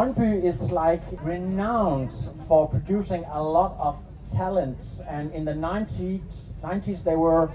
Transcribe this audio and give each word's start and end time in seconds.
Brøndby. 0.00 0.48
Is 0.48 0.70
like 0.70 1.02
renowned 1.22 2.12
for 2.48 2.66
producing 2.66 3.26
a 3.34 3.42
lot 3.42 3.76
of 3.78 3.96
talents, 4.32 5.02
and 5.06 5.30
in 5.32 5.44
the 5.44 5.52
90s, 5.52 6.54
90s 6.62 7.04
they 7.04 7.16
were 7.16 7.50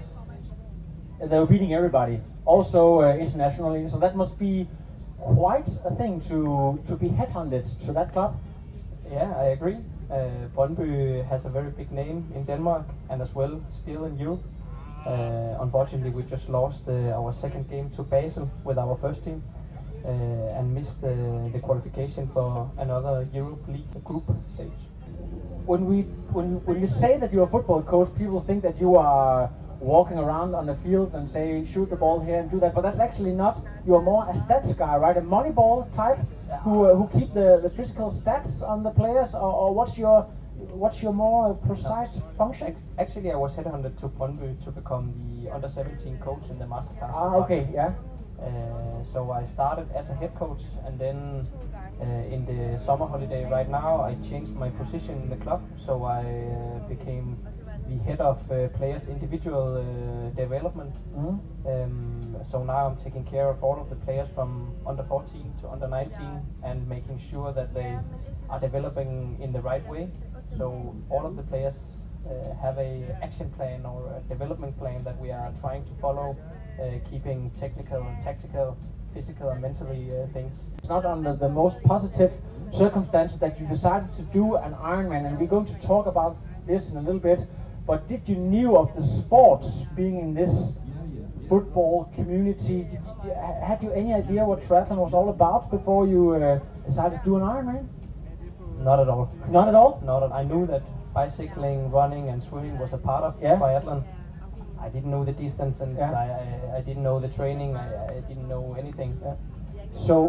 they 1.20 1.38
were 1.40 1.46
beating 1.46 1.72
everybody, 1.74 2.20
also 2.44 3.00
uh, 3.00 3.16
internationally. 3.16 3.88
So 3.88 3.98
that 3.98 4.14
must 4.14 4.38
be 4.38 4.68
quite 5.18 5.68
a 5.84 5.90
thing 5.96 6.20
to 6.28 6.78
to 6.86 6.94
be 6.94 7.08
headhunted 7.08 7.64
to 7.84 7.92
that 7.92 8.12
club. 8.12 8.36
Yeah, 9.10 9.34
I 9.36 9.46
agree. 9.46 9.78
Uh, 10.08 11.24
has 11.28 11.46
a 11.46 11.50
very 11.50 11.70
big 11.70 11.90
name 11.90 12.30
in 12.32 12.44
Denmark 12.44 12.84
and 13.10 13.22
as 13.22 13.34
well 13.34 13.60
still 13.70 14.04
in 14.04 14.16
Europe. 14.18 14.42
Uh, 15.04 15.62
unfortunately, 15.64 16.10
we 16.10 16.22
just 16.22 16.48
lost 16.48 16.82
uh, 16.88 17.18
our 17.18 17.32
second 17.32 17.68
game 17.68 17.90
to 17.96 18.02
Basel 18.04 18.48
with 18.64 18.78
our 18.78 18.96
first 18.96 19.24
team 19.24 19.42
and 20.10 20.74
missed 20.74 21.02
uh, 21.04 21.48
the 21.52 21.60
qualification 21.60 22.28
for 22.32 22.70
another 22.78 23.26
Europa 23.32 23.70
League 23.70 24.04
group 24.04 24.24
stage. 24.54 24.70
When 25.66 25.86
we 25.86 26.02
when 26.32 26.64
when 26.64 26.80
you 26.80 26.86
say 26.86 27.16
that 27.16 27.32
you're 27.32 27.44
a 27.44 27.50
football 27.50 27.82
coach, 27.82 28.08
people 28.14 28.40
think 28.40 28.62
that 28.62 28.78
you 28.80 28.96
are 28.96 29.50
walking 29.80 30.18
around 30.18 30.54
on 30.54 30.66
the 30.66 30.74
field 30.74 31.14
and 31.14 31.28
say 31.28 31.64
shoot 31.64 31.90
the 31.90 31.96
ball 31.96 32.18
here 32.20 32.38
and 32.38 32.50
do 32.50 32.58
that, 32.60 32.72
but 32.74 32.82
that's 32.82 32.98
actually 32.98 33.32
not. 33.32 33.60
You're 33.84 34.00
more 34.00 34.24
a 34.28 34.32
stats 34.32 34.76
guy, 34.76 34.96
right? 34.96 35.16
A 35.16 35.20
money 35.20 35.50
ball 35.50 35.86
type 35.94 36.18
who 36.62 36.84
uh, 36.84 36.94
who 36.94 37.06
keep 37.18 37.32
the, 37.34 37.58
the 37.62 37.70
physical 37.70 38.10
stats 38.10 38.62
on 38.62 38.82
the 38.82 38.90
players, 38.90 39.34
or, 39.34 39.52
or 39.52 39.74
what's 39.74 39.98
your 39.98 40.22
what's 40.72 41.02
your 41.02 41.12
more 41.12 41.54
precise 41.54 42.18
function? 42.38 42.74
Actually, 42.98 43.30
I 43.32 43.36
was 43.36 43.52
headhunted 43.52 43.98
to 44.00 44.08
Brøndby 44.08 44.62
to 44.64 44.70
become 44.70 45.12
the 45.28 45.50
under 45.50 45.68
17 45.68 46.18
coach 46.18 46.42
in 46.50 46.58
the 46.58 46.64
masterclass. 46.64 47.10
Ah, 47.12 47.36
okay, 47.36 47.66
yeah. 47.72 47.92
Uh, 48.40 49.02
so 49.12 49.30
I 49.30 49.44
started 49.44 49.90
as 49.94 50.08
a 50.10 50.14
head 50.14 50.34
coach, 50.34 50.62
and 50.84 50.98
then 50.98 51.46
uh, 52.00 52.04
in 52.04 52.44
the 52.44 52.78
summer 52.84 53.06
holiday 53.06 53.44
right 53.44 53.68
now, 53.68 54.00
I 54.00 54.14
changed 54.28 54.54
my 54.56 54.68
position 54.70 55.22
in 55.22 55.28
the 55.30 55.36
club. 55.36 55.60
So 55.84 56.04
I 56.04 56.22
uh, 56.22 56.78
became 56.88 57.36
the 57.86 57.96
head 57.98 58.20
of 58.20 58.36
uh, 58.50 58.68
players' 58.68 59.08
individual 59.08 59.76
uh, 59.76 60.30
development. 60.30 60.92
Mhm. 61.16 61.38
Um, 61.66 62.36
so 62.50 62.62
now 62.62 62.86
I'm 62.86 62.94
taking 62.96 63.24
care 63.24 63.48
of 63.48 63.62
all 63.62 63.78
of 63.78 63.88
the 63.88 63.96
players 63.96 64.28
from 64.28 64.72
under 64.86 65.02
14 65.02 65.54
to 65.60 65.68
under 65.68 65.86
19 65.86 66.42
and 66.62 66.88
making 66.88 67.18
sure 67.18 67.50
that 67.52 67.72
they 67.74 67.98
are 68.48 68.58
developing 68.58 69.36
in 69.40 69.52
the 69.52 69.60
right 69.60 69.86
way. 69.88 70.08
So 70.56 70.94
all 71.10 71.24
of 71.26 71.34
the 71.36 71.42
players 71.42 71.74
uh, 72.28 72.52
have 72.54 72.78
a 72.78 73.14
action 73.22 73.48
plan 73.48 73.84
or 73.86 74.06
a 74.16 74.20
development 74.28 74.76
plan 74.78 75.02
that 75.04 75.18
we 75.18 75.30
are 75.32 75.50
trying 75.60 75.82
to 75.84 75.94
follow, 76.00 76.36
keeping 77.10 77.50
technical 77.58 78.02
and 78.02 78.22
tactical, 78.22 78.76
physical 79.14 79.50
and 79.50 79.60
mentally 79.62 80.10
uh, 80.12 80.26
things. 80.32 80.52
It's 80.78 80.88
not 80.88 81.04
under 81.04 81.34
the 81.34 81.48
most 81.48 81.82
positive 81.82 82.32
circumstances 82.76 83.38
that 83.38 83.58
you 83.60 83.66
decided 83.66 84.14
to 84.16 84.22
do 84.22 84.56
an 84.56 84.74
Ironman, 84.74 85.26
and 85.26 85.38
we're 85.38 85.46
going 85.46 85.66
to 85.66 85.86
talk 85.86 86.06
about 86.06 86.36
this 86.66 86.90
in 86.90 86.96
a 86.96 87.00
little 87.00 87.20
bit. 87.20 87.40
But 87.86 88.08
did 88.08 88.22
you 88.26 88.36
knew 88.36 88.76
of 88.76 88.94
the 88.96 89.02
sports 89.02 89.68
being 89.94 90.18
in 90.18 90.34
this 90.34 90.74
football 91.48 92.10
community? 92.14 92.82
Did, 92.82 93.00
did, 93.22 93.36
had 93.36 93.82
you 93.82 93.92
any 93.92 94.12
idea 94.12 94.44
what 94.44 94.62
triathlon 94.64 94.96
was 94.96 95.14
all 95.14 95.28
about 95.28 95.70
before 95.70 96.06
you 96.06 96.34
uh, 96.34 96.58
decided 96.86 97.20
to 97.20 97.24
do 97.24 97.36
an 97.36 97.42
Ironman? 97.42 97.86
Not 98.80 99.00
at 99.00 99.08
all. 99.08 99.32
Not 99.48 99.68
at 99.68 99.74
all. 99.74 100.02
Not 100.04 100.22
at 100.22 100.32
I 100.32 100.42
knew 100.42 100.66
that 100.66 100.82
bicycling, 101.14 101.90
running, 101.90 102.28
and 102.28 102.42
swimming 102.42 102.78
was 102.78 102.92
a 102.92 102.98
part 102.98 103.24
of 103.24 103.40
Yeah. 103.40 103.56
triathlon. 103.56 104.02
I 104.86 104.88
didn't 104.88 105.10
know 105.10 105.24
the 105.24 105.32
distance, 105.32 105.80
and 105.80 105.96
Yeah. 105.96 106.12
I, 106.12 106.26
I, 106.74 106.76
I 106.78 106.80
didn't 106.80 107.02
know 107.02 107.18
the 107.18 107.28
training. 107.28 107.74
I, 107.76 108.18
I 108.18 108.20
didn't 108.28 108.48
know 108.48 108.76
anything. 108.78 109.18
So, 110.06 110.28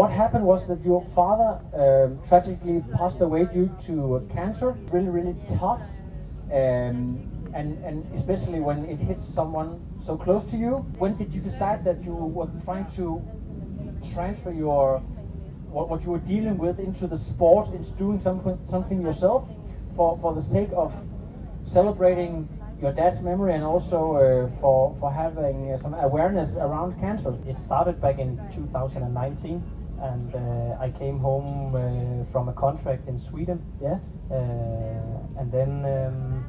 what 0.00 0.10
happened 0.10 0.46
was 0.46 0.66
that 0.68 0.80
your 0.82 1.02
father 1.14 1.50
um, 1.74 2.18
tragically 2.26 2.80
passed 2.96 3.20
away 3.20 3.44
due 3.44 3.68
to 3.86 4.26
cancer. 4.32 4.74
Really, 4.90 5.10
really 5.18 5.36
tough, 5.58 5.82
um, 6.50 6.98
and 7.52 7.68
and 7.84 7.96
especially 8.14 8.60
when 8.60 8.78
it 8.86 8.98
hits 9.08 9.22
someone 9.34 9.70
so 10.06 10.16
close 10.16 10.44
to 10.52 10.56
you. 10.56 10.72
When 11.02 11.14
did 11.16 11.34
you 11.34 11.42
decide 11.42 11.84
that 11.84 12.02
you 12.02 12.14
were 12.14 12.48
trying 12.64 12.86
to 12.96 13.06
transfer 14.14 14.52
your 14.52 15.00
what, 15.76 15.90
what 15.90 16.02
you 16.04 16.10
were 16.10 16.24
dealing 16.34 16.56
with 16.56 16.78
into 16.78 17.06
the 17.06 17.18
sport, 17.18 17.68
into 17.74 17.90
doing 18.04 18.18
something 18.22 18.56
something 18.70 19.02
yourself, 19.02 19.42
for 19.94 20.16
for 20.22 20.32
the 20.32 20.42
sake 20.42 20.70
of 20.72 20.90
celebrating 21.66 22.48
your 22.80 22.92
dad's 22.92 23.20
memory 23.20 23.54
and 23.54 23.64
also 23.64 24.14
uh, 24.16 24.48
for 24.60 24.96
for 25.00 25.12
having 25.12 25.72
uh, 25.72 25.76
some 25.76 25.94
awareness 25.94 26.56
around 26.56 26.98
cancer? 26.98 27.34
It 27.46 27.58
started 27.58 28.00
back 28.00 28.18
in 28.18 28.38
2019, 28.54 29.62
and 30.02 30.34
uh, 30.34 30.76
I 30.80 30.90
came 30.90 31.18
home 31.18 31.74
uh, 31.74 32.32
from 32.32 32.48
a 32.48 32.52
contract 32.52 33.08
in 33.08 33.18
Sweden. 33.18 33.62
Yeah. 33.82 33.98
Uh, 34.30 35.40
and 35.40 35.50
then 35.52 35.84
um, 35.84 36.44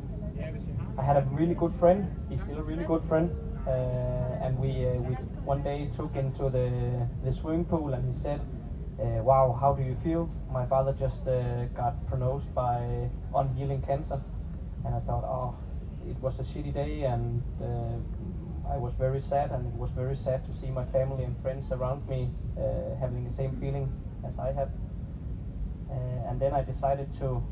I 0.97 1.03
had 1.03 1.17
a 1.17 1.21
really 1.31 1.55
good 1.55 1.73
friend. 1.79 2.07
He's 2.29 2.39
still 2.41 2.59
a 2.59 2.63
really 2.63 2.83
good 2.83 3.03
friend. 3.09 3.29
Uh, 3.67 4.45
and 4.45 4.57
we, 4.57 4.87
uh, 4.87 4.93
we 5.01 5.13
one 5.45 5.61
day 5.61 5.89
took 5.95 6.15
into 6.15 6.49
the, 6.49 7.07
the 7.23 7.31
swimming 7.31 7.65
pool, 7.65 7.93
and 7.93 8.03
he 8.07 8.21
said, 8.21 8.39
"Wow, 8.99 9.57
how 9.59 9.73
do 9.73 9.83
you 9.83 9.95
feel?" 10.03 10.29
My 10.49 10.65
father 10.65 10.93
just 10.93 11.25
got 11.75 11.93
pronounced 12.07 12.53
by 12.55 13.09
unhealing 13.35 13.81
cancer, 13.81 14.19
and 14.85 14.95
I 14.95 14.99
thought, 15.01 15.23
"Oh, 15.23 15.55
it 16.07 16.17
was 16.21 16.39
a 16.39 16.43
shitty 16.43 16.73
day," 16.73 17.03
and 17.03 17.43
uh, 17.61 18.71
I 18.73 18.77
was 18.77 18.93
very 18.93 19.21
sad, 19.21 19.51
and 19.51 19.65
it 19.67 19.73
was 19.73 19.91
very 19.91 20.15
sad 20.15 20.45
to 20.45 20.51
see 20.61 20.71
my 20.71 20.85
family 20.85 21.23
and 21.23 21.35
friends 21.41 21.71
around 21.71 22.07
me 22.07 22.29
uh, 22.57 22.95
having 22.99 23.27
the 23.27 23.33
same 23.33 23.57
feeling 23.59 23.91
as 24.23 24.37
I 24.39 24.51
have. 24.53 24.69
Uh, 25.89 26.29
and 26.29 26.39
then 26.39 26.53
I 26.53 26.61
decided 26.61 27.07
to 27.19 27.43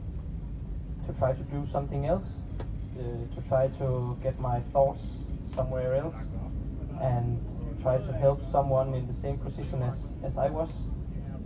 to 1.06 1.14
try 1.18 1.34
to 1.34 1.44
do 1.44 1.66
something 1.72 2.06
else, 2.06 2.30
to 2.96 3.42
try 3.48 3.68
to 3.80 4.18
get 4.22 4.40
my 4.40 4.60
thoughts 4.74 5.04
somewhere 5.56 5.96
else, 5.96 6.16
and 7.02 7.42
try 7.82 7.98
to 7.98 8.14
help 8.14 8.40
someone 8.52 8.94
in 8.94 9.08
the 9.08 9.14
same 9.14 9.38
position 9.38 9.82
as, 9.82 9.98
as 10.24 10.38
I 10.38 10.50
was. 10.50 10.70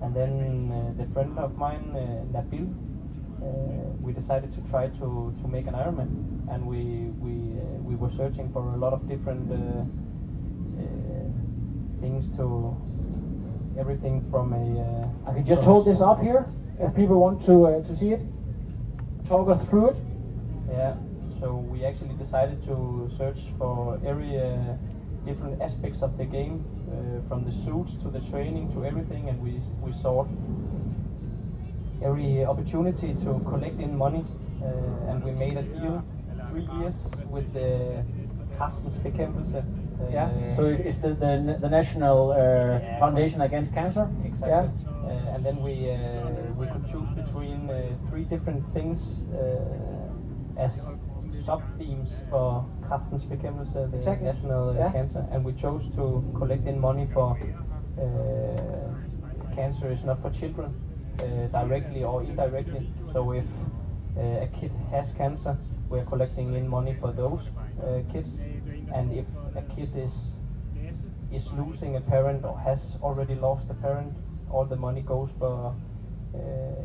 And 0.01 0.13
then 0.13 0.71
uh, 0.71 1.01
the 1.01 1.07
friend 1.13 1.37
of 1.39 1.57
mine, 1.57 1.95
uh, 1.95 2.25
Nabil, 2.35 2.67
we 4.01 4.11
decided 4.13 4.51
to 4.53 4.61
try 4.69 4.87
to, 4.87 5.33
to 5.41 5.47
make 5.47 5.67
an 5.67 5.73
Ironman, 5.73 6.09
and 6.51 6.65
we 6.65 7.09
we 7.23 7.59
uh, 7.59 7.63
we 7.81 7.95
were 7.95 8.09
searching 8.09 8.51
for 8.51 8.61
a 8.73 8.77
lot 8.77 8.93
of 8.93 9.07
different 9.07 9.51
uh, 9.51 9.55
uh, 9.55 11.25
things 12.01 12.29
to 12.37 12.75
everything 13.79 14.25
from 14.29 14.53
a. 14.53 14.65
Uh, 14.81 15.29
I 15.29 15.33
can 15.33 15.45
just 15.45 15.61
hold 15.63 15.85
this 15.85 16.01
up 16.01 16.21
here 16.21 16.45
if 16.79 16.93
people 16.95 17.19
want 17.19 17.45
to 17.45 17.65
uh, 17.67 17.83
to 17.83 17.95
see 17.95 18.11
it. 18.11 18.21
Talk 19.25 19.49
us 19.49 19.63
through 19.69 19.89
it. 19.91 19.97
Yeah, 20.69 20.95
so 21.39 21.55
we 21.55 21.85
actually 21.85 22.15
decided 22.15 22.63
to 22.65 23.09
search 23.17 23.39
for 23.57 23.99
every 24.05 24.37
uh, 24.37 24.75
different 25.25 25.61
aspects 25.61 26.01
of 26.01 26.17
the 26.17 26.25
game, 26.25 26.65
uh, 26.91 27.27
from 27.29 27.45
the 27.45 27.51
suits 27.51 27.93
to 28.03 28.09
the 28.09 28.19
training 28.31 28.73
to 28.73 28.85
everything, 28.85 29.29
and 29.29 29.41
we 29.41 29.61
we 29.81 29.93
sought 30.01 30.27
every 32.03 32.45
opportunity 32.45 33.13
to 33.23 33.39
collect 33.49 33.79
in 33.79 33.97
money, 33.97 34.25
uh, 34.61 35.09
and 35.09 35.23
we 35.23 35.31
made 35.31 35.57
a 35.57 35.63
deal 35.63 36.03
three 36.49 36.67
years 36.79 36.95
with 37.31 37.53
the 37.53 38.03
Kræftens 38.57 38.95
Uh, 39.55 39.61
Yeah. 40.11 40.29
So 40.55 40.63
it's 40.65 40.99
the 40.99 41.09
the, 41.15 41.57
the 41.61 41.69
national 41.69 42.31
uh, 42.31 42.79
foundation 42.99 43.41
against 43.41 43.73
cancer. 43.73 44.07
Exactly. 44.25 44.49
Yeah. 44.49 44.67
Uh, 45.05 45.35
and 45.35 45.43
then 45.45 45.57
we 45.63 45.73
uh, 45.91 45.97
we 46.59 46.65
could 46.67 46.85
choose 46.91 47.09
between 47.15 47.69
uh, 47.69 47.75
three 48.09 48.25
different 48.25 48.63
things 48.73 48.99
uh, 49.33 50.63
as 50.65 50.73
sub-themes 51.45 52.09
for 52.29 52.65
Kræftens 52.81 53.25
Bekæmpelse, 53.29 53.73
the 53.91 53.97
Exactly. 53.97 54.27
national 54.27 54.69
uh, 54.69 54.75
Yeah. 54.75 54.91
cancer, 54.91 55.25
and 55.31 55.45
we 55.45 55.53
chose 55.53 55.89
to 55.95 56.23
collect 56.39 56.67
in 56.67 56.79
money 56.79 57.07
for 57.13 57.37
uh, 57.97 58.89
cancer 59.55 59.91
is 59.91 60.03
not 60.03 60.17
for 60.21 60.29
children 60.29 60.65
uh, 60.67 60.82
directly 61.17 62.03
or 62.03 62.21
indirectly. 62.23 62.83
So 63.11 63.31
if 63.33 63.45
uh, 64.17 64.21
a 64.21 64.47
kid 64.47 64.71
has 64.91 65.13
cancer, 65.13 65.57
we're 65.89 66.05
collecting 66.05 66.53
in 66.53 66.67
money 66.67 66.95
for 66.99 67.11
those 67.11 67.41
uh, 67.81 68.01
kids, 68.11 68.29
and 68.91 69.11
if 69.13 69.25
a 69.55 69.61
kid 69.61 69.89
is 69.95 70.11
is 71.31 71.51
losing 71.53 71.95
a 71.95 72.01
parent 72.01 72.45
or 72.45 72.57
has 72.59 72.95
already 73.01 73.33
lost 73.35 73.67
a 73.69 73.73
parent, 73.73 74.13
all 74.51 74.65
the 74.65 74.75
money 74.75 75.01
goes 75.01 75.29
for 75.39 75.73
uh, 76.35 76.37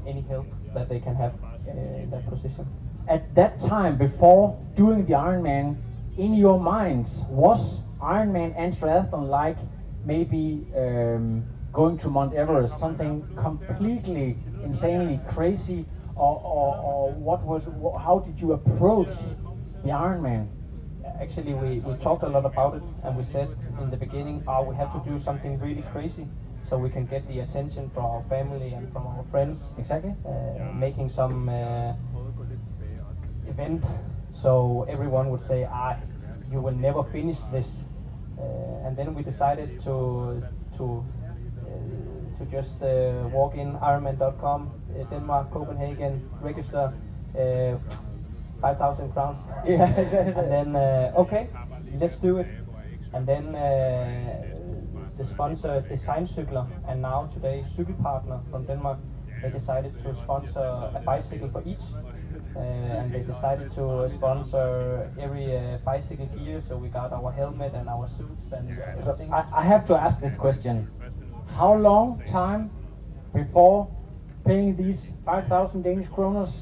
any 0.06 0.22
help 0.22 0.46
that 0.72 0.88
they 0.88 0.98
can 0.98 1.14
have 1.14 1.34
uh, 1.68 1.70
in 1.70 2.10
that 2.10 2.26
position. 2.26 2.66
At 3.06 3.34
that 3.34 3.60
time, 3.60 3.96
before 3.96 4.58
doing 4.74 5.04
the 5.04 5.12
Ironman, 5.12 5.76
in 6.16 6.34
your 6.34 6.58
minds, 6.58 7.10
was 7.28 7.82
Ironman 8.00 8.54
and 8.56 8.74
triathlon 8.74 9.28
like 9.28 9.56
maybe 10.04 10.64
um, 10.74 11.44
going 11.72 11.96
to 11.98 12.08
Mount 12.08 12.32
Everest, 12.34 12.78
something 12.78 13.22
completely 13.36 14.36
insanely 14.62 15.20
crazy, 15.28 15.86
or, 16.16 16.40
or, 16.42 16.76
or 16.76 17.12
what 17.12 17.42
was? 17.44 17.62
How 18.00 18.18
did 18.18 18.40
you 18.40 18.52
approach 18.52 19.10
the 19.82 19.90
Ironman? 19.90 20.48
Actually, 21.20 21.54
we, 21.54 21.78
we 21.80 21.94
talked 21.94 22.22
a 22.22 22.28
lot 22.28 22.44
about 22.44 22.74
it, 22.74 22.82
and 23.02 23.16
we 23.16 23.22
said 23.22 23.48
in 23.80 23.90
the 23.90 23.96
beginning, 23.96 24.42
oh, 24.46 24.62
we 24.62 24.74
have 24.74 24.92
to 24.92 24.98
do 25.10 25.18
something 25.18 25.58
really 25.58 25.82
crazy 25.92 26.26
so 26.68 26.76
we 26.76 26.88
can 26.88 27.04
get 27.04 27.26
the 27.28 27.40
attention 27.40 27.88
from 27.94 28.04
our 28.04 28.22
family 28.28 28.72
and 28.72 28.92
from 28.92 29.06
our 29.06 29.22
friends. 29.30 29.72
Exactly. 29.78 30.14
uh, 30.26 30.72
making 30.74 31.08
some 31.08 31.48
uh, 31.48 31.92
event 33.46 33.82
so 34.32 34.84
everyone 34.88 35.30
would 35.30 35.40
say 35.40 35.64
ah 35.70 35.96
you 36.50 36.60
will 36.60 36.74
never 36.74 37.02
finish 37.02 37.38
this 37.50 37.66
uh, 38.38 38.42
and 38.86 38.96
then 38.96 39.14
we 39.14 39.22
decided 39.22 39.80
to 39.80 40.42
to 40.76 41.02
to 42.38 42.44
just 42.46 42.82
uh, 42.82 43.28
walk 43.32 43.54
in 43.54 43.72
ironman.com 43.74 44.70
uh, 44.70 45.04
Denmark 45.10 45.50
Copenhagen 45.50 46.28
register 46.40 46.92
uh, 47.38 47.76
5000 48.60 49.12
crowns. 49.12 49.38
Yeah, 49.66 49.84
and 50.40 50.50
then 50.52 50.76
uh, 50.76 51.12
okay 51.16 51.48
let's 52.00 52.16
do 52.16 52.38
it. 52.38 52.48
And 53.14 53.26
then 53.26 53.54
uh, 53.54 54.42
the 55.16 55.24
sponsor 55.24 55.84
Design 55.88 56.26
Cykler 56.26 56.66
and 56.86 57.02
now 57.02 57.30
today 57.34 57.64
Cykelpartner 57.76 58.40
from 58.50 58.64
Denmark. 58.66 58.98
They 59.42 59.50
decided 59.50 59.92
to 60.02 60.14
sponsor 60.16 60.90
a 60.94 61.00
bicycle 61.04 61.48
for 61.48 61.62
each 61.64 61.82
uh, 62.56 62.60
and 62.60 63.12
they 63.12 63.20
decided 63.20 63.70
to 63.72 64.10
sponsor 64.10 65.08
every 65.20 65.56
uh, 65.56 65.78
bicycle 65.84 66.26
gear. 66.26 66.60
So 66.68 66.76
we 66.76 66.88
got 66.88 67.12
our 67.12 67.30
helmet 67.30 67.72
and 67.74 67.88
our 67.88 68.08
suits 68.08 68.52
and 68.52 68.68
everything. 68.98 69.32
I, 69.32 69.46
I 69.52 69.62
have 69.62 69.86
to 69.86 69.96
ask 69.96 70.20
this 70.20 70.34
question: 70.34 70.88
How 71.58 71.74
long 71.74 72.22
time 72.30 72.70
before 73.34 73.88
paying 74.44 74.76
these 74.76 75.04
five 75.24 75.48
thousand 75.48 75.82
Danish 75.82 76.06
kroners 76.06 76.52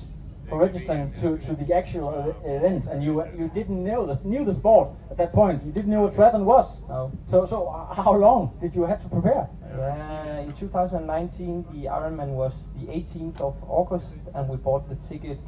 for 0.48 0.58
registering 0.58 1.12
to, 1.20 1.36
to 1.36 1.52
the 1.54 1.74
actual 1.74 2.08
uh, 2.08 2.48
event, 2.48 2.86
and 2.86 3.04
you 3.04 3.22
you 3.38 3.50
didn't 3.52 3.84
know 3.84 4.06
the 4.06 4.18
knew 4.26 4.42
the 4.42 4.54
sport 4.54 4.88
at 5.10 5.18
that 5.18 5.34
point? 5.34 5.62
You 5.66 5.70
didn't 5.70 5.90
know 5.90 6.00
what 6.00 6.14
triathlon 6.14 6.44
was. 6.44 6.80
No. 6.88 7.12
So 7.30 7.44
so 7.44 7.68
uh, 7.68 7.92
how 7.92 8.14
long 8.16 8.56
did 8.58 8.74
you 8.74 8.84
have 8.84 9.02
to 9.02 9.08
prepare? 9.10 9.46
Uh, 9.70 10.40
in 10.40 10.54
2019 10.54 11.66
the 11.72 11.88
Ironman 11.90 12.28
was 12.28 12.54
the 12.80 12.86
18th 12.86 13.38
of 13.42 13.54
August 13.68 14.16
and 14.34 14.48
we 14.48 14.56
bought 14.56 14.88
the 14.88 14.96
ticket 15.08 15.40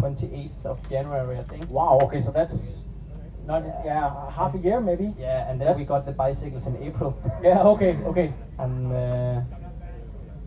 28th 0.00 0.64
of 0.64 0.88
January 0.88 1.38
I 1.38 1.42
think 1.42 1.68
Wow. 1.68 1.98
Okay, 2.04 2.22
so 2.22 2.30
that's 2.30 2.56
not 3.48 3.62
yeah 3.84 4.12
half 4.38 4.54
a 4.54 4.58
year 4.66 4.78
maybe. 4.80 5.06
yeah 5.16 5.48
and 5.48 5.60
then 5.60 5.74
we 5.74 5.84
got 5.84 6.04
the 6.04 6.12
bicycles 6.24 6.66
in 6.66 6.74
April 6.86 7.10
Yeah. 7.48 7.62
Okay. 7.72 7.92
Okay. 8.10 8.28
and 8.58 8.92
uh, 8.92 9.40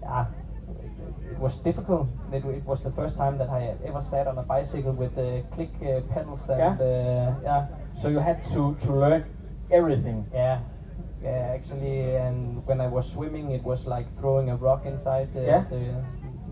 yeah, 0.03 0.25
it 1.31 1.39
was 1.39 1.59
difficult. 1.63 2.05
It, 2.31 2.43
it 2.45 2.65
was 2.65 2.79
the 2.81 2.89
first 2.89 3.15
time 3.17 3.37
that 3.37 3.49
I 3.49 3.61
ever 3.83 4.01
sat 4.01 4.27
on 4.27 4.37
a 4.37 4.41
bicycle 4.43 4.91
with 4.93 5.13
the 5.15 5.41
click 5.53 5.69
uh, 5.81 5.99
pedals 6.13 6.49
and 6.49 6.59
Yeah? 6.59 6.75
uh, 6.79 7.43
yeah, 7.43 7.61
So 8.01 8.07
you 8.07 8.19
had 8.19 8.37
to 8.53 8.73
to 8.85 8.91
learn 8.93 9.21
everything. 9.69 10.25
yeah, 10.33 10.59
yeah. 11.23 11.53
Actually, 11.55 12.15
and 12.25 12.61
when 12.67 12.81
I 12.81 12.87
was 12.87 13.05
swimming, 13.05 13.51
it 13.51 13.63
was 13.63 13.85
like 13.87 14.05
throwing 14.19 14.49
a 14.49 14.55
rock 14.55 14.85
inside 14.85 15.27
the, 15.33 15.41
Yeah? 15.45 15.63
the, 15.69 15.81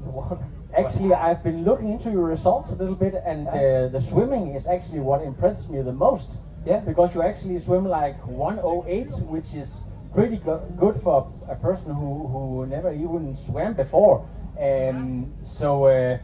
the 0.04 0.10
water. 0.10 0.38
Actually, 0.74 1.13
I've 1.13 1.44
been 1.44 1.63
looking 1.63 1.92
into 1.92 2.12
your 2.12 2.24
results 2.24 2.71
a 2.71 2.75
little 2.75 2.95
bit, 2.95 3.16
and 3.25 3.48
uh, 3.48 3.88
the 3.88 4.01
swimming 4.01 4.56
is 4.56 4.68
actually 4.68 5.00
what 5.00 5.24
impresses 5.24 5.68
me 5.69 5.81
the 5.81 5.92
most. 5.92 6.30
Yeah. 6.66 6.80
Because 6.80 7.16
you 7.16 7.21
actually 7.24 7.60
swim 7.60 7.86
like 7.86 8.16
108, 8.27 9.10
which 9.27 9.54
is 9.56 9.69
pretty 10.13 10.38
go- 10.38 10.63
good 10.77 11.01
for 11.01 11.31
a 11.48 11.56
person 11.56 11.94
who, 11.94 12.27
who 12.27 12.66
never 12.68 12.94
even 12.94 13.36
swam 13.45 13.74
before. 13.74 14.27
Um, 14.60 15.33
so, 15.44 15.86
uh, 15.86 16.18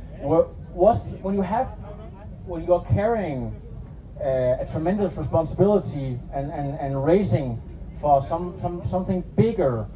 was 0.74 1.00
when 1.22 1.36
you 1.36 1.42
have 1.42 1.68
when 2.46 2.64
you're 2.66 2.86
carrying 2.92 3.56
uh, 4.20 4.58
a 4.60 4.68
tremendous 4.72 5.16
responsibility 5.18 6.20
and, 6.34 6.52
and, 6.52 6.80
and 6.80 7.04
racing 7.04 7.60
for 8.02 8.22
some, 8.28 8.58
some 8.62 8.88
something 8.90 9.22
bigger, 9.36 9.88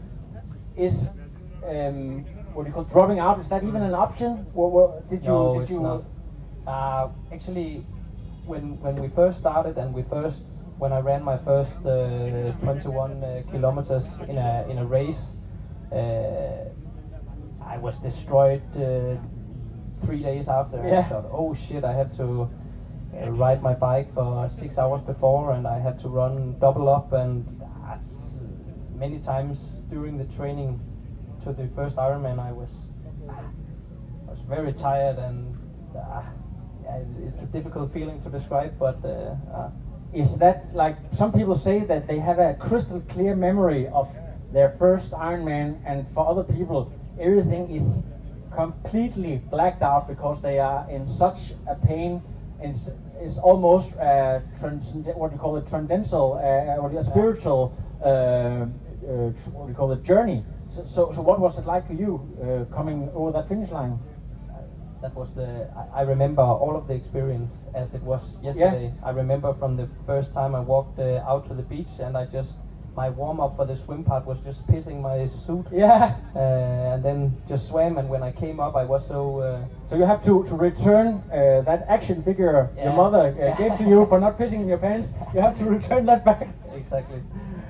is 0.76 1.10
um, 1.68 2.26
what 2.60 2.66
do 2.66 2.70
you 2.72 2.74
call 2.74 2.84
dropping 2.84 3.20
out? 3.20 3.40
Is 3.40 3.48
that 3.48 3.64
even 3.64 3.82
an 3.82 3.94
option? 3.94 4.46
Or, 4.54 4.70
or 4.70 5.04
did 5.10 5.22
you? 5.24 5.30
no, 5.30 5.54
did 5.54 5.62
it's 5.62 5.72
you 5.72 5.80
not. 5.80 6.04
Uh, 6.68 7.08
actually, 7.32 7.86
when 8.46 8.78
when 8.82 8.98
we 8.98 9.08
first 9.16 9.40
started 9.40 9.78
and 9.78 9.94
we 9.94 10.04
first 10.04 10.42
when 10.78 10.92
I 10.92 11.00
ran 11.00 11.24
my 11.24 11.38
first 11.38 11.72
uh, 11.86 12.52
21 12.60 13.24
uh, 13.24 13.44
kilometers 13.50 14.04
in 14.28 14.38
a 14.38 14.66
in 14.70 14.78
a 14.78 14.86
race, 14.86 15.24
uh, 15.94 16.68
I 17.64 17.78
was 17.78 17.96
destroyed 18.00 18.64
uh, 18.76 19.16
three 20.06 20.22
days 20.22 20.50
after. 20.50 20.86
Yeah. 20.86 21.00
I 21.00 21.10
thought, 21.10 21.30
oh 21.32 21.56
shit, 21.56 21.86
I 21.86 21.94
had 21.94 22.14
to 22.18 22.50
uh, 23.16 23.32
ride 23.32 23.64
my 23.64 23.74
bike 23.74 24.14
for 24.14 24.52
six 24.60 24.78
hours 24.78 25.02
before, 25.04 25.54
and 25.54 25.66
I 25.66 25.80
had 25.80 25.98
to 26.02 26.10
run 26.10 26.60
double 26.60 26.90
up, 26.90 27.14
and 27.14 27.46
many 28.98 29.20
times 29.20 29.60
during 29.90 30.18
the 30.18 30.26
training 30.36 30.82
to 31.54 31.64
the 31.64 31.68
first 31.76 31.96
Ironman, 31.96 32.40
I 32.40 32.52
was 32.52 32.70
I 33.28 34.32
was 34.32 34.40
very 34.48 34.72
tired 34.74 35.18
and 35.18 35.58
uh, 35.96 36.22
it's 37.28 37.42
a 37.42 37.48
difficult 37.48 37.92
feeling 37.92 38.22
to 38.22 38.30
describe, 38.30 38.78
but 38.78 38.98
uh, 39.04 39.36
uh, 39.54 39.72
is 40.14 40.38
that 40.38 40.64
like 40.76 40.96
some 41.14 41.32
people 41.32 41.58
say 41.58 41.80
that 41.86 42.08
they 42.08 42.20
have 42.20 42.40
a 42.40 42.54
crystal 42.56 43.02
clear 43.10 43.36
memory 43.36 43.88
of 43.88 44.08
their 44.52 44.76
first 44.78 45.12
Ironman, 45.12 45.78
and 45.86 46.06
for 46.14 46.28
other 46.28 46.44
people, 46.44 46.92
everything 47.20 47.70
is 47.76 48.04
completely 48.52 49.38
blacked 49.50 49.82
out 49.82 50.08
because 50.08 50.42
they 50.42 50.60
are 50.60 50.88
in 50.90 51.08
such 51.08 51.54
a 51.68 51.76
pain. 51.76 52.22
and 52.62 52.76
It's, 53.22 53.38
almost 53.38 53.96
uh, 53.98 54.40
what 55.16 55.30
do 55.30 55.36
you 55.36 55.42
call 55.42 55.58
it, 55.58 55.68
transcendental, 55.68 56.34
uh, 56.34 56.82
or 56.82 56.90
a 56.90 57.04
spiritual, 57.04 57.74
uh, 58.02 58.08
uh, 58.08 58.66
what 59.54 59.66
do 59.66 59.70
you 59.70 59.76
call 59.76 59.92
it, 59.92 60.04
journey. 60.04 60.44
So, 60.88 61.12
so, 61.14 61.22
what 61.22 61.40
was 61.40 61.58
it 61.58 61.66
like 61.66 61.88
for 61.88 61.94
you 61.94 62.28
uh, 62.42 62.74
coming 62.74 63.10
over 63.14 63.32
that 63.32 63.48
finish 63.48 63.72
line? 63.72 64.00
that 65.02 65.16
was 65.16 65.30
the 65.36 65.68
I, 65.76 66.00
I 66.00 66.02
remember 66.02 66.42
all 66.42 66.76
of 66.76 66.88
the 66.88 66.94
experience 66.94 67.52
as 67.74 67.94
it 67.94 68.04
was 68.04 68.22
yesterday. 68.42 68.94
I 69.04 69.12
remember 69.12 69.54
from 69.54 69.76
the 69.78 69.88
first 70.06 70.34
time 70.34 70.56
I 70.56 70.60
walked 70.60 71.00
uh, 71.00 71.24
out 71.26 71.48
to 71.48 71.54
the 71.54 71.64
beach 71.64 72.00
and 72.00 72.18
I 72.18 72.26
just 72.26 72.58
my 72.96 73.10
warm 73.10 73.40
up 73.40 73.56
for 73.56 73.66
the 73.66 73.78
swim 73.78 74.04
part 74.04 74.26
was 74.26 74.40
just 74.40 74.66
pissing 74.68 75.00
my 75.02 75.30
suit. 75.46 75.68
Yeah. 75.72 76.16
Uh, 76.36 76.40
and 76.40 77.04
then 77.04 77.34
just 77.48 77.68
swam 77.68 77.98
and 77.98 78.10
when 78.10 78.24
I 78.24 78.32
came 78.32 78.60
up 78.60 78.76
I 78.76 78.84
was 78.84 79.08
so 79.08 79.40
uh, 79.40 79.66
So 79.90 79.96
you 79.96 80.04
have 80.04 80.24
to, 80.26 80.44
to 80.46 80.56
return 80.56 81.24
uh, 81.32 81.62
that 81.62 81.86
action 81.88 82.22
figure 82.24 82.70
your 82.76 82.94
mother 82.94 83.36
uh, 83.40 83.56
gave 83.56 83.78
to 83.78 83.84
you 83.84 84.06
for 84.10 84.20
not 84.20 84.38
pissing 84.38 84.62
in 84.62 84.68
your 84.68 84.80
pants. 84.80 85.10
You 85.34 85.42
have 85.42 85.58
to 85.60 85.66
return 85.66 86.06
that 86.08 86.26
back. 86.26 86.48
exactly 86.74 87.22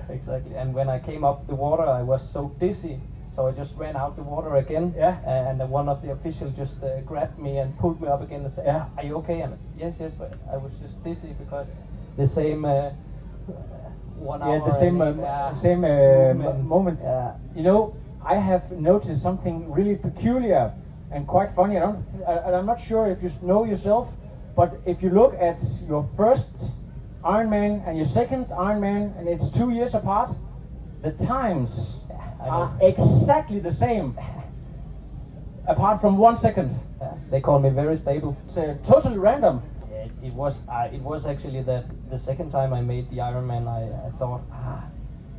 exactly 0.09 0.55
and 0.55 0.73
when 0.73 0.89
I 0.89 0.99
came 0.99 1.23
up 1.23 1.47
the 1.47 1.55
water 1.55 1.83
I 1.83 2.01
was 2.03 2.21
so 2.21 2.49
dizzy 2.59 2.99
so 3.35 3.47
I 3.47 3.51
just 3.51 3.75
ran 3.77 3.95
out 3.95 4.15
the 4.15 4.23
water 4.23 4.55
again 4.55 4.93
Yeah. 4.97 5.17
uh, 5.25 5.29
and 5.29 5.69
one 5.69 5.89
of 5.89 6.01
the 6.01 6.11
officials 6.11 6.53
just 6.55 6.83
uh, 6.83 6.99
grabbed 7.01 7.37
me 7.39 7.57
and 7.59 7.77
pulled 7.77 8.01
me 8.01 8.07
up 8.07 8.21
again 8.21 8.43
and 8.45 8.53
said 8.53 8.65
Yeah. 8.65 8.85
are 8.97 9.03
you 9.03 9.15
okay 9.17 9.41
and 9.41 9.53
I 9.53 9.57
said, 9.57 9.73
yes 9.77 9.93
yes 9.99 10.11
but 10.17 10.33
I 10.51 10.57
was 10.57 10.71
just 10.81 11.03
dizzy 11.03 11.33
because 11.33 11.67
the 12.17 12.27
same 12.27 12.65
uh, 12.65 12.91
one 14.17 14.41
Yeah, 14.41 14.57
hour 14.59 14.71
the 14.71 14.79
same 14.79 15.01
uh, 15.01 15.05
uh, 15.05 15.53
same 15.53 15.83
uh, 15.83 16.33
movement. 16.33 16.65
moment. 16.65 16.99
Yeah. 17.01 17.33
You 17.55 17.63
know, 17.63 17.93
I 18.23 18.35
have 18.35 18.69
noticed 18.71 19.21
something 19.21 19.71
really 19.71 19.95
peculiar 19.95 20.71
and 21.11 21.25
quite 21.25 21.51
funny. 21.55 21.77
I 21.77 21.79
don't, 21.79 22.03
I, 22.27 22.33
and 22.33 22.55
I'm 22.55 22.65
not 22.65 22.79
sure 22.79 23.07
if 23.07 23.21
you 23.23 23.31
know 23.41 23.63
yourself, 23.63 24.07
but 24.55 24.69
if 24.85 25.01
you 25.01 25.09
look 25.09 25.33
at 25.39 25.57
your 25.87 26.03
first 26.17 26.49
Ironman 27.23 27.85
and 27.87 27.97
your 27.97 28.05
second 28.07 28.45
Ironman, 28.47 29.17
and 29.17 29.27
it's 29.27 29.49
two 29.51 29.71
years 29.71 29.93
apart, 29.93 30.31
the 31.01 31.11
times 31.11 31.99
are 32.39 32.71
exactly 32.81 33.59
the 33.59 33.73
same, 33.73 34.17
apart 35.67 36.01
from 36.01 36.17
one 36.17 36.37
second. 36.37 36.71
Yeah, 37.01 37.13
they 37.29 37.41
call 37.41 37.59
me 37.59 37.69
very 37.69 37.95
stable 37.95 38.35
It's 38.45 38.57
uh, 38.57 38.77
totally 38.85 39.17
random. 39.17 39.61
It, 39.91 40.11
it 40.23 40.33
was 40.33 40.61
uh, 40.69 40.89
it 40.91 41.01
was 41.01 41.25
actually 41.25 41.61
that 41.63 41.85
the 42.09 42.17
second 42.17 42.51
time 42.51 42.73
I 42.73 42.81
made 42.81 43.09
the 43.09 43.17
Ironman, 43.17 43.67
I, 43.67 44.07
I 44.07 44.11
thought, 44.17 44.41
ah, 44.51 44.83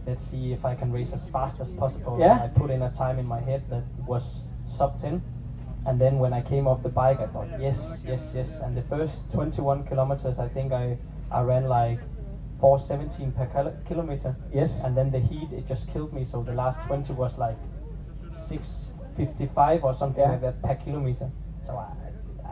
let's 0.07 0.23
see 0.23 0.53
if 0.53 0.65
I 0.65 0.75
can 0.75 0.93
race 0.93 1.13
as 1.13 1.29
fast 1.29 1.61
as 1.61 1.71
possible. 1.73 2.17
Yeah. 2.19 2.43
I 2.43 2.49
put 2.49 2.71
in 2.71 2.83
a 2.83 2.91
time 2.91 3.19
in 3.19 3.27
my 3.27 3.41
head 3.41 3.63
that 3.71 3.85
was 4.07 4.43
sub 4.77 5.01
10. 5.01 5.23
And 5.87 5.99
then 5.99 6.19
when 6.19 6.33
I 6.33 6.43
came 6.43 6.69
off 6.69 6.83
the 6.83 6.91
bike, 6.91 7.21
I 7.21 7.27
thought, 7.27 7.49
yes, 7.59 7.79
yes, 8.05 8.21
yes. 8.35 8.49
And 8.63 8.77
the 8.77 8.83
first 8.83 9.15
21 9.33 9.85
kilometers, 9.85 10.39
I 10.39 10.49
think 10.49 10.73
I, 10.73 10.99
I 11.31 11.43
ran 11.43 11.69
like 11.69 12.01
417 12.61 13.33
per 13.33 13.47
kil- 13.47 13.77
kilometer. 13.87 14.35
Yes. 14.53 14.71
And 14.85 14.97
then 14.97 15.11
the 15.11 15.19
heat, 15.21 15.53
it 15.53 15.67
just 15.67 15.89
killed 15.93 16.13
me. 16.13 16.25
So 16.25 16.43
the 16.43 16.53
last 16.53 16.79
20 16.87 17.13
was 17.15 17.39
like 17.39 17.57
655 18.49 19.85
or 19.85 19.95
something 19.95 20.23
Yeah. 20.23 20.31
like 20.33 20.41
that 20.43 20.63
per 20.63 20.75
kilometer. 20.75 21.31
So 21.67 21.77
I, 21.77 21.87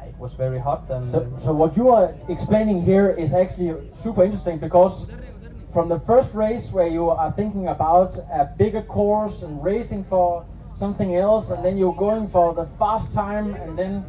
I, 0.00 0.04
it 0.06 0.18
was 0.18 0.32
very 0.34 0.58
hot. 0.58 0.88
And 0.90 1.10
So, 1.10 1.26
so 1.42 1.52
what 1.52 1.76
you 1.76 1.90
are 1.90 2.14
explaining 2.28 2.82
here 2.82 3.10
is 3.10 3.34
actually 3.34 3.74
super 4.02 4.22
interesting 4.24 4.58
because 4.58 5.06
from 5.72 5.88
the 5.88 5.98
first 6.00 6.32
race 6.34 6.72
where 6.72 6.86
you 6.86 7.10
are 7.10 7.30
thinking 7.32 7.68
about 7.68 8.16
a 8.32 8.44
bigger 8.56 8.82
course 8.82 9.42
and 9.42 9.62
racing 9.62 10.04
for 10.04 10.44
something 10.78 11.16
else, 11.16 11.50
and 11.50 11.64
then 11.64 11.76
you're 11.76 11.94
going 11.96 12.28
for 12.28 12.54
the 12.54 12.64
fast 12.78 13.12
time, 13.12 13.54
and 13.54 13.76
then 13.76 14.04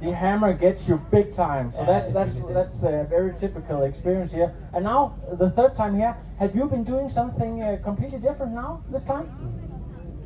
the 0.00 0.12
hammer 0.12 0.52
gets 0.52 0.88
you 0.88 0.96
big 1.10 1.34
time. 1.34 1.72
So 1.76 1.84
that's 1.84 2.12
that's 2.12 2.34
that's 2.52 2.82
a 2.82 3.04
very 3.04 3.32
typical 3.32 3.82
experience 3.82 4.32
here. 4.32 4.50
And 4.72 4.84
now 4.84 5.12
the 5.32 5.50
third 5.50 5.74
time 5.74 5.94
here, 5.94 6.14
have 6.36 6.54
you 6.54 6.66
been 6.66 6.84
doing 6.84 7.08
something 7.08 7.62
uh, 7.62 7.76
completely 7.82 8.18
different 8.18 8.52
now 8.52 8.80
this 8.90 9.04
time? 9.04 9.26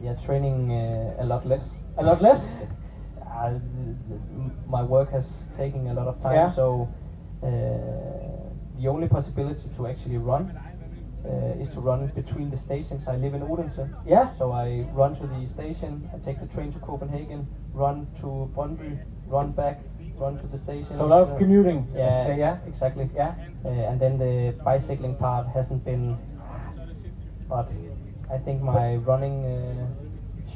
yeah, 0.02 0.14
training 0.14 0.72
uh, 0.72 1.14
a 1.18 1.24
lot 1.24 1.44
less. 1.46 1.64
A 1.96 2.02
lot 2.02 2.20
less. 2.20 2.56
Uh, 3.26 3.50
th- 3.50 3.60
th- 4.08 4.50
my 4.66 4.82
work 4.82 5.10
has 5.10 5.26
taken 5.56 5.86
a 5.88 5.92
lot 5.92 6.06
of 6.06 6.18
time, 6.20 6.34
Yeah. 6.34 6.52
so 6.52 6.88
uh, 7.42 7.46
the 8.78 8.88
only 8.88 9.06
possibility 9.06 9.68
to 9.76 9.86
actually 9.86 10.18
run 10.18 10.50
uh, 11.24 11.60
is 11.62 11.70
to 11.70 11.80
run 11.80 12.06
between 12.14 12.50
the 12.50 12.56
stations. 12.56 13.08
I 13.08 13.16
live 13.16 13.34
in 13.34 13.42
Odense, 13.42 13.88
Yeah. 14.04 14.28
so 14.38 14.52
I 14.52 14.84
run 14.92 15.14
to 15.16 15.26
the 15.26 15.46
station, 15.46 16.08
I 16.14 16.18
take 16.18 16.38
the 16.40 16.46
train 16.46 16.72
to 16.72 16.78
Copenhagen, 16.78 17.46
run 17.74 18.06
to 18.20 18.48
Brøndby, 18.54 18.96
run 19.28 19.50
back, 19.50 19.76
run 20.18 20.36
to 20.38 20.46
the 20.46 20.58
station. 20.58 20.96
So 20.96 21.04
a 21.04 21.06
lot 21.06 21.22
of 21.28 21.38
commuting. 21.38 21.84
Yeah, 21.94 22.28
yeah. 22.34 22.56
exactly. 22.66 23.08
Yeah. 23.14 23.34
Uh, 23.64 23.68
and 23.68 23.98
then 24.00 24.18
the 24.18 24.52
bicycling 24.64 25.14
part 25.14 25.46
hasn't 25.46 25.84
been, 25.84 26.16
but 27.48 27.66
I 28.30 28.38
think 28.38 28.60
my 28.62 28.96
running 28.96 29.44
uh, 29.44 29.86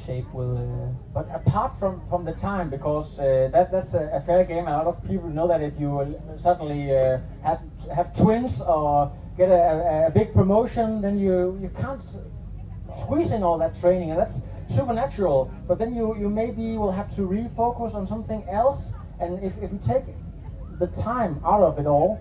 shape 0.06 0.24
will. 0.32 0.56
Uh, 0.56 0.90
But 1.12 1.26
apart 1.34 1.72
from, 1.78 2.00
from 2.08 2.24
the 2.24 2.32
time, 2.32 2.68
because 2.68 3.18
uh, 3.18 3.48
that 3.52 3.70
that's 3.70 3.94
a, 3.94 4.08
a 4.12 4.20
fair 4.20 4.44
game, 4.44 4.66
a 4.66 4.72
lot 4.72 4.86
of 4.86 5.00
people 5.02 5.28
know 5.28 5.46
that 5.46 5.60
if 5.60 5.78
you 5.78 6.16
suddenly 6.36 6.90
uh, 6.92 7.18
have 7.42 7.58
have 7.90 8.12
twins 8.12 8.60
or 8.60 9.08
get 9.36 9.50
a, 9.50 10.06
a, 10.06 10.10
big 10.10 10.32
promotion, 10.32 11.00
then 11.02 11.18
you 11.18 11.58
you 11.60 11.70
can't 11.80 12.02
squeeze 13.02 13.32
in 13.32 13.42
all 13.42 13.58
that 13.58 13.78
training, 13.80 14.10
and 14.10 14.18
that's 14.18 14.38
supernatural. 14.74 15.50
But 15.68 15.78
then 15.78 15.94
you 15.94 16.16
you 16.16 16.28
maybe 16.28 16.76
will 16.76 16.92
have 16.92 17.14
to 17.16 17.22
refocus 17.22 17.94
on 17.94 18.06
something 18.06 18.44
else, 18.48 18.92
and 19.20 19.42
if 19.42 19.52
if 19.62 19.70
you 19.72 19.80
take 19.86 20.04
the 20.78 20.88
time 21.02 21.40
out 21.44 21.62
of 21.62 21.78
it 21.78 21.86
all, 21.86 22.20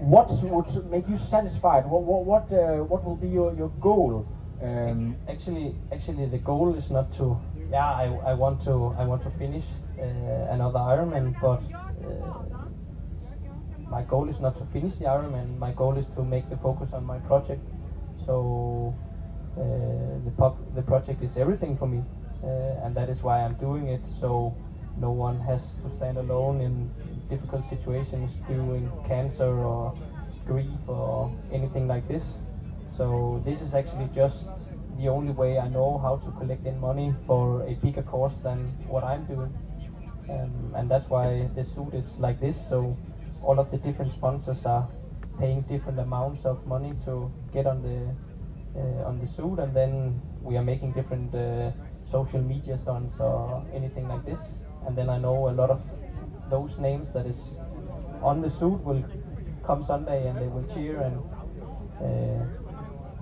what 0.00 0.30
would 0.42 0.90
make 0.90 1.08
you 1.08 1.18
satisfied? 1.18 1.86
What 1.86 2.02
what 2.02 2.24
what, 2.24 2.52
uh, 2.52 2.84
what 2.84 3.04
will 3.04 3.16
be 3.16 3.28
your, 3.28 3.54
your 3.54 3.70
goal? 3.80 4.26
Um, 4.62 5.16
actually, 5.28 5.74
actually, 5.92 6.26
the 6.26 6.38
goal 6.38 6.74
is 6.74 6.90
not 6.90 7.12
to. 7.18 7.38
Yeah, 7.70 7.84
I, 7.84 8.04
I 8.30 8.34
want 8.34 8.62
to 8.64 8.94
I 8.98 9.04
want 9.04 9.22
to 9.24 9.30
finish 9.30 9.64
uh, 9.98 10.04
another 10.50 10.78
Ironman, 10.78 11.34
but 11.40 11.62
uh, 12.06 12.53
my 13.94 14.02
goal 14.02 14.28
is 14.28 14.40
not 14.40 14.58
to 14.58 14.64
finish 14.72 14.96
the 14.98 15.04
Ironman. 15.04 15.56
My 15.58 15.72
goal 15.72 15.96
is 15.96 16.06
to 16.16 16.24
make 16.24 16.48
the 16.50 16.56
focus 16.56 16.92
on 16.92 17.04
my 17.04 17.18
project. 17.30 17.62
So 18.26 18.34
uh, 19.56 19.62
the 20.26 20.32
the 20.74 20.82
project 20.82 21.22
is 21.22 21.36
everything 21.36 21.76
for 21.76 21.86
me, 21.94 22.02
uh, 22.42 22.84
and 22.84 22.90
that 22.96 23.08
is 23.08 23.22
why 23.22 23.36
I'm 23.44 23.54
doing 23.66 23.86
it. 23.96 24.00
So 24.20 24.30
no 24.96 25.10
one 25.12 25.38
has 25.50 25.62
to 25.82 25.88
stand 25.96 26.18
alone 26.18 26.60
in 26.60 26.74
difficult 27.28 27.62
situations 27.70 28.30
during 28.48 28.90
cancer 29.06 29.52
or 29.72 29.94
grief 30.44 30.80
or 30.88 31.30
anything 31.52 31.86
like 31.86 32.08
this. 32.08 32.26
So 32.98 33.40
this 33.44 33.62
is 33.62 33.74
actually 33.74 34.08
just 34.14 34.48
the 34.98 35.08
only 35.08 35.32
way 35.42 35.58
I 35.58 35.68
know 35.68 35.98
how 35.98 36.16
to 36.26 36.30
collect 36.40 36.66
in 36.66 36.80
money 36.80 37.14
for 37.28 37.62
a 37.62 37.74
bigger 37.86 38.02
course 38.02 38.38
than 38.42 38.58
what 38.88 39.04
I'm 39.04 39.24
doing. 39.34 39.52
Um, 40.28 40.72
and 40.74 40.88
that's 40.90 41.10
why 41.10 41.48
the 41.54 41.64
suit 41.74 41.94
is 41.94 42.06
like 42.18 42.40
this. 42.40 42.56
So 42.70 42.96
all 43.44 43.58
of 43.58 43.70
the 43.70 43.78
different 43.78 44.12
sponsors 44.12 44.64
are 44.66 44.88
paying 45.38 45.62
different 45.62 45.98
amounts 45.98 46.44
of 46.44 46.66
money 46.66 46.94
to 47.04 47.30
get 47.52 47.66
on 47.66 47.82
the 47.82 47.98
uh, 48.80 49.08
on 49.08 49.18
the 49.20 49.26
suit, 49.26 49.58
and 49.58 49.74
then 49.74 50.20
we 50.42 50.56
are 50.56 50.62
making 50.62 50.92
different 50.92 51.34
uh, 51.34 51.70
social 52.10 52.40
media 52.40 52.78
stunts 52.78 53.20
or 53.20 53.62
anything 53.72 54.08
like 54.08 54.24
this. 54.24 54.40
And 54.86 54.96
then 54.96 55.08
I 55.08 55.18
know 55.18 55.48
a 55.48 55.54
lot 55.62 55.70
of 55.70 55.80
those 56.50 56.78
names 56.78 57.12
that 57.12 57.26
is 57.26 57.36
on 58.22 58.40
the 58.40 58.50
suit 58.50 58.82
will 58.84 59.02
come 59.64 59.84
Sunday 59.84 60.26
and 60.26 60.38
they 60.38 60.48
will 60.48 60.64
cheer 60.74 61.00
and. 61.00 61.22
Uh, 62.00 62.44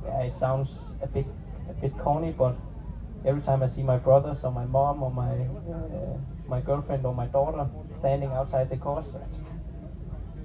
yeah, 0.05 0.23
it 0.23 0.35
sounds 0.35 0.79
a 1.03 1.07
bit 1.07 1.27
a 1.69 1.73
bit 1.75 1.97
corny, 1.99 2.33
but 2.33 2.55
every 3.25 3.41
time 3.41 3.63
I 3.63 3.67
see 3.67 3.83
my 3.83 3.97
brothers 3.97 4.45
or 4.45 4.51
my 4.51 4.65
mom 4.65 5.03
or 5.03 5.11
my 5.11 5.33
uh, 5.73 6.17
my 6.49 6.61
girlfriend 6.61 7.07
or 7.07 7.15
my 7.15 7.27
daughter 7.27 7.69
standing 7.99 8.33
outside 8.33 8.69
the 8.69 8.77
course, 8.77 9.15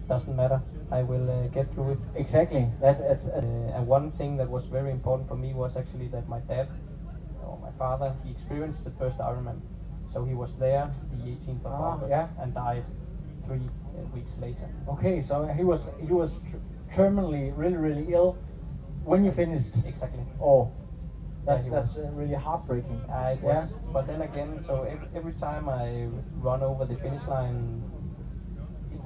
doesn't 0.08 0.36
matter. 0.36 0.62
I 0.92 1.02
will 1.04 1.30
uh, 1.30 1.48
get 1.48 1.72
through 1.74 1.92
it. 1.92 1.98
exactly. 2.16 2.70
That's, 2.80 3.00
that's 3.00 3.28
Uh, 3.28 3.42
and 3.76 3.88
one 3.88 4.10
thing 4.12 4.38
that 4.38 4.48
was 4.50 4.66
very 4.66 4.92
important 4.92 5.28
for 5.28 5.36
me 5.36 5.54
was 5.54 5.76
actually 5.76 6.08
that 6.10 6.28
my 6.28 6.40
dad 6.40 6.68
or 7.46 7.58
my 7.58 7.72
father 7.72 8.14
he 8.24 8.30
experienced 8.30 8.84
the 8.84 8.92
first 8.92 9.18
Ironman, 9.20 9.60
so 10.14 10.24
he 10.24 10.34
was 10.34 10.56
there 10.56 10.90
the 11.12 11.30
18th 11.32 11.66
of 11.66 11.72
Ah, 11.72 11.94
August 11.94 12.10
yeah. 12.10 12.28
and 12.40 12.54
died 12.54 12.84
three 13.46 13.70
uh, 13.98 14.06
weeks 14.14 14.38
later. 14.38 14.68
Okay, 14.88 15.22
so 15.22 15.46
he 15.46 15.64
was 15.64 15.90
he 16.00 16.12
was 16.12 16.40
tr- 16.50 16.58
terminally 16.96 17.52
really 17.56 17.78
really 17.78 18.06
ill 18.14 18.36
when 19.06 19.24
you 19.24 19.32
finished. 19.32 19.74
Exactly. 19.86 20.24
Oh, 20.42 20.70
that's 21.46 21.64
he 21.64 21.70
that's 21.70 21.98
uh, 21.98 22.10
really 22.14 22.34
heartbreaking. 22.34 23.00
Uh, 23.10 23.34
it 23.36 23.42
yeah. 23.44 23.62
was, 23.62 23.72
but 23.94 24.06
then 24.08 24.22
again, 24.22 24.62
so 24.66 24.84
every, 24.84 25.08
every 25.16 25.32
time 25.34 25.70
I 25.70 26.08
run 26.42 26.62
over 26.64 26.86
the 26.86 26.96
finish 26.96 27.26
line, 27.28 27.84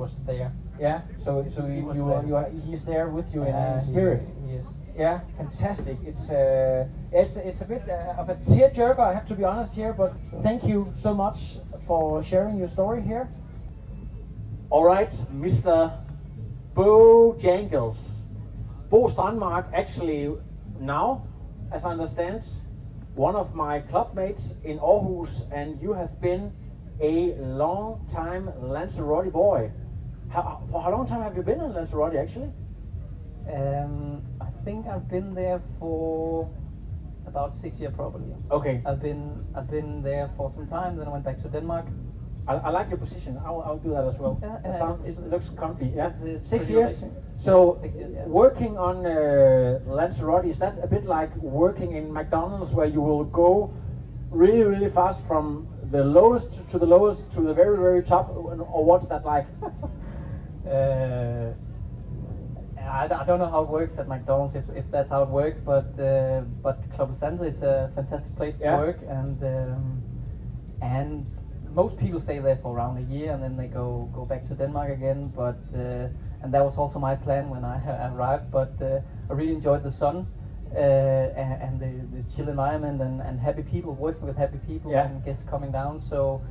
was 0.02 0.12
there. 0.26 0.52
Yeah. 0.80 1.02
So 1.24 1.46
so 1.56 1.62
He 1.68 1.76
you 1.78 1.94
you, 1.94 2.06
are, 2.14 2.24
you 2.30 2.36
are, 2.36 2.50
he's 2.68 2.84
there 2.92 3.08
with 3.18 3.28
you 3.36 3.42
in, 3.44 3.54
Uh, 3.54 3.84
spirit. 3.86 4.22
he 4.46 4.56
is. 4.60 4.66
Yeah, 4.98 5.18
fantastic. 5.38 5.98
It's 6.10 6.26
uh, 6.30 6.88
it's 7.20 7.36
it's 7.50 7.62
a 7.62 7.68
bit 7.74 7.84
uh, 7.90 8.22
of 8.22 8.26
a 8.34 8.36
tearjerker. 8.50 9.00
I 9.00 9.14
have 9.14 9.28
to 9.32 9.36
be 9.36 9.46
honest 9.52 9.74
here, 9.82 9.94
but 9.94 10.12
thank 10.44 10.62
you 10.72 10.80
so 11.06 11.12
much 11.14 11.40
for 11.88 12.24
sharing 12.24 12.56
your 12.62 12.70
story 12.78 13.02
here. 13.12 13.26
All 14.70 14.84
right, 14.94 15.12
Mr. 15.46 15.76
Bo 16.76 17.36
Jangles. 17.40 18.00
Bo 18.90 19.08
Strandmark 19.08 19.66
actually 19.82 20.22
now, 20.80 21.08
as 21.72 21.86
I 21.86 21.92
understand, 21.92 22.42
one 23.16 23.36
of 23.36 23.48
my 23.56 23.82
clubmates 23.92 24.56
in 24.64 24.80
Aarhus, 24.80 25.34
and 25.52 25.68
you 25.82 25.94
have 25.94 26.14
been 26.22 26.52
a 27.00 27.16
long 27.62 28.06
time 28.14 28.52
Lanzarote 28.74 29.32
boy. 29.32 29.72
How, 30.32 30.62
for 30.72 30.82
how 30.82 30.92
long 30.92 31.06
time 31.08 31.22
have 31.22 31.36
you 31.36 31.44
been 31.44 31.60
in 31.60 31.74
Lanzarote 31.74 32.16
actually? 32.16 32.52
Um, 33.54 34.24
I 34.40 34.48
think 34.64 34.88
I've 34.88 35.10
been 35.10 35.34
there 35.34 35.62
for 35.80 36.48
about 37.28 37.54
six 37.54 37.80
years 37.80 37.94
probably. 37.94 38.34
Okay. 38.50 38.82
I've 38.86 39.02
been 39.02 39.44
I've 39.56 39.70
been 39.70 40.02
there 40.04 40.30
for 40.38 40.50
some 40.52 40.68
time. 40.68 40.96
Then 40.96 41.08
I 41.08 41.12
went 41.12 41.26
back 41.26 41.42
to 41.42 41.50
Denmark. 41.50 41.86
I, 42.48 42.54
I 42.56 42.70
like 42.70 42.90
your 42.90 42.98
position. 42.98 43.38
I'll, 43.46 43.62
I'll 43.62 43.78
do 43.78 43.92
that 43.92 44.06
as 44.06 44.18
well. 44.20 44.40
Yeah, 44.42 44.58
It 44.70 44.78
sounds, 44.80 45.02
it's- 45.08 45.18
it 45.24 45.30
looks 45.30 45.50
comfy. 45.50 45.88
Yeah. 45.96 46.08
it's- 46.08 46.22
it's 46.24 46.50
Six 46.50 46.70
years. 46.70 47.04
So 47.38 47.78
Six 47.82 47.96
years, 47.96 48.12
yeah. 48.16 48.26
working 48.26 48.78
on 48.78 49.06
uh, 49.06 49.80
Lanzarote 49.86 50.46
is 50.46 50.58
that 50.60 50.74
a 50.82 50.88
bit 50.88 51.06
like 51.06 51.36
working 51.36 51.92
in 51.92 52.12
McDonald's, 52.12 52.72
where 52.74 52.88
you 52.88 53.02
will 53.02 53.26
go 53.26 53.70
really, 54.32 54.64
really 54.64 54.90
fast 54.90 55.20
from 55.28 55.68
the 55.92 56.04
lowest 56.04 56.50
to 56.72 56.78
the 56.80 56.86
lowest 56.86 57.32
to 57.34 57.42
the 57.42 57.54
very, 57.54 57.78
very 57.78 58.02
top, 58.02 58.30
or 58.36 58.84
what's 58.86 59.06
that 59.08 59.26
like? 59.26 59.46
Uh, 60.68 61.54
I, 62.78 63.06
I 63.06 63.24
don't 63.24 63.40
know 63.40 63.50
how 63.50 63.62
it 63.64 63.70
works 63.70 63.98
at 63.98 64.08
McDonald's 64.08 64.56
if, 64.56 64.70
if 64.76 64.90
that's 64.92 65.10
how 65.10 65.22
it 65.24 65.30
works, 65.30 65.62
but 65.62 65.86
uh, 66.00 66.42
but 66.64 66.78
Club 66.92 67.16
Santa 67.18 67.44
is 67.44 67.62
a 67.62 67.90
fantastic 67.96 68.36
place 68.36 68.56
to 68.58 68.64
Yeah. 68.64 68.76
work, 68.78 69.02
and 69.08 69.42
um, 69.44 70.02
and 70.82 71.26
most 71.74 71.98
people 71.98 72.20
stay 72.20 72.40
there 72.40 72.56
for 72.56 72.74
around 72.76 72.98
a 72.98 73.02
year, 73.02 73.32
and 73.32 73.42
then 73.42 73.58
they 73.58 73.68
go 73.68 74.10
go 74.14 74.26
back 74.26 74.46
to 74.48 74.56
Denmark 74.56 74.90
again. 74.90 75.28
But 75.36 75.56
uh, 75.74 76.08
and 76.42 76.54
that 76.54 76.64
was 76.64 76.78
also 76.78 77.00
my 77.00 77.16
plan 77.16 77.50
when 77.50 77.64
I 77.64 78.08
arrived. 78.14 78.52
But 78.52 78.72
uh, 78.82 79.00
I 79.30 79.34
really 79.34 79.54
enjoyed 79.54 79.84
the 79.84 79.92
sun. 79.92 80.26
Uh, 80.76 80.78
and, 81.36 81.62
and 81.62 81.80
the, 81.80 82.18
the 82.18 82.24
chill 82.36 82.48
environment 82.50 83.02
and, 83.02 83.22
and 83.22 83.40
happy 83.40 83.62
people 83.62 83.94
working 83.94 84.26
with 84.26 84.38
happy 84.38 84.58
people 84.58 84.92
Yeah. 84.92 85.06
and 85.06 85.22
guests 85.24 85.44
coming 85.44 85.72
down 85.72 86.00
so 86.00 86.42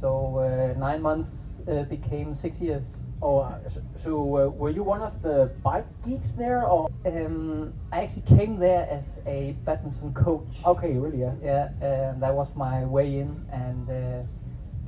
so 0.00 0.38
uh, 0.38 0.74
nine 0.78 1.00
months 1.00 1.60
uh, 1.68 1.82
became 1.84 2.34
six 2.34 2.60
years 2.60 2.99
Oh, 3.22 3.38
uh, 3.40 3.58
so, 3.68 3.80
so 4.02 4.36
uh, 4.36 4.48
were 4.48 4.70
you 4.70 4.82
one 4.82 5.02
of 5.02 5.20
the 5.22 5.50
bike 5.62 5.86
geeks 6.04 6.30
there, 6.38 6.64
or 6.66 6.88
Um, 7.04 7.74
I 7.92 8.02
actually 8.04 8.22
came 8.22 8.58
there 8.58 8.86
as 8.90 9.04
a 9.26 9.56
badminton 9.64 10.14
coach. 10.14 10.48
okay, 10.64 10.92
really? 10.94 11.20
Yeah. 11.20 11.34
Yeah, 11.42 12.10
um, 12.12 12.20
that 12.20 12.34
was 12.34 12.54
my 12.56 12.84
way 12.84 13.18
in, 13.20 13.44
and 13.52 13.88
uh, 13.90 14.22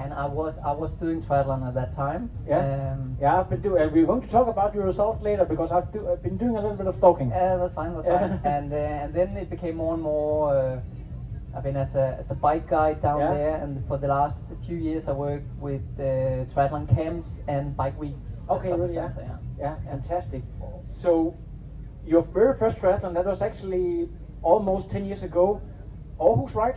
and 0.03 0.15
I 0.15 0.27
was 0.27 0.55
I 0.65 0.73
was 0.73 0.93
doing 0.93 1.21
triathlon 1.23 1.67
at 1.69 1.75
that 1.75 1.95
time. 1.95 2.31
Yeah. 2.49 2.93
Um, 2.93 3.17
Yeah, 3.21 3.39
I've 3.41 3.51
been 3.51 3.61
doing. 3.61 3.83
Uh, 3.83 3.91
we're 3.93 4.07
going 4.07 4.23
to 4.23 4.29
talk 4.29 4.49
about 4.49 4.75
your 4.75 4.85
results 4.87 5.21
later 5.23 5.45
because 5.45 5.71
I've, 5.71 5.93
do, 5.93 6.09
I've 6.11 6.23
been 6.23 6.39
doing 6.39 6.57
a 6.57 6.61
little 6.61 6.77
bit 6.77 6.87
of 6.87 6.97
stalking. 6.97 7.31
Uh, 7.33 7.59
that's 7.59 7.75
fine, 7.75 7.95
that's 7.95 8.07
Yeah. 8.07 8.19
fine. 8.29 8.41
And 8.45 8.73
uh, 8.73 8.77
and 9.05 9.15
then 9.15 9.37
it 9.37 9.51
became 9.51 9.77
more 9.77 9.95
and 9.95 10.03
more. 10.03 10.83
I've 11.55 11.63
been 11.63 11.77
as 11.77 11.95
a 11.95 12.17
as 12.19 12.31
a 12.31 12.35
bike 12.35 12.67
guide 12.67 13.03
down 13.03 13.21
Yeah. 13.21 13.35
there, 13.35 13.57
and 13.57 13.87
for 13.87 13.99
the 13.99 14.09
last 14.09 14.39
few 14.67 14.77
years 14.77 15.09
I 15.09 15.13
worked 15.13 15.51
with 15.61 15.83
uh, 15.99 16.47
triathlon 16.55 16.89
camps 16.89 17.43
and 17.47 17.77
bike 17.77 17.99
weeks. 17.99 18.33
Okay, 18.49 18.73
really, 18.73 18.95
yeah. 18.95 19.13
Center, 19.15 19.39
Yeah, 19.59 19.77
fantastic. 19.85 20.43
So, 20.85 21.35
your 22.07 22.23
very 22.23 22.57
first 22.57 22.79
triathlon 22.79 23.13
that 23.15 23.27
was 23.27 23.43
actually 23.43 24.09
almost 24.43 24.91
ten 24.91 25.05
years 25.05 25.23
ago. 25.23 25.61
Aarhus, 26.19 26.55
right? 26.55 26.77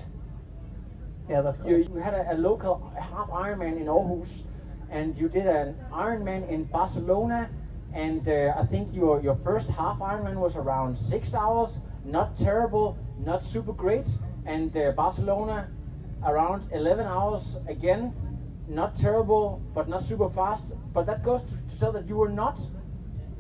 Yeah, 1.29 1.41
that's 1.41 1.58
You, 1.60 1.63
correct. 1.63 1.89
you 1.89 1.96
had 1.98 2.13
a, 2.13 2.34
a 2.34 2.38
local 2.38 2.91
half 3.00 3.29
Ironman 3.29 3.77
in 3.79 3.88
Aarhus, 3.88 4.44
and 4.89 5.15
you 5.17 5.29
did 5.29 5.48
an 5.48 5.75
Ironman 5.91 6.48
in 6.50 6.65
Barcelona, 6.65 7.50
and 7.94 8.27
uh, 8.27 8.53
I 8.58 8.65
think 8.65 8.94
your 8.94 9.22
your 9.22 9.36
first 9.44 9.70
half 9.70 10.00
Ironman 10.00 10.36
was 10.36 10.55
around 10.58 10.98
six 10.98 11.34
hours. 11.34 11.82
Not 12.03 12.38
terrible, 12.38 12.98
not 13.25 13.41
super 13.44 13.74
great, 13.74 14.05
and 14.46 14.75
uh, 14.78 14.92
Barcelona 14.92 15.68
around 16.24 16.70
11 16.72 17.06
hours 17.06 17.58
again. 17.68 18.14
Not 18.68 18.98
terrible, 18.98 19.62
but 19.74 19.88
not 19.88 20.06
super 20.06 20.30
fast. 20.30 20.66
But 20.94 21.06
that 21.06 21.24
goes 21.24 21.42
to, 21.44 21.50
to 21.50 21.80
show 21.80 21.92
that 21.92 22.08
you 22.08 22.16
were 22.16 22.30
not 22.30 22.60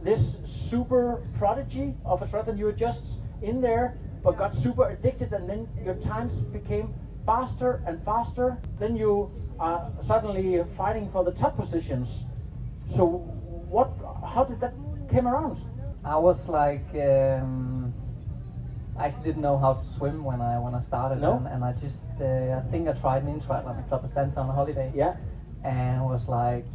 this 0.03 0.37
super 0.45 1.21
prodigy 1.37 1.95
of 2.05 2.21
a 2.21 2.27
triathlon. 2.27 2.57
You 2.57 2.65
were 2.65 2.71
just 2.71 3.05
in 3.41 3.59
there, 3.59 3.97
but 4.23 4.37
got 4.37 4.55
super 4.55 4.89
addicted, 4.89 5.33
and 5.33 5.49
then 5.49 5.67
your 5.83 5.95
times 5.95 6.33
became 6.33 6.93
faster 7.25 7.81
and 7.87 8.03
faster. 8.05 8.57
Then 8.79 8.95
you 8.95 9.31
are 9.59 9.91
suddenly 10.05 10.63
fighting 10.77 11.09
for 11.11 11.23
the 11.23 11.31
top 11.31 11.57
positions. 11.57 12.25
So, 12.95 13.05
what? 13.69 13.89
How 14.23 14.43
did 14.43 14.59
that 14.59 14.73
came 15.09 15.27
around? 15.27 15.57
I 16.03 16.17
was 16.17 16.47
like, 16.47 16.85
um, 16.93 17.84
I 18.97 19.05
actually 19.07 19.23
didn't 19.23 19.41
know 19.41 19.57
how 19.57 19.73
to 19.73 19.85
swim 19.97 20.23
when 20.23 20.41
I 20.41 20.57
when 20.59 20.73
I 20.73 20.81
started, 20.81 21.19
No? 21.19 21.33
and, 21.37 21.47
and 21.47 21.63
I 21.63 21.73
just 21.73 22.09
uh, 22.21 22.59
I 22.59 22.61
think 22.71 22.87
I 22.87 22.93
tried 22.93 23.23
an 23.23 23.41
triathlon 23.41 23.77
at 23.77 23.87
Club 23.89 24.03
La 24.03 24.09
Santa 24.09 24.39
on 24.39 24.49
a 24.49 24.53
holiday, 24.53 24.91
Yeah, 24.95 25.13
and 25.63 26.05
was 26.05 26.27
like, 26.27 26.65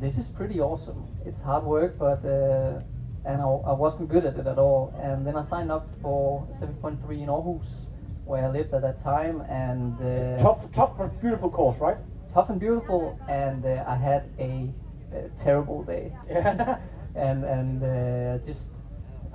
this 0.00 0.16
is 0.18 0.30
pretty 0.30 0.60
awesome. 0.60 1.06
It's 1.24 1.40
hard 1.42 1.62
work, 1.64 1.98
but 1.98 2.24
uh, 2.24 2.80
and 3.24 3.42
I, 3.42 3.46
I 3.46 3.72
wasn't 3.72 4.08
good 4.08 4.24
at 4.24 4.36
it 4.36 4.46
at 4.46 4.58
all. 4.58 4.92
And 4.98 5.26
then 5.26 5.36
I 5.36 5.42
signed 5.42 5.70
up 5.70 5.82
for 6.00 6.46
7.3 6.60 7.20
in 7.22 7.28
Aarhus, 7.28 7.88
where 8.24 8.44
I 8.44 8.48
lived 8.48 8.72
at 8.74 8.82
that 8.82 9.00
time, 9.02 9.42
and 9.48 10.00
uh, 10.00 10.42
tough, 10.42 10.58
tough 10.72 10.90
beautiful 11.20 11.48
course, 11.50 11.80
right? 11.80 11.98
tough 12.32 12.48
and 12.50 12.58
beautiful, 12.60 13.16
and 13.28 13.64
uh, 13.64 13.82
I 13.86 13.94
had 13.94 14.22
a, 14.38 14.72
a 15.12 15.28
terrible 15.42 15.82
day 15.82 16.12
Yeah. 16.28 16.76
and 17.14 17.44
and 17.44 17.82
uh, 17.82 18.44
just 18.44 18.75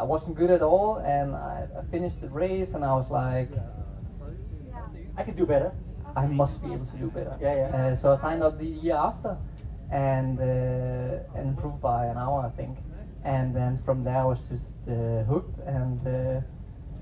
I 0.02 0.04
wasn't 0.04 0.36
good 0.36 0.50
at 0.50 0.64
all, 0.64 0.98
and 0.98 1.36
I, 1.36 1.68
I 1.78 1.84
finished 1.92 2.22
the 2.22 2.30
race, 2.30 2.74
and 2.74 2.84
I 2.84 2.96
was 2.96 3.12
like, 3.12 3.50
I 5.16 5.22
could 5.22 5.36
do 5.36 5.46
better. 5.46 5.72
I 6.16 6.26
must 6.26 6.60
be 6.64 6.74
able 6.74 6.88
to 6.88 6.98
do 6.98 7.06
better. 7.06 7.38
Yeah, 7.40 7.54
yeah. 7.54 7.78
Uh, 7.78 7.96
so 7.96 8.12
I 8.12 8.16
signed 8.16 8.42
up 8.42 8.58
the 8.58 8.66
year 8.66 8.96
after, 8.96 9.38
and 9.92 10.40
uh, 10.40 11.38
and 11.38 11.50
improved 11.50 11.82
by 11.82 12.06
an 12.08 12.18
hour, 12.18 12.40
I 12.44 12.50
think, 12.50 12.80
and 13.24 13.54
then 13.54 13.78
from 13.86 14.04
there 14.04 14.18
I 14.18 14.24
was 14.24 14.40
just 14.50 14.90
uh, 14.90 15.22
hooked, 15.30 15.60
and 15.68 16.00
uh, 16.08 16.42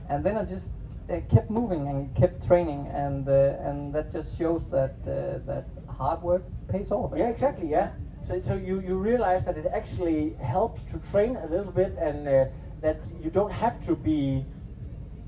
and 0.09 0.21
then 0.21 0.35
I 0.35 0.43
just 0.43 0.73
uh, 1.09 1.21
kept 1.29 1.49
moving 1.49 1.87
and 1.87 2.13
kept 2.15 2.45
training, 2.47 2.89
and 2.93 3.29
uh, 3.29 3.67
and 3.67 3.93
that 3.93 4.11
just 4.11 4.37
shows 4.37 4.67
that 4.71 4.91
uh, 5.07 5.39
that 5.45 5.63
hard 5.87 6.21
work 6.21 6.41
pays 6.67 6.91
off. 6.91 7.13
Yeah, 7.15 7.29
exactly. 7.29 7.69
Yeah. 7.69 7.87
So, 8.27 8.39
so 8.45 8.53
you, 8.53 8.79
you 8.79 8.95
realize 8.95 9.43
that 9.45 9.57
it 9.57 9.65
actually 9.71 10.35
helps 10.39 10.83
to 10.91 10.99
train 10.99 11.35
a 11.37 11.47
little 11.47 11.71
bit, 11.71 11.91
and 11.97 12.27
uh, 12.27 12.45
that 12.81 12.97
you 13.21 13.29
don't 13.29 13.51
have 13.51 13.79
to 13.85 13.95
be 13.95 14.45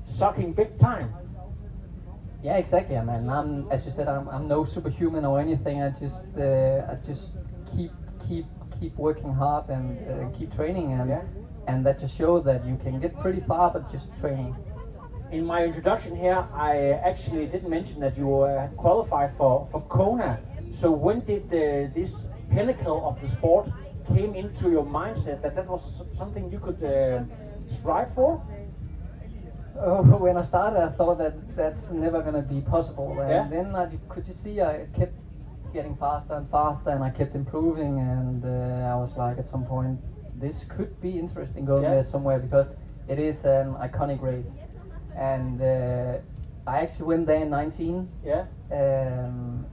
sucking 0.06 0.52
big 0.52 0.76
time. 0.78 1.14
Yeah, 2.42 2.56
exactly. 2.56 2.96
I 2.96 3.02
mean, 3.02 3.28
I'm 3.28 3.66
as 3.70 3.84
you 3.84 3.90
said, 3.90 4.08
I'm, 4.08 4.28
I'm 4.28 4.48
no 4.48 4.64
superhuman 4.64 5.24
or 5.24 5.40
anything. 5.40 5.80
I 5.82 5.90
just 5.90 6.26
uh, 6.36 6.86
I 6.88 6.94
just 7.06 7.36
keep 7.74 7.92
keep 8.26 8.46
keep 8.78 8.96
working 8.98 9.32
hard 9.32 9.68
and 9.68 9.96
uh, 10.08 10.28
keep 10.36 10.54
training, 10.54 10.92
and 10.92 11.08
Yeah. 11.08 11.22
and 11.66 11.84
that 11.86 11.98
just 11.98 12.14
shows 12.14 12.42
that 12.44 12.64
you 12.64 12.76
can 12.76 12.98
get 12.98 13.16
pretty 13.18 13.40
far, 13.40 13.70
but 13.70 13.90
just 13.90 14.06
training. 14.20 14.54
In 15.30 15.44
my 15.44 15.64
introduction 15.64 16.14
here, 16.14 16.44
I 16.52 16.98
actually 17.02 17.46
didn't 17.46 17.70
mention 17.70 18.00
that 18.00 18.16
you 18.16 18.40
uh, 18.40 18.66
qualified 18.76 19.30
for, 19.36 19.66
for 19.70 19.80
Kona. 19.88 20.38
So 20.72 20.90
when 20.90 21.20
did 21.20 21.48
the, 21.48 21.88
this 21.94 22.28
pinnacle 22.50 23.00
of 23.06 23.18
the 23.20 23.28
sport 23.28 23.66
came 24.04 24.34
into 24.34 24.70
your 24.70 24.84
mindset 24.84 25.40
that 25.40 25.54
that 25.54 25.66
was 25.66 26.02
something 26.12 26.50
you 26.50 26.58
could 26.58 26.82
uh, 26.82 27.22
strive 27.72 28.12
for? 28.14 28.40
Oh, 29.80 30.02
when 30.18 30.36
I 30.36 30.44
started, 30.44 30.80
I 30.80 30.88
thought 30.90 31.18
that 31.18 31.34
that's 31.56 31.90
never 31.90 32.22
gonna 32.22 32.42
be 32.42 32.60
possible, 32.60 33.20
and 33.20 33.30
Yeah. 33.30 33.46
then 33.48 33.76
I 33.76 33.86
could 34.08 34.26
you 34.28 34.34
see 34.34 34.60
I 34.60 34.86
kept 34.92 35.14
getting 35.72 35.94
faster 35.96 36.34
and 36.34 36.48
faster, 36.50 36.90
and 36.90 37.02
I 37.02 37.10
kept 37.10 37.34
improving, 37.34 37.98
and 37.98 38.44
uh, 38.44 38.92
I 38.92 38.94
was 38.96 39.16
like, 39.16 39.38
at 39.38 39.46
some 39.50 39.64
point, 39.64 39.98
this 40.34 40.64
could 40.64 41.00
be 41.00 41.18
interesting 41.18 41.64
going 41.64 41.82
Yeah. 41.84 41.90
there 41.90 42.04
somewhere 42.04 42.38
because 42.38 42.74
it 43.08 43.18
is 43.18 43.44
an 43.44 43.74
iconic 43.76 44.20
race, 44.22 44.52
and 45.16 45.60
uh, 45.60 46.18
I 46.66 46.80
actually 46.82 47.06
went 47.06 47.26
there 47.26 47.42
in 47.42 47.50
19 47.50 48.08
Yeah. 48.22 48.44
um, 48.70 49.66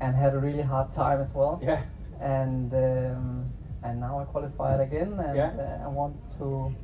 and 0.00 0.14
had 0.14 0.34
a 0.34 0.38
really 0.38 0.62
hard 0.62 0.90
time 0.92 1.20
as 1.20 1.34
well. 1.34 1.58
Yeah. 1.62 1.82
And 2.20 2.72
um, 2.74 3.52
and 3.82 4.00
now 4.00 4.18
I 4.20 4.24
qualified 4.24 4.80
again, 4.80 5.20
and 5.20 5.36
Yeah. 5.36 5.50
uh, 5.58 5.84
I 5.84 5.88
want 5.88 6.16
to, 6.38 6.72
to 6.74 6.83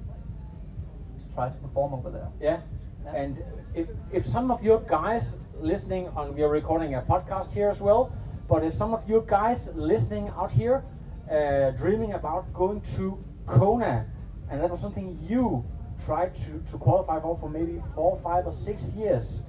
try 1.34 1.48
to 1.48 1.54
perform 1.56 1.94
over 1.94 2.10
there. 2.10 2.28
Yeah. 2.40 2.60
Yeah. 3.04 3.14
And 3.14 3.42
if, 3.74 3.88
if 4.12 4.26
some 4.26 4.50
of 4.50 4.62
your 4.62 4.80
guys 4.80 5.38
listening 5.60 6.08
on, 6.16 6.34
we 6.34 6.42
are 6.42 6.48
recording 6.48 6.94
a 6.94 7.02
podcast 7.02 7.52
here 7.52 7.70
as 7.70 7.80
well, 7.80 8.12
but 8.48 8.64
if 8.64 8.74
some 8.74 8.94
of 8.94 9.08
you 9.08 9.24
guys 9.26 9.70
listening 9.74 10.28
out 10.36 10.50
here 10.50 10.82
uh, 11.30 11.70
dreaming 11.70 12.14
about 12.14 12.52
going 12.52 12.82
to 12.96 13.22
Kona, 13.46 14.06
and 14.50 14.60
that 14.60 14.70
was 14.70 14.80
something 14.80 15.18
you 15.28 15.64
tried 16.04 16.34
to, 16.34 16.62
to 16.70 16.78
qualify 16.78 17.20
for 17.20 17.38
for 17.38 17.48
maybe 17.48 17.80
four, 17.94 18.18
five, 18.22 18.46
or 18.46 18.52
six 18.52 18.92
years, 18.94 19.42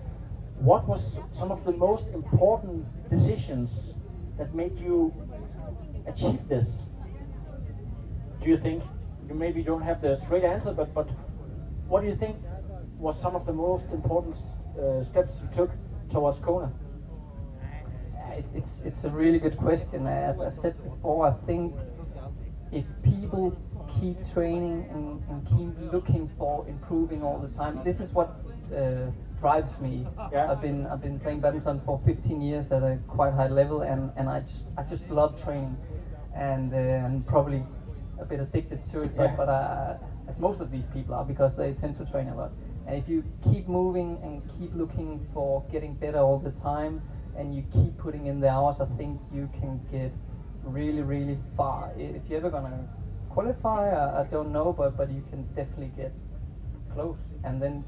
what 0.59 0.87
was 0.87 1.19
some 1.31 1.51
of 1.51 1.63
the 1.65 1.71
most 1.71 2.07
important 2.09 2.85
decisions 3.09 3.95
that 4.37 4.53
made 4.53 4.77
you 4.77 5.11
achieve 6.05 6.47
this? 6.47 6.83
Do 8.41 8.49
you 8.49 8.57
think? 8.57 8.83
You 9.27 9.35
maybe 9.35 9.63
don't 9.63 9.81
have 9.81 10.01
the 10.01 10.17
straight 10.17 10.43
answer, 10.43 10.73
but, 10.73 10.93
but 10.93 11.07
what 11.91 11.99
do 12.01 12.07
you 12.07 12.15
think 12.15 12.37
was 12.97 13.19
some 13.19 13.35
of 13.35 13.45
the 13.45 13.51
most 13.51 13.91
important 13.91 14.37
uh, 14.79 15.03
steps 15.03 15.41
you 15.41 15.47
took 15.47 15.69
towards 16.09 16.39
Kona? 16.39 16.71
Uh, 18.15 18.37
It's, 18.37 18.53
it's, 18.53 18.81
it's 18.85 19.03
a 19.03 19.09
really 19.09 19.37
good 19.37 19.57
question. 19.57 20.07
As 20.07 20.39
I 20.39 20.49
said 20.49 20.73
before, 20.83 21.25
I 21.27 21.33
think 21.45 21.73
if 22.71 22.85
people 23.03 23.51
keep 23.99 24.15
training 24.33 24.85
and, 24.89 25.21
and 25.29 25.45
keep 25.45 25.73
looking 25.91 26.29
for 26.37 26.65
improving 26.65 27.23
all 27.23 27.37
the 27.39 27.49
time, 27.49 27.81
this 27.83 27.99
is 27.99 28.13
what 28.13 28.29
uh, 28.73 29.09
drives 29.41 29.81
me. 29.81 30.07
Yeah. 30.31 30.49
I've 30.49 30.61
been 30.61 30.85
I've 30.87 31.01
been 31.01 31.19
playing 31.19 31.41
badminton 31.41 31.81
for 31.85 31.99
15 32.05 32.41
years 32.41 32.71
at 32.71 32.83
a 32.83 32.97
quite 33.07 33.33
high 33.33 33.47
level, 33.47 33.81
and, 33.81 34.11
and 34.15 34.29
I 34.29 34.39
just 34.39 34.65
I 34.77 34.83
just 34.83 35.09
love 35.09 35.35
training, 35.43 35.75
and 36.33 36.71
uh, 36.73 36.77
and 37.05 37.25
probably 37.25 37.65
a 38.17 38.23
bit 38.23 38.39
addicted 38.39 38.79
to 38.91 39.01
it, 39.01 39.11
but 39.17 39.23
Yeah. 39.31 39.35
but 39.35 39.49
uh, 39.49 39.93
as 40.31 40.39
most 40.39 40.61
of 40.61 40.71
these 40.71 40.87
people 40.93 41.13
are 41.13 41.25
because 41.25 41.57
they 41.57 41.73
tend 41.73 41.97
to 41.97 42.05
train 42.05 42.29
a 42.29 42.35
lot. 42.35 42.51
And 42.87 42.95
if 42.95 43.07
you 43.09 43.23
keep 43.43 43.67
moving 43.67 44.17
and 44.23 44.41
keep 44.57 44.73
looking 44.73 45.27
for 45.33 45.63
getting 45.71 45.93
better 45.93 46.19
all 46.19 46.39
the 46.39 46.51
time, 46.51 47.01
and 47.37 47.55
you 47.55 47.63
keep 47.73 47.97
putting 47.97 48.25
in 48.25 48.39
the 48.39 48.49
hours, 48.49 48.77
I 48.79 48.85
think 48.97 49.19
you 49.31 49.49
can 49.59 49.79
get 49.91 50.11
really, 50.63 51.01
really 51.01 51.37
far. 51.55 51.91
If 51.97 52.21
you're 52.29 52.37
ever 52.37 52.49
gonna 52.49 52.87
qualify, 53.29 53.91
I, 53.91 54.21
I 54.21 54.23
don't 54.23 54.51
know, 54.51 54.73
but 54.73 54.97
but 54.97 55.09
you 55.09 55.23
can 55.29 55.43
definitely 55.55 55.91
get 55.95 56.11
close. 56.93 57.17
And 57.43 57.61
then, 57.61 57.83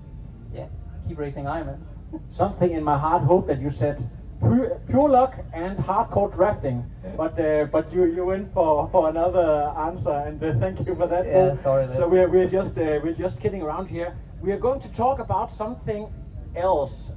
yeah, 0.54 0.68
keep 1.08 1.18
racing 1.18 1.46
Ironman. 1.46 1.80
Something 2.32 2.72
in 2.72 2.84
my 2.84 2.98
heart 2.98 3.24
hoped 3.24 3.48
that 3.48 3.60
you 3.60 3.70
said 3.70 3.98
pure, 4.44 5.10
luck 5.10 5.36
and 5.54 5.78
hardcore 5.78 6.34
drafting, 6.34 6.84
but 7.18 7.40
uh, 7.40 7.66
but 7.72 7.92
you 7.94 8.06
you 8.06 8.26
went 8.26 8.54
for, 8.54 8.90
for 8.92 9.10
another 9.10 9.74
answer, 9.78 10.24
and 10.28 10.44
uh, 10.44 10.54
thank 10.60 10.86
you 10.88 10.96
for 10.96 11.08
that. 11.08 11.26
Yeah, 11.26 11.56
sorry, 11.62 11.88
So 11.96 12.08
we're 12.08 12.30
we're 12.30 12.50
just 12.50 12.78
uh, 12.78 13.00
we're 13.04 13.14
just 13.14 13.40
kidding 13.40 13.62
around 13.62 13.88
here. 13.88 14.16
We 14.42 14.52
are 14.52 14.60
going 14.60 14.82
to 14.82 14.90
talk 14.90 15.20
about 15.20 15.52
something 15.52 16.08
else, 16.56 17.12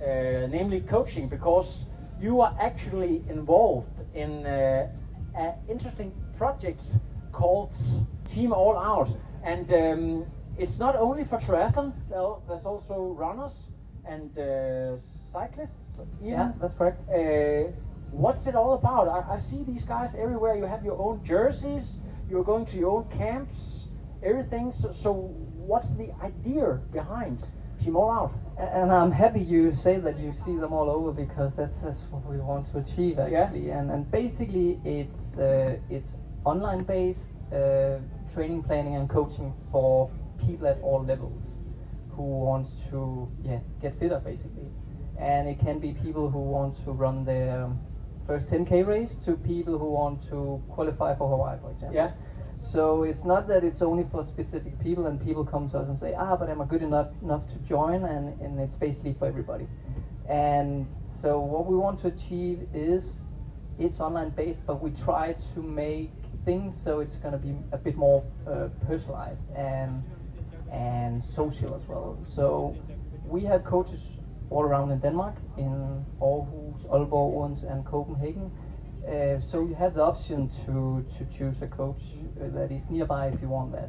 uh, 0.00 0.46
namely 0.50 0.80
coaching, 0.80 1.28
because 1.28 1.86
you 2.20 2.40
are 2.40 2.54
actually 2.60 3.22
involved 3.28 3.88
in 4.14 4.46
uh, 4.46 4.88
an 5.34 5.54
interesting 5.68 6.12
project 6.38 6.82
called 7.32 7.72
Team 8.28 8.52
All 8.52 8.76
Out, 8.76 9.08
and 9.44 9.72
um, 9.72 10.26
it's 10.58 10.78
not 10.78 10.94
only 10.96 11.24
for 11.24 11.38
triathlon. 11.38 11.92
Well, 12.08 12.42
there's 12.46 12.66
also 12.66 13.14
runners 13.18 13.54
and 14.06 14.30
uh, 14.38 14.96
cyclists. 15.32 15.79
Yeah, 16.22 16.52
that's 16.60 16.74
correct. 16.74 17.00
Uh, 17.10 17.72
what's 18.10 18.46
it 18.46 18.54
all 18.54 18.74
about? 18.74 19.08
I, 19.08 19.34
I 19.34 19.38
see 19.38 19.62
these 19.64 19.84
guys 19.84 20.14
everywhere. 20.14 20.56
You 20.56 20.64
have 20.64 20.84
your 20.84 20.98
own 21.00 21.22
jerseys. 21.24 21.98
You're 22.28 22.44
going 22.44 22.66
to 22.66 22.76
your 22.76 22.90
own 22.98 23.08
camps. 23.18 23.88
Everything. 24.22 24.72
So, 24.72 24.92
so 24.92 25.12
what's 25.12 25.90
the 25.90 26.10
idea 26.22 26.80
behind 26.92 27.38
Team 27.82 27.96
All 27.96 28.10
Out? 28.10 28.32
And 28.58 28.92
I'm 28.92 29.10
happy 29.10 29.40
you 29.40 29.74
say 29.74 29.98
that 29.98 30.18
you 30.18 30.32
see 30.32 30.56
them 30.56 30.72
all 30.72 30.90
over 30.90 31.12
because 31.12 31.54
that's, 31.56 31.80
what 32.10 32.24
we 32.26 32.38
want 32.38 32.70
to 32.72 32.78
achieve 32.78 33.16
Yeah. 33.18 33.42
actually. 33.42 33.70
And 33.70 33.90
and 33.90 34.10
basically 34.10 34.78
it's 34.84 35.38
uh, 35.38 35.76
it's 35.88 36.18
online 36.44 36.82
based 36.84 37.32
uh, 37.52 37.98
training, 38.34 38.62
planning, 38.62 38.96
and 38.96 39.08
coaching 39.08 39.54
for 39.72 40.10
people 40.38 40.66
at 40.66 40.78
all 40.82 41.02
levels 41.02 41.42
who 42.16 42.22
wants 42.22 42.70
to 42.90 43.28
yeah 43.42 43.60
get 43.80 43.98
fitter 43.98 44.20
basically. 44.20 44.68
And 45.20 45.48
it 45.48 45.58
can 45.60 45.78
be 45.78 45.92
people 45.92 46.30
who 46.30 46.38
want 46.38 46.82
to 46.84 46.92
run 46.92 47.24
their 47.24 47.64
um, 47.64 47.78
first 48.26 48.46
10k 48.48 48.86
race 48.86 49.16
to 49.24 49.36
people 49.36 49.78
who 49.78 49.90
want 49.90 50.22
to 50.30 50.62
qualify 50.70 51.14
for 51.14 51.28
Hawaii, 51.28 51.58
for 51.60 51.70
example. 51.70 51.94
Yeah. 51.94 52.12
So 52.60 53.02
it's 53.02 53.24
not 53.24 53.48
that 53.48 53.64
it's 53.64 53.82
only 53.82 54.06
for 54.10 54.24
specific 54.24 54.78
people 54.80 55.06
and 55.06 55.22
people 55.22 55.44
come 55.44 55.68
to 55.70 55.78
us 55.78 55.88
and 55.88 55.98
say, 55.98 56.14
ah, 56.14 56.36
but 56.36 56.48
am 56.48 56.60
I 56.60 56.64
good 56.64 56.82
enough 56.82 57.08
enough 57.22 57.46
to 57.48 57.56
join? 57.68 58.04
And, 58.04 58.40
and 58.40 58.60
it's 58.60 58.76
basically 58.76 59.14
for 59.18 59.26
everybody. 59.26 59.66
And 60.28 60.86
so 61.20 61.40
what 61.40 61.66
we 61.66 61.76
want 61.76 62.00
to 62.02 62.08
achieve 62.08 62.66
is 62.72 63.20
it's 63.78 64.00
online 64.00 64.30
based, 64.30 64.66
but 64.66 64.80
we 64.80 64.90
try 64.90 65.34
to 65.54 65.62
make 65.62 66.10
things 66.44 66.80
so 66.82 67.00
it's 67.00 67.16
going 67.16 67.32
to 67.32 67.38
be 67.38 67.54
a 67.72 67.78
bit 67.78 67.96
more 67.96 68.24
uh, 68.46 68.68
personalized 68.86 69.40
and 69.54 70.02
and 70.70 71.24
social 71.24 71.74
as 71.74 71.88
well. 71.88 72.16
So 72.36 72.76
we 73.26 73.42
have 73.44 73.64
coaches 73.64 74.00
all 74.50 74.62
around 74.62 74.90
in 74.90 74.98
Denmark, 74.98 75.36
in 75.56 76.04
Aarhus, 76.20 76.84
Aalborg, 76.90 77.36
Odense, 77.36 77.62
and 77.62 77.84
Copenhagen. 77.84 78.50
Uh, 79.06 79.40
so 79.40 79.66
you 79.66 79.74
have 79.74 79.94
the 79.94 80.02
option 80.02 80.50
to, 80.66 81.04
to 81.16 81.24
choose 81.36 81.56
a 81.62 81.66
coach 81.66 82.02
uh, 82.40 82.48
that 82.50 82.70
is 82.70 82.90
nearby 82.90 83.28
if 83.28 83.40
you 83.40 83.48
want 83.48 83.72
that. 83.72 83.88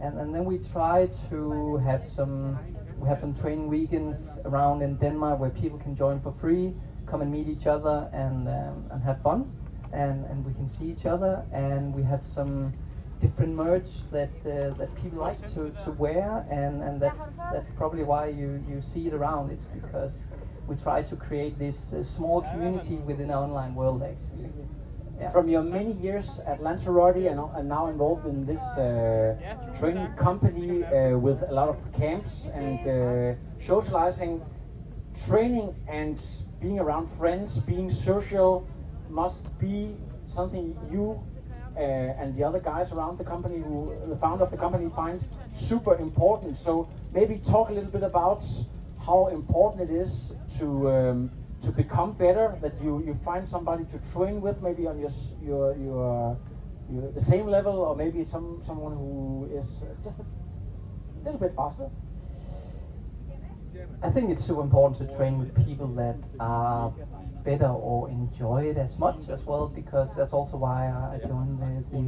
And, 0.00 0.18
and 0.18 0.34
then 0.34 0.44
we 0.44 0.58
try 0.72 1.08
to 1.30 1.76
have 1.78 2.08
some 2.08 2.58
we 2.98 3.08
have 3.08 3.20
some 3.20 3.34
training 3.34 3.68
weekends 3.68 4.38
around 4.46 4.80
in 4.80 4.96
Denmark 4.96 5.38
where 5.38 5.50
people 5.50 5.78
can 5.78 5.94
join 5.94 6.18
for 6.20 6.32
free, 6.40 6.72
come 7.04 7.20
and 7.20 7.30
meet 7.30 7.46
each 7.46 7.66
other 7.66 8.08
and 8.14 8.48
um, 8.48 8.84
and 8.90 9.02
have 9.02 9.20
fun, 9.22 9.52
and 9.92 10.24
and 10.30 10.44
we 10.44 10.54
can 10.54 10.70
see 10.70 10.86
each 10.86 11.04
other. 11.04 11.44
And 11.52 11.94
we 11.94 12.02
have 12.04 12.22
some 12.26 12.72
different 13.20 13.54
merch 13.54 13.90
that 14.10 14.30
uh, 14.44 14.74
that 14.78 14.94
people 15.02 15.18
like 15.18 15.40
to, 15.54 15.72
to 15.84 15.90
wear, 15.92 16.44
and, 16.50 16.82
and 16.82 17.00
that's 17.00 17.36
that's 17.52 17.70
probably 17.76 18.04
why 18.04 18.28
you, 18.28 18.62
you 18.68 18.82
see 18.92 19.06
it 19.06 19.14
around. 19.14 19.50
It's 19.50 19.64
because 19.64 20.12
we 20.66 20.76
try 20.76 21.02
to 21.02 21.16
create 21.16 21.58
this 21.58 21.92
uh, 21.92 22.04
small 22.04 22.42
community 22.42 22.96
within 22.96 23.30
our 23.30 23.44
online 23.44 23.74
world, 23.74 24.02
actually. 24.02 24.50
Yeah. 25.18 25.32
From 25.32 25.48
your 25.48 25.62
many 25.62 25.92
years 25.92 26.40
at 26.46 26.62
Lanzarote 26.62 27.26
and, 27.30 27.40
and 27.56 27.68
now 27.68 27.86
involved 27.86 28.26
in 28.26 28.44
this 28.44 28.60
uh, 28.60 29.34
training 29.78 30.12
company 30.16 30.84
uh, 30.84 31.16
with 31.16 31.42
a 31.48 31.52
lot 31.52 31.70
of 31.70 31.78
camps 31.96 32.48
and 32.52 32.78
uh, 32.86 33.34
socializing, 33.64 34.42
training 35.26 35.74
and 35.88 36.20
being 36.60 36.78
around 36.78 37.08
friends, 37.16 37.56
being 37.60 37.90
social 37.90 38.68
must 39.08 39.58
be 39.58 39.96
something 40.34 40.76
you 40.90 41.18
uh, 41.76 42.20
and 42.20 42.34
the 42.36 42.42
other 42.42 42.58
guys 42.58 42.92
around 42.92 43.18
the 43.18 43.24
company, 43.24 43.58
who 43.58 43.94
the 44.08 44.16
founder 44.16 44.44
of 44.44 44.50
the 44.50 44.56
company, 44.56 44.90
finds 44.94 45.24
super 45.54 45.94
important. 45.96 46.58
So 46.58 46.88
maybe 47.12 47.38
talk 47.38 47.68
a 47.68 47.72
little 47.72 47.90
bit 47.90 48.02
about 48.02 48.44
how 48.98 49.28
important 49.28 49.90
it 49.90 49.94
is 49.94 50.32
to 50.58 50.90
um, 50.90 51.30
to 51.62 51.70
become 51.70 52.12
better. 52.12 52.58
That 52.62 52.80
you, 52.82 53.02
you 53.04 53.18
find 53.24 53.48
somebody 53.48 53.84
to 53.84 53.98
train 54.12 54.40
with, 54.40 54.62
maybe 54.62 54.86
on 54.86 54.98
your 54.98 55.12
your 55.42 55.76
your, 55.76 56.38
your 56.90 57.10
the 57.12 57.22
same 57.22 57.46
level, 57.46 57.74
or 57.74 57.94
maybe 57.94 58.24
some 58.24 58.62
someone 58.66 58.92
who 58.92 59.48
is 59.52 59.68
just 60.02 60.18
a 60.20 60.24
little 61.24 61.40
bit 61.40 61.54
faster. 61.54 61.90
I 64.02 64.10
think 64.10 64.30
it's 64.30 64.44
so 64.44 64.62
important 64.62 64.98
to 65.06 65.16
train 65.16 65.38
with 65.38 65.54
people 65.66 65.88
that 65.94 66.16
are 66.40 66.92
better 67.46 67.72
or 67.88 68.08
enjoy 68.10 68.60
it 68.70 68.76
as 68.86 68.98
much 68.98 69.20
as 69.34 69.40
well, 69.46 69.66
because 69.80 70.08
that's 70.16 70.34
also 70.38 70.56
why 70.66 70.78
I 71.14 71.16
joined 71.32 71.56
the, 71.64 71.72
the 71.94 72.04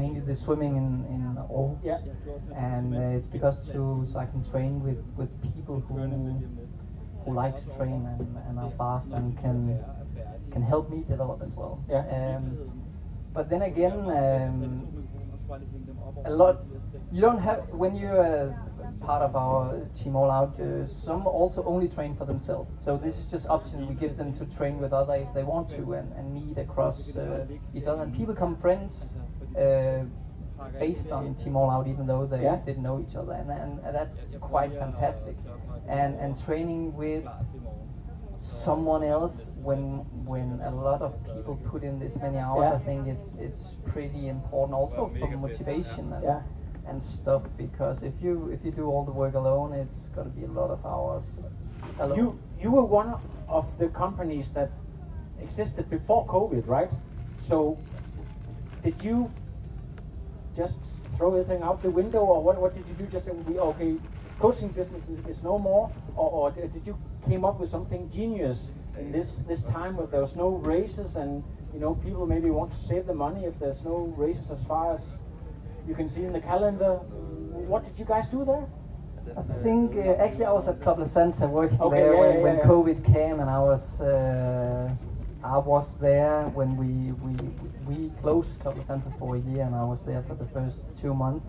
mainly 0.00 0.20
the 0.30 0.36
swimming 0.44 0.74
in 0.82 0.88
in 1.14 1.20
Aarhus. 1.42 1.78
Yeah. 1.82 1.98
And 2.54 2.88
uh, 2.94 3.16
it's 3.18 3.28
because 3.36 3.56
to 3.72 3.80
so 4.10 4.14
I 4.24 4.26
can 4.32 4.42
train 4.52 4.72
with 4.86 5.00
with 5.18 5.30
people 5.54 5.76
who 5.86 5.98
who 7.24 7.30
like 7.42 7.54
to 7.62 7.66
train 7.76 8.00
and, 8.12 8.22
and 8.46 8.54
are 8.64 8.72
fast 8.82 9.08
and 9.18 9.26
can 9.42 9.56
can 10.52 10.62
help 10.72 10.84
me 10.94 10.98
develop 11.14 11.38
as 11.46 11.52
well. 11.60 11.74
Yeah. 11.88 12.04
Um, 12.16 12.44
but 13.36 13.44
then 13.48 13.62
again, 13.62 13.96
um, 14.22 14.86
a 16.24 16.30
lot. 16.30 16.56
You 17.10 17.20
don't 17.20 17.38
have 17.48 17.60
when 17.82 17.92
you're 17.96 18.22
uh, 18.22 18.52
part 19.06 19.22
of 19.22 19.36
our 19.36 19.86
team 20.02 20.16
all 20.16 20.30
out. 20.30 20.58
Uh, 20.60 20.86
some 21.04 21.26
also 21.26 21.62
only 21.64 21.88
train 21.88 22.14
for 22.16 22.24
themselves. 22.24 22.70
So 22.84 22.96
this 22.96 23.18
is 23.18 23.24
just 23.26 23.46
option 23.48 23.86
we 23.88 23.94
give 23.94 24.16
them 24.16 24.32
to 24.38 24.44
train 24.56 24.78
with 24.78 24.92
other 24.92 25.14
if 25.16 25.32
they 25.34 25.42
want 25.44 25.70
to 25.76 25.92
and, 25.94 26.12
and 26.12 26.32
meet 26.34 26.58
across 26.58 27.16
uh, 27.16 27.46
each 27.74 27.86
other. 27.86 28.02
And 28.02 28.12
people 28.12 28.34
become 28.34 28.56
friends 28.56 29.16
uh, 29.58 30.04
based 30.78 31.12
on 31.12 31.34
team 31.34 31.56
all 31.56 31.70
out, 31.70 31.86
even 31.86 32.06
though 32.06 32.26
they 32.26 32.42
Yeah. 32.42 32.56
didn't 32.64 32.82
know 32.82 33.00
each 33.00 33.16
other, 33.16 33.32
and, 33.32 33.50
and, 33.50 33.80
and 33.84 33.94
that's 33.94 34.16
quite 34.40 34.72
fantastic. 34.78 35.36
And 35.88 36.14
and 36.20 36.38
training 36.46 36.94
with 36.96 37.24
someone 38.42 39.02
else 39.02 39.50
when 39.62 39.98
when 40.26 40.60
a 40.64 40.70
lot 40.70 41.02
of 41.02 41.12
people 41.34 41.56
put 41.70 41.82
in 41.82 41.98
this 41.98 42.14
many 42.16 42.38
hours 42.38 42.62
Yeah. 42.70 42.74
I 42.74 42.78
think 42.78 43.08
it's 43.08 43.34
it's 43.38 43.76
pretty 43.84 44.28
important 44.28 44.74
also 44.74 45.10
for 45.18 45.28
motivation 45.28 46.12
and 46.12 46.24
Yeah. 46.24 46.42
And 46.86 47.04
stuff 47.04 47.42
because 47.56 48.02
if 48.02 48.14
you 48.20 48.50
if 48.52 48.64
you 48.64 48.72
do 48.72 48.86
all 48.86 49.04
the 49.04 49.12
work 49.12 49.34
alone 49.34 49.72
it's 49.72 50.08
gonna 50.08 50.28
be 50.30 50.44
a 50.44 50.50
lot 50.50 50.70
of 50.70 50.84
hours 50.84 51.40
alone. 51.98 52.18
You 52.18 52.40
you 52.60 52.70
were 52.70 52.84
one 52.84 53.16
of 53.48 53.78
the 53.78 53.88
companies 53.88 54.50
that 54.52 54.70
existed 55.40 55.90
before 55.90 56.26
COVID, 56.26 56.66
right? 56.66 56.90
So 57.40 57.78
did 58.82 59.02
you 59.02 59.32
just 60.56 60.78
throw 61.16 61.34
everything 61.34 61.62
out 61.62 61.82
the 61.82 61.90
window, 61.90 62.20
or 62.20 62.42
what? 62.42 62.60
What 62.60 62.74
did 62.74 62.86
you 62.86 62.94
do? 62.94 63.06
Just 63.06 63.26
say, 63.26 63.32
okay, 63.32 63.96
coaching 64.38 64.68
business 64.68 65.08
is, 65.08 65.24
is 65.26 65.42
no 65.42 65.58
more, 65.58 65.90
or, 66.14 66.30
or 66.30 66.50
did 66.50 66.82
you 66.84 66.96
came 67.28 67.44
up 67.44 67.60
with 67.60 67.70
something 67.70 68.10
genius 68.10 68.70
in 68.98 69.12
this 69.12 69.36
this 69.48 69.62
time 69.64 69.96
where 69.96 70.06
there 70.06 70.20
was 70.20 70.36
no 70.36 70.48
races 70.48 71.16
and 71.16 71.42
you 71.72 71.80
know 71.80 71.94
people 71.94 72.26
maybe 72.26 72.50
want 72.50 72.72
to 72.72 72.78
save 72.78 73.06
the 73.06 73.14
money 73.14 73.44
if 73.44 73.58
there's 73.58 73.82
no 73.84 74.12
races 74.16 74.50
as 74.50 74.62
far 74.64 74.94
as 74.94 75.18
you 75.86 75.94
can 75.94 76.08
see 76.08 76.24
in 76.24 76.32
the 76.32 76.40
calendar. 76.40 76.94
What 77.68 77.84
did 77.84 77.98
you 77.98 78.04
guys 78.04 78.28
do 78.28 78.44
there? 78.44 78.66
I 79.36 79.42
think 79.62 79.94
uh, 79.96 80.24
actually 80.24 80.44
I 80.46 80.52
was 80.52 80.68
at 80.68 80.80
Club 80.80 80.98
La 80.98 81.06
Santa 81.06 81.46
working 81.46 81.80
Okay, 81.80 81.96
there 82.00 82.12
yeah, 82.12 82.20
when, 82.20 82.34
yeah, 82.36 82.42
when 82.42 82.56
yeah. 82.56 82.64
COVID 82.64 83.04
came, 83.04 83.40
and 83.40 83.48
I 83.48 83.58
was 83.58 84.00
uh, 84.00 84.90
I 85.44 85.58
was 85.58 85.94
there 85.96 86.44
when 86.54 86.76
we 86.76 87.12
we 87.24 87.34
we 87.86 88.10
closed 88.20 88.58
Club 88.60 88.76
La 88.76 88.82
Santa 88.82 89.10
for 89.18 89.36
a 89.36 89.38
year, 89.38 89.62
and 89.64 89.74
I 89.74 89.84
was 89.84 90.00
there 90.02 90.22
for 90.22 90.34
the 90.34 90.46
first 90.46 90.88
two 91.00 91.14
months. 91.14 91.46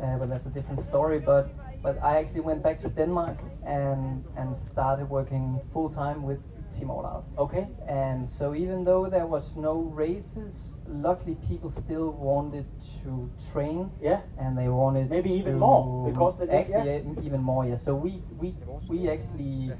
Uh, 0.00 0.16
but 0.16 0.28
that's 0.28 0.46
a 0.46 0.50
different 0.50 0.82
story. 0.84 1.18
But 1.18 1.50
but 1.82 1.98
I 2.02 2.18
actually 2.18 2.40
went 2.40 2.62
back 2.62 2.78
to 2.80 2.88
Denmark 2.88 3.38
and 3.66 4.24
and 4.36 4.56
started 4.56 5.08
working 5.10 5.60
full 5.72 5.90
time 5.90 6.22
with 6.22 6.40
Team 6.72 6.90
All 6.90 7.06
Out. 7.06 7.24
Okay. 7.38 7.68
And 7.86 8.28
so 8.28 8.54
even 8.54 8.84
though 8.84 9.08
there 9.08 9.26
was 9.26 9.56
no 9.56 9.80
races, 9.80 10.78
luckily 10.88 11.36
people 11.48 11.72
still 11.78 12.10
wanted 12.10 12.66
to 13.02 13.30
train 13.52 13.90
Yeah. 14.00 14.20
and 14.38 14.56
they 14.56 14.68
wanted 14.68 15.10
Maybe 15.10 15.30
even 15.30 15.58
more, 15.58 16.08
because 16.10 16.36
they 16.38 16.46
did, 16.46 16.56
actually 16.56 16.94
yeah. 17.16 17.22
even 17.26 17.42
more 17.42 17.64
yeah 17.66 17.76
so 17.76 17.94
we 17.94 18.22
we 18.38 18.54
we 18.88 19.08
actually 19.08 19.72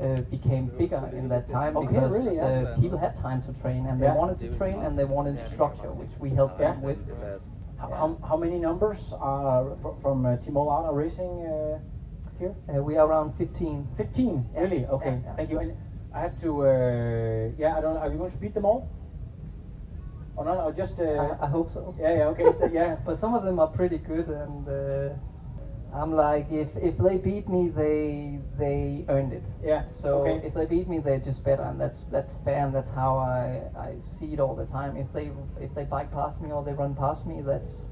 uh, 0.00 0.20
became 0.30 0.70
bigger 0.78 1.10
in 1.12 1.28
that 1.28 1.48
time 1.48 1.76
Okay, 1.76 1.86
because 1.86 2.10
really, 2.12 2.36
yeah. 2.36 2.46
uh, 2.46 2.80
people 2.80 2.98
had 2.98 3.16
time 3.16 3.42
to 3.42 3.52
train 3.60 3.86
and 3.86 4.00
they 4.00 4.06
Yeah. 4.06 4.14
wanted 4.14 4.38
to 4.40 4.56
train 4.56 4.82
and 4.82 4.98
they 4.98 5.04
wanted 5.04 5.38
structure 5.52 5.92
which 5.92 6.10
we 6.20 6.30
helped 6.30 6.58
them 6.58 6.82
with 6.82 6.98
How, 7.76 7.88
how, 7.90 8.18
how 8.28 8.36
many 8.36 8.58
numbers 8.58 9.12
are 9.18 9.76
from 10.02 10.24
uh, 10.26 10.36
are 10.68 10.94
racing 10.94 11.46
uh, 11.46 11.78
here? 12.38 12.54
uh, 12.68 12.82
we 12.82 12.96
are 12.96 13.06
around 13.08 13.32
15 13.36 13.88
15, 13.96 14.46
Yeah. 14.54 14.60
really? 14.62 14.86
Okay, 14.86 15.20
thank 15.36 15.50
you. 15.50 15.58
And 15.58 15.72
I 16.14 16.20
have 16.20 16.40
to, 16.42 16.66
uh, 16.66 17.48
yeah, 17.58 17.76
I 17.76 17.80
don't 17.80 17.96
are 17.96 18.10
you 18.10 18.18
going 18.18 18.30
to 18.30 18.36
beat 18.38 18.54
them 18.54 18.64
all? 18.64 18.88
Or 20.36 20.44
not, 20.44 20.64
or 20.64 20.72
just, 20.72 20.98
uh, 20.98 21.36
I, 21.40 21.44
I 21.44 21.48
hope 21.48 21.70
so 21.70 21.94
yeah, 21.98 22.16
yeah, 22.16 22.26
okay, 22.28 22.54
yeah. 22.72 22.96
but 23.04 23.18
some 23.18 23.34
of 23.34 23.44
them 23.44 23.58
are 23.60 23.68
pretty 23.68 23.98
good 23.98 24.28
and 24.28 24.68
uh, 24.68 25.14
I'm 25.94 26.12
like, 26.16 26.50
if 26.50 26.74
if 26.76 26.96
they 26.96 27.18
beat 27.18 27.48
me, 27.48 27.68
they 27.68 28.38
they 28.56 29.04
earned 29.08 29.32
it. 29.32 29.44
Yeah. 29.62 29.82
So 30.00 30.22
okay. 30.22 30.46
if 30.46 30.54
they 30.54 30.64
beat 30.64 30.88
me, 30.88 31.00
they're 31.00 31.18
just 31.18 31.44
better, 31.44 31.62
and 31.62 31.78
that's 31.78 32.06
that's 32.06 32.34
fair, 32.44 32.64
and 32.64 32.74
that's 32.74 32.90
how 32.90 33.18
I, 33.18 33.68
I 33.78 33.96
see 34.18 34.32
it 34.32 34.40
all 34.40 34.54
the 34.54 34.64
time. 34.64 34.96
If 34.96 35.12
they 35.12 35.32
if 35.60 35.74
they 35.74 35.84
bike 35.84 36.10
past 36.10 36.40
me 36.40 36.50
or 36.50 36.62
they 36.62 36.72
run 36.72 36.94
past 36.94 37.26
me, 37.26 37.42
that's 37.42 37.82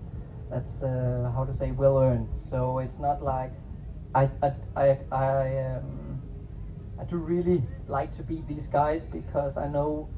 that's 0.48 0.82
uh, 0.82 1.30
how 1.34 1.44
to 1.44 1.52
say 1.52 1.72
well 1.72 1.98
earned. 1.98 2.28
So 2.48 2.78
it's 2.78 2.98
not 2.98 3.22
like 3.22 3.52
I 4.14 4.30
I 4.42 4.52
I, 4.76 4.98
I 5.12 5.58
um, 5.58 5.99
I 7.00 7.04
do 7.04 7.16
really 7.16 7.62
like 7.86 8.14
to 8.16 8.22
beat 8.22 8.46
these 8.46 8.66
guys 8.66 9.02
because 9.04 9.56
I 9.56 9.66
know 9.66 10.08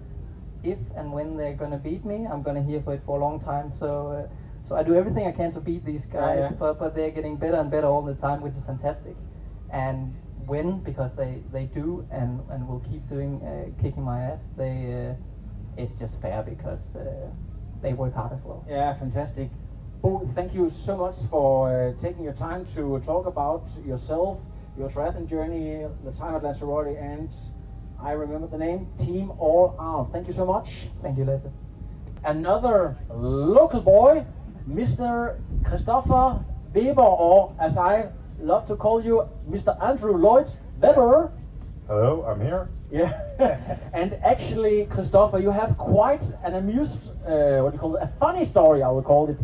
if 0.63 0.79
and 0.97 1.13
when 1.13 1.37
they're 1.37 1.55
gonna 1.55 1.79
beat 1.79 2.05
me, 2.05 2.27
I'm 2.27 2.43
gonna 2.43 2.63
hear 2.63 2.83
for 2.83 2.95
it 2.95 3.03
for 3.07 3.19
a 3.19 3.21
long 3.21 3.41
time. 3.41 3.73
So. 3.73 4.13
Uh, 4.13 4.35
so 4.65 4.77
I 4.77 4.85
do 4.85 4.95
everything 4.95 5.27
I 5.27 5.33
can 5.33 5.51
to 5.55 5.61
beat 5.61 5.85
these 5.85 6.07
guys, 6.07 6.39
yeah. 6.39 6.53
but 6.57 6.79
but 6.79 6.95
they're 6.95 7.11
getting 7.11 7.37
better 7.37 7.57
and 7.57 7.69
better 7.69 7.89
all 7.89 8.03
the 8.03 8.15
time, 8.15 8.41
which 8.41 8.55
is 8.55 8.63
fantastic. 8.63 9.17
And 9.71 10.15
win 10.47 10.79
because 10.81 11.15
they, 11.15 11.43
they 11.53 11.65
do 11.65 12.07
and, 12.11 12.41
and 12.51 12.67
will 12.67 12.81
keep 12.81 13.09
doing 13.09 13.43
uh, 13.43 13.81
kicking 13.81 14.03
my 14.03 14.21
ass. 14.21 14.51
They 14.57 15.11
uh, 15.11 15.15
it's 15.77 15.95
just 15.95 16.21
fair 16.21 16.43
because 16.43 16.95
uh, 16.95 17.29
they 17.81 17.93
work 17.93 18.15
hard 18.15 18.33
as 18.33 18.43
well. 18.45 18.65
Yeah, 18.69 18.95
fantastic. 18.95 19.51
Bo, 20.01 20.29
thank 20.35 20.55
you 20.55 20.71
so 20.71 20.97
much 20.97 21.17
for 21.31 21.95
uh, 21.97 22.01
taking 22.01 22.25
your 22.25 22.33
time 22.33 22.67
to 22.75 22.99
talk 23.01 23.27
about 23.27 23.63
yourself, 23.85 24.39
your 24.79 24.89
triathlon 24.89 25.29
journey, 25.29 25.87
the 26.05 26.13
time 26.13 26.35
at 26.35 26.43
Lanzarote, 26.43 26.97
and 26.99 27.29
I 28.03 28.13
remember 28.13 28.47
the 28.47 28.59
name 28.59 28.89
Team 28.99 29.31
All 29.39 29.77
Out. 29.79 30.11
Thank 30.13 30.29
you 30.29 30.35
so 30.35 30.47
much. 30.47 30.89
Thank 31.03 31.19
you, 31.19 31.25
Lasse. 31.25 31.47
Another 32.25 32.97
local 33.11 33.81
boy, 33.81 34.25
Mr. 34.69 35.39
Christopher 35.65 36.43
Weber, 36.75 37.03
or 37.03 37.55
as 37.61 37.77
I 37.77 38.11
love 38.41 38.67
to 38.69 38.77
call 38.77 39.05
you, 39.05 39.29
Mr. 39.51 39.81
Andrew 39.83 40.17
Lloyd 40.17 40.51
Webber. 40.81 41.31
Hello, 41.87 42.25
I'm 42.25 42.41
here. 42.41 42.69
Yeah, 42.91 43.69
and 43.93 44.15
actually, 44.25 44.87
Christopher, 44.87 45.39
you 45.39 45.51
have 45.51 45.77
quite 45.77 46.23
an 46.45 46.55
amused, 46.55 46.99
uh, 47.27 47.61
what 47.61 47.71
do 47.71 47.75
you 47.75 47.81
call 47.81 47.97
it, 47.97 48.03
a 48.03 48.11
funny 48.19 48.45
story, 48.45 48.83
I 48.83 48.91
would 48.91 49.05
call 49.05 49.29
it. 49.29 49.39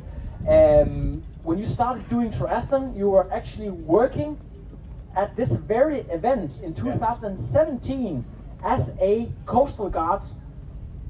Um, 0.48 1.22
when 1.42 1.58
you 1.58 1.66
started 1.66 2.08
doing 2.08 2.30
triathlon, 2.30 2.96
you 2.96 3.10
were 3.10 3.30
actually 3.32 3.70
working 3.70 4.38
at 5.18 5.34
this 5.34 5.50
very 5.50 6.00
event 6.12 6.52
in 6.62 6.72
2017 6.72 8.24
as 8.64 8.96
a 9.00 9.28
coastal 9.46 9.90
guard 9.90 10.22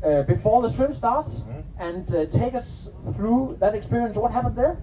uh, 0.02 0.22
before 0.22 0.62
the 0.62 0.70
swim 0.70 0.94
starts. 0.94 1.42
And 1.78 2.12
uh, 2.14 2.24
take 2.26 2.54
us 2.54 2.88
through 3.14 3.58
that 3.60 3.74
experience. 3.74 4.16
What 4.16 4.32
happened 4.32 4.56
there? 4.56 4.78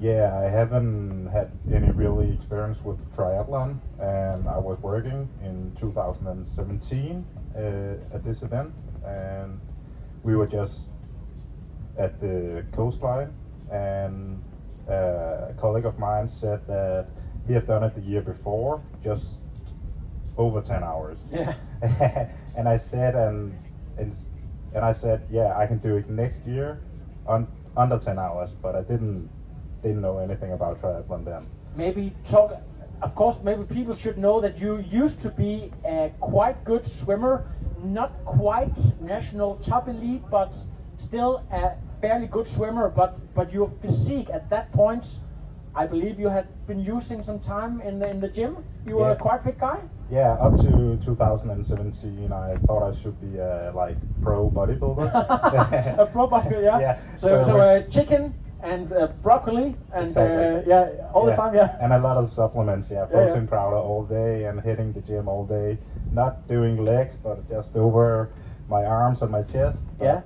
Yeah, 0.00 0.34
I 0.38 0.44
haven't 0.44 1.28
had 1.30 1.52
any 1.70 1.90
really 1.90 2.32
experience 2.32 2.78
with 2.82 2.98
triathlon, 3.14 3.78
and 4.00 4.48
I 4.48 4.56
was 4.56 4.78
working 4.80 5.28
in 5.44 5.76
2017 5.78 7.26
uh, 7.54 7.58
at 8.14 8.24
this 8.24 8.40
event, 8.40 8.72
and 9.04 9.60
we 10.22 10.36
were 10.36 10.46
just 10.46 10.80
at 11.98 12.18
the 12.18 12.64
coastline, 12.72 13.30
and 13.70 14.42
uh, 14.88 15.50
a 15.50 15.54
colleague 15.60 15.84
of 15.84 15.98
mine 15.98 16.30
said 16.40 16.66
that 16.66 17.06
he 17.46 17.54
had 17.54 17.66
done 17.66 17.82
it 17.84 17.94
the 17.94 18.00
year 18.02 18.22
before, 18.22 18.82
just 19.02 19.24
over 20.36 20.60
10 20.60 20.82
hours. 20.82 21.18
Yeah. 21.30 21.54
and 22.56 22.68
I 22.68 22.76
said, 22.76 23.14
and, 23.14 23.54
and 23.98 24.14
and 24.72 24.84
I 24.84 24.92
said, 24.92 25.20
yeah, 25.30 25.56
I 25.56 25.66
can 25.66 25.78
do 25.78 25.96
it 25.96 26.08
next 26.08 26.46
year, 26.46 26.78
on 27.26 27.46
under 27.76 27.98
10 27.98 28.18
hours, 28.18 28.54
but 28.62 28.74
I 28.76 28.82
didn't 28.82 29.28
didn't 29.82 30.00
know 30.02 30.18
anything 30.18 30.52
about 30.52 30.80
triathlon 30.80 31.24
then. 31.24 31.46
maybe 31.74 32.12
talk 32.24 32.52
of 33.02 33.14
course 33.14 33.40
maybe 33.42 33.64
people 33.64 33.94
should 33.94 34.18
know 34.18 34.40
that 34.40 34.58
you 34.58 34.78
used 34.78 35.20
to 35.22 35.30
be 35.30 35.70
a 35.84 36.10
quite 36.20 36.62
good 36.64 36.86
swimmer 36.86 37.42
not 37.82 38.10
quite 38.24 38.76
national 39.00 39.54
top 39.56 39.88
elite 39.88 40.22
but 40.30 40.52
still 40.98 41.42
a 41.50 41.72
fairly 42.00 42.26
good 42.26 42.46
swimmer 42.46 42.88
but 42.88 43.10
but 43.34 43.50
your 43.52 43.68
physique 43.80 44.28
at 44.30 44.48
that 44.50 44.70
point 44.72 45.20
i 45.74 45.86
believe 45.86 46.18
you 46.18 46.28
had 46.28 46.46
been 46.66 46.80
using 46.80 47.22
some 47.22 47.38
time 47.38 47.80
in 47.80 47.98
the 47.98 48.08
in 48.08 48.20
the 48.20 48.28
gym 48.28 48.56
you 48.86 48.96
were 48.96 49.10
a 49.10 49.14
Yeah. 49.14 49.14
quite 49.14 49.42
fit 49.42 49.58
guy 49.58 49.78
Yeah, 50.10 50.32
up 50.46 50.58
to 50.62 50.96
2017, 51.04 52.32
I 52.32 52.56
thought 52.66 52.82
I 52.82 52.90
should 52.92 53.18
be 53.20 53.38
a 53.38 53.70
like 53.74 53.96
pro 54.20 54.50
bodybuilder. 54.50 55.06
a 55.98 56.06
pro 56.06 56.26
bodybuilder 56.26 56.62
yeah, 56.62 56.78
Yeah, 56.84 56.96
so 57.16 57.28
so- 57.28 57.42
so 57.44 57.60
uh, 57.60 57.80
chicken 57.90 58.34
and 58.62 58.92
uh, 58.92 59.06
broccoli 59.22 59.76
and 59.92 60.06
Exactly. 60.08 60.44
uh, 60.44 60.62
yeah 60.66 61.12
all 61.14 61.24
the 61.24 61.32
time 61.36 61.54
yeah 61.54 61.68
And 61.80 61.92
a 61.92 61.98
lot 61.98 62.16
of 62.16 62.30
supplements, 62.32 62.90
yeah, 62.90 63.06
Yeah, 63.06 63.06
protein 63.16 63.42
yeah. 63.42 63.50
powder 63.56 63.76
all 63.76 64.02
day 64.02 64.44
and 64.44 64.60
hitting 64.60 64.92
the 64.92 65.00
gym 65.00 65.28
all 65.28 65.44
day. 65.44 65.78
Not 66.10 66.32
doing 66.48 66.84
legs, 66.84 67.14
but 67.22 67.36
just 67.48 67.76
over 67.76 68.28
my 68.68 68.84
arms 68.84 69.22
and 69.22 69.30
my 69.30 69.42
chest. 69.42 69.78
Yeah. 70.00 70.20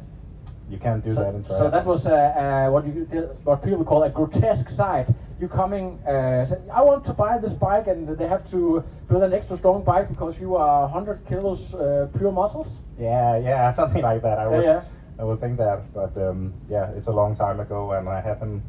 You 0.71 0.79
can't 0.79 1.03
do 1.05 1.13
So, 1.15 1.23
that 1.23 1.35
in 1.35 1.43
triathlon. 1.43 1.59
so 1.59 1.69
that 1.69 1.85
was 1.85 2.07
uh, 2.07 2.15
uh, 2.15 2.71
what 2.73 2.85
you 2.87 3.05
what 3.45 3.61
people 3.63 3.85
call 3.85 4.03
a 4.03 4.09
grotesque 4.09 4.69
sight. 4.71 5.07
You 5.41 5.49
coming, 5.49 5.99
uh, 6.07 6.47
say, 6.47 6.59
I 6.73 6.83
want 6.83 7.05
to 7.07 7.13
buy 7.13 7.39
this 7.39 7.53
bike, 7.53 7.89
and 7.89 8.07
they 8.07 8.29
have 8.29 8.49
to 8.53 8.85
build 9.09 9.23
an 9.25 9.33
extra 9.33 9.57
strong 9.57 9.83
bike 9.83 10.09
because 10.09 10.39
you 10.39 10.55
are 10.55 10.83
100 10.83 11.27
kilos 11.27 11.75
uh, 11.75 12.09
pure 12.17 12.31
muscles. 12.31 12.85
Yeah, 12.99 13.37
yeah, 13.39 13.73
something 13.81 14.03
like 14.03 14.23
that. 14.23 14.39
I 14.39 14.47
would, 14.47 14.63
yeah. 14.63 14.83
I 15.19 15.25
would 15.25 15.41
think 15.41 15.59
that, 15.59 15.93
but 15.93 16.17
um, 16.17 16.55
yeah, 16.69 16.91
it's 16.93 17.09
a 17.09 17.13
long 17.13 17.35
time 17.35 17.59
ago, 17.59 17.93
and 17.93 18.09
I 18.09 18.21
haven't. 18.21 18.63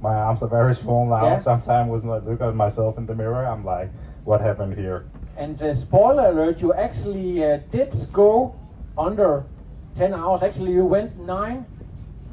My 0.00 0.14
arms 0.14 0.42
are 0.42 0.48
very 0.48 0.74
small 0.74 1.06
now. 1.06 1.24
Yeah. 1.24 1.38
Sometimes 1.40 1.90
when 1.90 2.10
I 2.10 2.18
look 2.18 2.40
at 2.40 2.54
myself 2.54 2.98
in 2.98 3.06
the 3.06 3.14
mirror, 3.14 3.46
I'm 3.46 3.64
like, 3.64 3.90
"What 4.24 4.40
happened 4.40 4.76
here?" 4.76 5.06
And 5.36 5.60
uh, 5.62 5.72
spoiler 5.74 6.30
alert, 6.30 6.60
you 6.60 6.74
actually 6.74 7.44
uh, 7.44 7.58
did 7.70 7.94
go 8.12 8.56
under 8.96 9.44
10 9.96 10.14
hours. 10.14 10.42
Actually, 10.42 10.72
you 10.72 10.84
went 10.84 11.18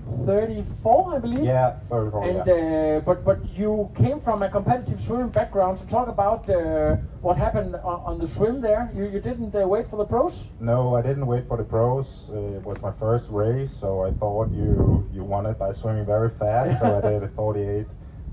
9:34, 0.06 1.16
I 1.16 1.20
believe. 1.20 1.44
Yeah, 1.44 1.78
very 1.90 2.12
cool. 2.12 2.24
And 2.24 2.46
yeah. 2.46 2.98
uh, 2.98 3.00
but 3.02 3.24
but 3.24 3.40
you 3.58 3.90
came 3.96 4.22
from 4.22 4.44
a 4.44 4.50
competitive 4.50 5.00
swimming 5.06 5.30
background. 5.30 5.80
So 5.80 5.86
talk 5.86 6.08
about 6.08 6.50
uh, 6.50 6.96
what 7.22 7.38
happened 7.38 7.76
on, 7.76 8.02
on 8.06 8.20
the 8.20 8.28
swim 8.28 8.62
there. 8.62 8.90
You 8.96 9.06
you 9.06 9.20
didn't 9.20 9.56
uh, 9.56 9.68
wait 9.68 9.90
for 9.90 9.98
the 9.98 10.06
pros. 10.06 10.34
No, 10.60 10.96
I 10.96 11.02
didn't 11.02 11.26
wait 11.26 11.48
for 11.48 11.58
the 11.58 11.64
pros. 11.64 12.08
It 12.30 12.64
was 12.64 12.82
my 12.82 12.92
first 13.00 13.26
race, 13.30 13.72
so 13.80 14.04
I 14.04 14.12
thought 14.12 14.52
you 14.52 15.08
you 15.14 15.24
won 15.24 15.46
it 15.46 15.58
by 15.58 15.74
swimming 15.74 16.06
very 16.06 16.30
fast. 16.40 16.82
so 16.82 16.98
I 16.98 17.02
did 17.02 17.24
a 17.24 17.28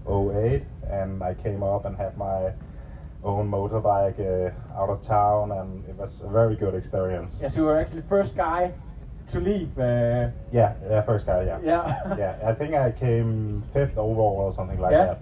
48.08, 0.06 0.64
and 0.90 1.22
I 1.22 1.35
came 1.35 1.62
up 1.62 1.85
and 1.85 1.96
had 1.96 2.16
my 2.16 2.52
own 3.24 3.48
motorbike 3.48 4.18
uh, 4.18 4.80
out 4.80 4.90
of 4.90 5.02
town, 5.06 5.52
and 5.52 5.85
it 5.88 5.94
was 5.94 6.11
a 6.22 6.28
very 6.28 6.56
good 6.56 6.74
experience. 6.74 7.32
Yes, 7.40 7.56
you 7.56 7.62
were 7.62 7.78
actually 7.78 8.00
the 8.00 8.08
first 8.08 8.37
guy 8.37 8.72
to 9.33 9.40
leave. 9.40 9.68
Uh, 9.79 10.29
Yeah, 10.53 10.73
yeah, 10.90 11.01
first 11.01 11.27
guy, 11.27 11.42
yeah. 11.45 11.59
yeah. 11.62 12.16
yeah, 12.18 12.49
I 12.51 12.53
think 12.53 12.75
I 12.75 12.90
came 12.90 13.62
fifth 13.73 13.97
overall 13.99 14.40
or 14.47 14.53
something 14.53 14.79
like 14.81 14.92
Yeah. 14.92 15.07
that. 15.07 15.18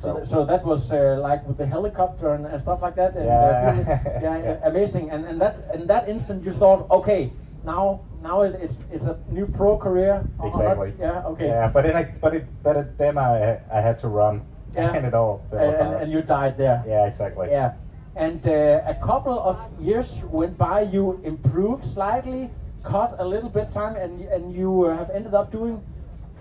So, 0.00 0.24
so 0.24 0.44
that 0.44 0.64
was 0.64 0.90
uh, 0.92 1.16
like 1.20 1.46
with 1.46 1.56
the 1.56 1.66
helicopter 1.66 2.32
and, 2.34 2.46
and 2.46 2.60
stuff 2.60 2.82
like 2.82 2.94
that. 2.96 3.14
And, 3.14 3.26
Yeah. 3.26 3.36
uh, 3.36 4.20
yeah, 4.22 4.36
yeah, 4.36 4.56
amazing. 4.62 5.10
And 5.10 5.24
and 5.24 5.40
that 5.40 5.54
in 5.74 5.86
that 5.86 6.08
instant 6.08 6.42
you 6.44 6.52
thought, 6.52 6.86
okay, 6.90 7.30
now 7.64 7.98
now 8.22 8.42
it, 8.42 8.54
it's 8.60 8.78
it's 8.90 9.06
a 9.06 9.14
new 9.30 9.46
pro 9.46 9.76
career. 9.76 10.14
Uh, 10.40 10.44
not- 10.44 10.46
Exactly. 10.46 10.92
yeah. 10.98 11.22
Okay. 11.30 11.46
Yeah, 11.46 11.68
but 11.72 11.82
then 11.84 11.96
I, 11.96 12.04
but 12.20 12.32
it, 12.34 12.42
but 12.62 12.76
it, 12.76 12.86
then 12.98 13.16
I, 13.18 13.58
I 13.70 13.80
had 13.80 13.98
to 13.98 14.08
run. 14.08 14.40
Yeah. 14.74 14.96
And 14.96 15.04
it 15.04 15.12
all. 15.14 15.38
and, 15.52 15.92
and 16.00 16.10
you 16.10 16.22
died 16.22 16.56
there. 16.56 16.82
yeah, 16.86 17.04
exactly. 17.06 17.48
Yeah. 17.50 17.72
And 18.16 18.40
uh, 18.46 18.80
a 18.86 18.94
couple 18.94 19.38
of 19.38 19.56
years 19.78 20.24
went 20.32 20.56
by. 20.56 20.80
You 20.80 21.12
improved 21.22 21.84
slightly, 21.84 22.48
cut 22.82 23.16
a 23.18 23.24
little 23.24 23.50
bit 23.50 23.72
time, 23.72 23.96
and 23.96 24.20
and 24.22 24.54
you 24.54 24.84
uh, 24.84 24.96
have 24.96 25.10
ended 25.10 25.34
up 25.34 25.50
doing 25.50 25.82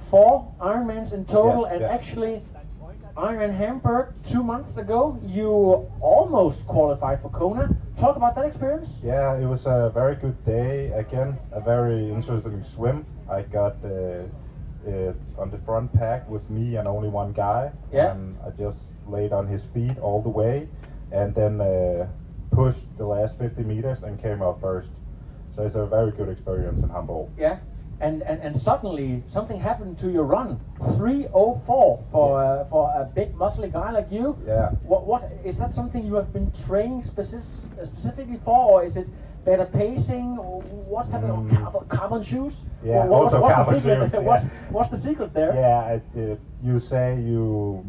four 0.10 0.54
Ironmans 0.60 1.14
in 1.14 1.26
total. 1.26 1.64
Yeah, 1.64 1.74
and 1.74 1.82
yeah. 1.82 1.94
actually, 1.94 2.42
Ironman 3.16 3.56
Hamburg 3.56 4.14
two 4.30 4.44
months 4.44 4.78
ago, 4.78 5.20
you 5.26 5.50
almost 6.02 6.66
qualified 6.68 7.22
for 7.22 7.30
Kona. 7.30 7.76
Talk 8.00 8.16
about 8.16 8.36
that 8.36 8.46
experience. 8.46 8.90
Yeah, 9.04 9.38
it 9.38 9.46
was 9.46 9.66
a 9.66 9.92
very 9.94 10.16
good 10.16 10.44
day. 10.46 10.92
Again, 10.92 11.38
a 11.52 11.62
very 11.62 12.10
interesting 12.10 12.64
swim. 12.74 13.06
I 13.30 13.44
got 13.44 13.76
uh, 13.84 14.24
uh, 14.88 15.14
on 15.38 15.52
the 15.52 15.60
front 15.66 15.94
pack 15.94 16.28
with 16.30 16.50
me 16.50 16.78
and 16.78 16.88
only 16.88 17.10
one 17.10 17.34
guy. 17.34 17.72
Yeah. 17.92 18.12
And 18.12 18.38
I 18.46 18.50
just 18.52 18.82
laid 19.08 19.34
on 19.34 19.48
his 19.48 19.62
feet 19.74 19.98
all 20.00 20.22
the 20.22 20.30
way, 20.30 20.68
and 21.12 21.36
then 21.36 21.62
uh, 21.62 22.08
pushed 22.52 22.98
the 22.98 23.06
last 23.06 23.38
50 23.38 23.64
meters 23.64 24.04
and 24.04 24.22
came 24.22 24.42
out 24.42 24.60
first. 24.62 24.90
So 25.62 25.68
it's 25.68 25.76
a 25.76 25.86
very 25.86 26.12
good 26.12 26.28
experience 26.30 26.82
in 26.82 26.90
Hamburg. 26.90 27.28
Yeah. 27.38 27.60
And, 28.00 28.24
and, 28.24 28.42
and 28.42 28.60
suddenly 28.60 29.22
something 29.32 29.60
happened 29.60 30.00
to 30.00 30.10
your 30.10 30.24
run. 30.24 30.60
304 30.98 32.04
for 32.12 32.44
uh, 32.44 32.66
for 32.66 32.90
a 33.00 33.06
big 33.06 33.36
muscly 33.36 33.72
guy 33.72 33.92
like 33.92 34.12
you. 34.12 34.36
Yeah. 34.48 34.70
What 34.82 35.06
what 35.06 35.32
is 35.46 35.60
that 35.60 35.72
something 35.76 36.04
you 36.04 36.16
have 36.16 36.34
been 36.34 36.52
training 36.66 37.04
specific, 37.04 37.46
specifically 37.86 38.40
for, 38.44 38.72
or 38.72 38.84
is 38.84 38.98
it 38.98 39.08
better 39.46 39.66
pacing? 39.66 40.40
Or 40.40 40.62
what's 40.64 41.12
happening? 41.12 41.48
Mm. 41.48 41.62
carbon, 41.64 41.88
carbon 41.90 42.24
shoes? 42.24 42.54
Yeah, 42.84 43.06
what- 43.06 43.26
also 43.26 43.40
what's 43.42 43.54
carbon 43.54 43.74
the 43.76 43.82
secret? 43.82 44.12
shoes, 44.12 44.14
yeah. 44.26 44.50
what's 44.72 44.90
the 44.90 44.98
secret 44.98 45.32
there? 45.36 45.54
Yeah, 45.54 46.00
uh, 46.24 46.36
you 46.64 46.80
say 46.80 47.22
you 47.22 47.86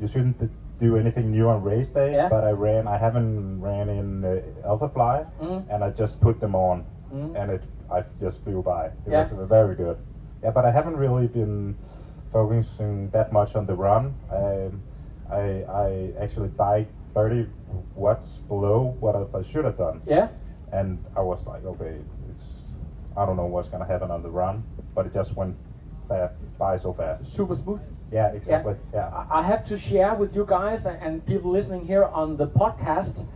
you 0.00 0.08
shouldn't 0.08 0.50
do 0.80 0.96
anything 0.96 1.30
new 1.30 1.48
on 1.48 1.62
race 1.62 1.90
day, 1.90 2.14
Yeah. 2.14 2.28
but 2.28 2.42
I 2.42 2.50
ran. 2.50 2.88
I 2.88 2.98
haven't 2.98 3.60
ran 3.62 3.88
in 3.88 4.24
uh, 4.24 4.40
Alpha 4.68 4.88
Fly, 4.88 5.24
Mm. 5.40 5.62
and 5.70 5.84
I 5.84 5.90
just 5.90 6.20
put 6.20 6.40
them 6.40 6.56
on, 6.56 6.84
Mm. 7.14 7.36
and 7.36 7.50
it 7.50 7.62
I 7.90 8.02
just 8.20 8.42
flew 8.44 8.62
by. 8.62 8.86
It 8.86 8.92
Yeah. 9.06 9.20
was 9.20 9.48
very 9.48 9.74
good. 9.74 9.96
Yeah, 10.42 10.50
but 10.50 10.64
I 10.64 10.70
haven't 10.70 10.96
really 10.96 11.26
been 11.28 11.76
focusing 12.32 13.10
that 13.10 13.32
much 13.32 13.54
on 13.56 13.66
the 13.66 13.74
run. 13.74 14.14
I 14.30 14.70
I, 15.30 15.42
I 15.84 16.12
actually 16.20 16.48
biked 16.48 16.92
30 17.14 17.46
watts 17.94 18.38
below 18.48 18.94
what 19.00 19.14
I, 19.34 19.42
should 19.42 19.64
have 19.64 19.76
done, 19.78 20.00
Yeah. 20.06 20.28
and 20.72 20.98
I 21.16 21.20
was 21.20 21.46
like, 21.46 21.64
okay, 21.64 21.96
it's 22.30 22.44
I 23.16 23.24
don't 23.24 23.36
know 23.36 23.46
what's 23.46 23.68
gonna 23.68 23.86
happen 23.86 24.10
on 24.10 24.22
the 24.22 24.28
run, 24.30 24.64
but 24.94 25.06
it 25.06 25.14
just 25.14 25.34
went 25.36 25.56
by 26.58 26.76
so 26.76 26.92
fast. 26.92 27.26
Super 27.26 27.54
smooth. 27.56 27.80
Yeah, 28.12 28.28
exactly. 28.32 28.74
Yeah. 28.92 29.08
I 29.30 29.38
I 29.38 29.42
have 29.42 29.64
to 29.64 29.78
share 29.78 30.14
with 30.14 30.34
you 30.36 30.44
guys 30.46 30.86
and- 30.86 30.98
and 31.02 31.24
people 31.24 31.50
listening 31.50 31.86
here 31.86 32.04
on 32.04 32.36
the 32.36 32.46
podcast 32.46 33.28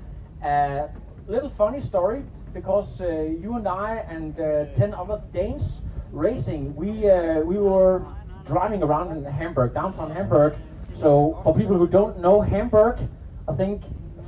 a 0.43 0.89
little 1.27 1.51
funny 1.51 1.81
story 1.81 2.23
because 2.53 3.01
uh, 3.01 3.09
you 3.43 3.55
and 3.57 3.67
I 3.69 4.05
and 4.09 4.39
uh, 4.39 4.67
ten 4.75 4.95
other 4.95 5.21
Danes 5.33 5.83
racing, 6.13 6.75
we 6.75 7.11
uh, 7.11 7.41
we 7.41 7.59
were 7.59 8.03
driving 8.47 8.83
around 8.83 9.11
in 9.17 9.25
Hamburg, 9.25 9.75
downtown 9.75 10.11
Hamburg. 10.11 10.55
So 10.97 11.39
for 11.45 11.55
people 11.55 11.77
who 11.77 11.87
don't 11.87 12.19
know 12.19 12.41
Hamburg, 12.41 12.99
I 13.49 13.55
think 13.55 13.83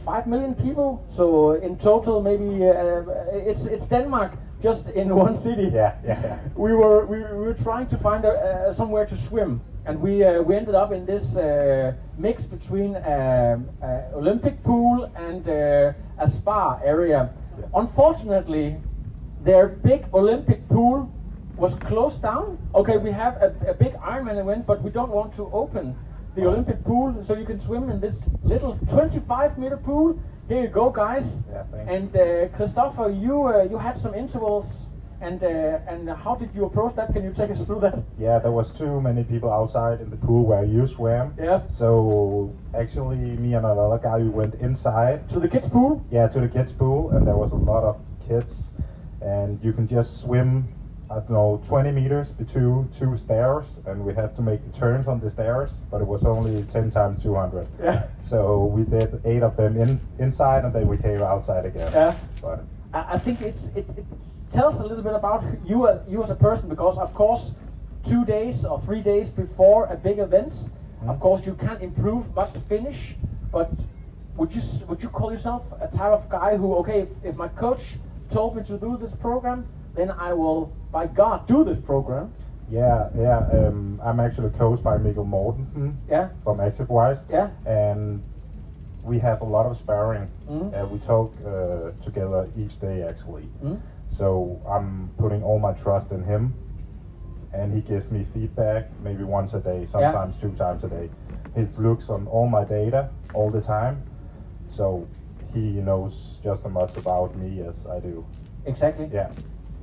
five 0.05 0.27
million 0.27 0.55
people. 0.55 1.03
So 1.17 1.53
in 1.53 1.77
total, 1.77 2.21
maybe 2.21 2.67
uh, 2.67 3.03
it's 3.33 3.67
it's 3.67 3.87
Denmark 3.87 4.33
just 4.63 4.89
in 4.91 5.15
one 5.25 5.37
city 5.37 5.71
Yeah, 5.73 5.95
yeah, 6.05 6.21
yeah. 6.23 6.39
we 6.55 6.73
were 6.75 7.07
we, 7.07 7.19
we 7.19 7.47
were 7.47 7.55
trying 7.55 7.87
to 7.89 7.97
find 7.97 8.25
a, 8.25 8.33
uh, 8.33 8.73
somewhere 8.73 9.07
to 9.07 9.17
swim, 9.17 9.61
and 9.87 10.01
we 10.01 10.25
uh, 10.25 10.43
we 10.43 10.55
ended 10.57 10.75
up 10.75 10.93
in 10.93 11.07
this 11.07 11.37
uh, 11.37 11.93
mix 12.19 12.45
between 12.45 12.97
um, 12.97 13.69
uh, 13.83 14.01
Olympic 14.15 14.63
pool 14.63 15.11
and 15.17 15.49
uh, 15.49 15.93
a 16.19 16.27
spa 16.29 16.79
area. 16.85 17.31
Unfortunately, 17.75 18.77
their 19.43 19.69
big 19.69 20.05
Olympic 20.13 20.69
pool 20.69 21.11
was 21.57 21.75
closed 21.77 22.23
down. 22.23 22.59
Okay, 22.75 22.97
we 22.97 23.11
have 23.11 23.37
a, 23.37 23.55
a 23.69 23.75
big 23.75 23.95
Ironman 23.95 24.41
event, 24.41 24.67
but 24.67 24.83
we 24.83 24.91
don't 24.91 25.11
want 25.11 25.35
to 25.37 25.51
open 25.53 25.97
the 26.35 26.47
Olympic 26.47 26.83
pool, 26.85 27.15
so 27.25 27.35
you 27.35 27.45
can 27.45 27.61
swim 27.61 27.91
in 27.91 28.01
this 28.01 28.17
little 28.43 28.79
25 28.89 29.59
meter 29.59 29.77
pool. 29.77 30.19
Here 30.49 30.63
you 30.63 30.69
go, 30.69 30.91
guys. 30.91 31.45
Yeah. 31.51 31.65
And 31.87 32.15
uh, 32.17 32.49
Christopher, 32.57 33.11
you 33.11 33.47
uh, 33.47 33.63
you 33.65 33.79
had 33.79 33.99
some 33.99 34.15
intervals, 34.15 34.89
and 35.21 35.43
uh, 35.43 35.79
and 35.87 36.09
how 36.09 36.35
did 36.35 36.51
you 36.55 36.65
approach 36.65 36.97
that? 36.97 37.13
Can 37.13 37.25
you 37.25 37.33
take 37.33 37.51
us 37.51 37.65
through 37.67 37.81
that? 37.81 38.03
Yeah, 38.19 38.39
there 38.39 38.51
was 38.53 38.71
too 38.71 39.01
many 39.01 39.23
people 39.25 39.53
outside 39.53 40.01
in 40.01 40.11
the 40.11 40.17
pool 40.17 40.45
where 40.45 40.65
you 40.65 40.87
swam. 40.87 41.35
Yeah. 41.39 41.63
So 41.69 42.55
actually, 42.75 43.17
me 43.17 43.55
and 43.55 43.67
another 43.67 43.99
guy 43.99 44.19
we 44.19 44.29
went 44.29 44.55
inside. 44.57 45.29
To 45.31 45.41
the 45.41 45.49
kids' 45.49 45.69
pool. 45.69 46.05
Yeah, 46.11 46.29
to 46.29 46.41
the 46.41 46.49
kids' 46.49 46.73
pool, 46.73 47.11
and 47.11 47.27
there 47.27 47.37
was 47.37 47.53
a 47.53 47.57
lot 47.57 47.85
of 47.85 48.01
kids, 48.27 48.65
and 49.21 49.63
you 49.63 49.73
can 49.73 49.87
just 49.87 50.21
swim. 50.21 50.69
I 51.11 51.15
don't 51.15 51.31
know, 51.31 51.61
20 51.67 51.91
meters 51.91 52.31
between 52.31 52.89
two 52.97 53.17
stairs, 53.17 53.67
and 53.85 54.05
we 54.05 54.15
had 54.15 54.37
to 54.37 54.43
make 54.43 54.65
the 54.65 54.79
turns 54.79 55.09
on 55.09 55.19
the 55.19 55.29
stairs, 55.29 55.73
but 55.91 56.01
it 56.01 56.07
was 56.07 56.25
only 56.25 56.63
10 56.73 56.93
times 56.93 57.21
200. 57.21 57.67
Yeah. 57.83 58.07
So 58.21 58.67
we 58.67 58.85
did 58.85 59.21
eight 59.25 59.43
of 59.43 59.57
them 59.57 59.77
in 59.77 59.99
inside, 60.21 60.65
and 60.65 60.73
then 60.73 60.87
we 60.87 60.97
came 60.99 61.21
outside 61.21 61.67
again. 61.67 61.91
Yeah. 61.93 62.15
But 62.41 62.65
I, 62.95 63.15
I 63.15 63.19
think 63.19 63.43
it's 63.43 63.65
it, 63.75 63.89
it 64.53 64.65
us 64.65 64.81
a 64.81 64.83
little 64.83 65.03
bit 65.03 65.15
about 65.15 65.45
you 65.65 65.89
as 65.89 66.01
you 66.09 66.23
as 66.23 66.31
a 66.31 66.35
person 66.35 66.69
because 66.69 66.99
of 66.99 67.15
course 67.15 67.53
two 68.07 68.25
days 68.25 68.65
or 68.65 68.81
three 68.81 69.01
days 69.01 69.31
before 69.31 69.87
a 69.87 69.97
big 69.97 70.19
event, 70.19 70.53
of 71.07 71.21
course 71.21 71.47
you 71.47 71.55
can't 71.55 71.83
improve 71.83 72.35
much 72.35 72.51
finish, 72.69 73.15
but 73.53 73.71
would 74.37 74.55
you 74.55 74.63
would 74.89 75.03
you 75.03 75.09
call 75.09 75.33
yourself 75.33 75.63
a 75.81 75.89
type 75.97 76.13
of 76.13 76.29
guy 76.29 76.57
who 76.57 76.75
okay 76.77 77.01
if, 77.01 77.09
if 77.23 77.37
my 77.37 77.49
coach 77.49 77.97
told 78.31 78.57
me 78.57 78.63
to 78.63 78.79
do 78.79 78.97
this 78.97 79.15
program 79.15 79.67
then 79.95 80.11
I 80.11 80.33
will 80.33 80.73
by 80.93 81.07
God 81.07 81.47
do 81.49 81.65
this 81.65 81.79
program 81.79 82.33
yeah, 82.71 83.09
yeah, 83.19 83.39
um, 83.53 84.01
I'm 84.01 84.21
actually 84.21 84.51
coached 84.51 84.85
by 84.85 84.97
Mikkel 84.97 85.27
Mortensen 85.27 85.97
yeah 86.09 86.29
from 86.45 86.59
ActiveWise. 86.59 87.19
yeah 87.29 87.51
and 87.67 88.23
we 89.03 89.19
have 89.19 89.41
a 89.41 89.45
lot 89.45 89.67
of 89.67 89.77
sparring. 89.77 90.29
Uh, 90.49 90.87
we 90.87 90.99
talk 91.01 91.33
uh, 91.47 91.91
together 92.05 92.49
each 92.57 92.81
day 92.81 93.03
actually. 93.03 93.49
Mm. 93.65 93.81
So 94.11 94.61
I'm 94.68 95.11
putting 95.18 95.42
all 95.42 95.59
my 95.59 95.73
trust 95.73 96.11
in 96.11 96.25
him, 96.25 96.55
and 97.53 97.73
he 97.75 97.81
gives 97.81 98.11
me 98.11 98.27
feedback 98.35 98.90
maybe 99.03 99.25
once 99.25 99.55
a 99.55 99.61
day, 99.61 99.87
sometimes 99.90 100.37
two 100.40 100.53
times 100.53 100.85
a 100.85 100.88
day. 100.88 101.11
He 101.55 101.66
looks 101.79 102.09
on 102.11 102.27
all 102.29 102.46
my 102.46 102.64
data 102.64 103.11
all 103.35 103.51
the 103.51 103.61
time, 103.61 104.03
so 104.68 105.07
he 105.53 105.61
knows 105.61 106.38
just 106.44 106.64
as 106.64 106.70
much 106.73 106.96
about 106.96 107.37
me 107.37 107.61
as 107.62 107.87
I 107.87 107.99
do. 108.01 108.25
exactly 108.64 109.09
Yeah. 109.12 109.31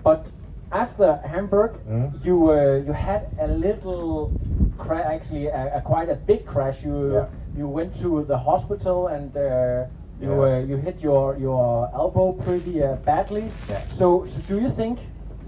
But 0.03 0.27
after 0.71 1.19
Hamburg, 1.25 1.71
Mm. 1.87 2.11
you 2.25 2.51
uh, 2.51 2.83
you 2.85 2.93
had 2.93 3.27
a 3.39 3.47
little 3.47 4.31
crash, 4.77 5.05
actually 5.05 5.47
a, 5.47 5.77
a 5.77 5.81
quite 5.81 6.09
a 6.09 6.15
big 6.15 6.45
crash. 6.45 6.83
You 6.85 7.13
Yeah. 7.13 7.25
you 7.55 7.67
went 7.67 7.99
to 8.01 8.23
the 8.23 8.37
hospital 8.37 9.07
and 9.07 9.35
uh, 9.35 9.85
you 10.21 10.29
Yeah. 10.29 10.57
uh, 10.57 10.59
you 10.59 10.77
hit 10.77 10.99
your 11.01 11.37
your 11.37 11.89
elbow 11.93 12.33
pretty 12.33 12.83
uh, 12.83 12.95
badly. 13.05 13.51
Yeah. 13.69 13.81
So, 13.95 14.25
so 14.25 14.39
do 14.47 14.59
you 14.59 14.71
think? 14.71 14.99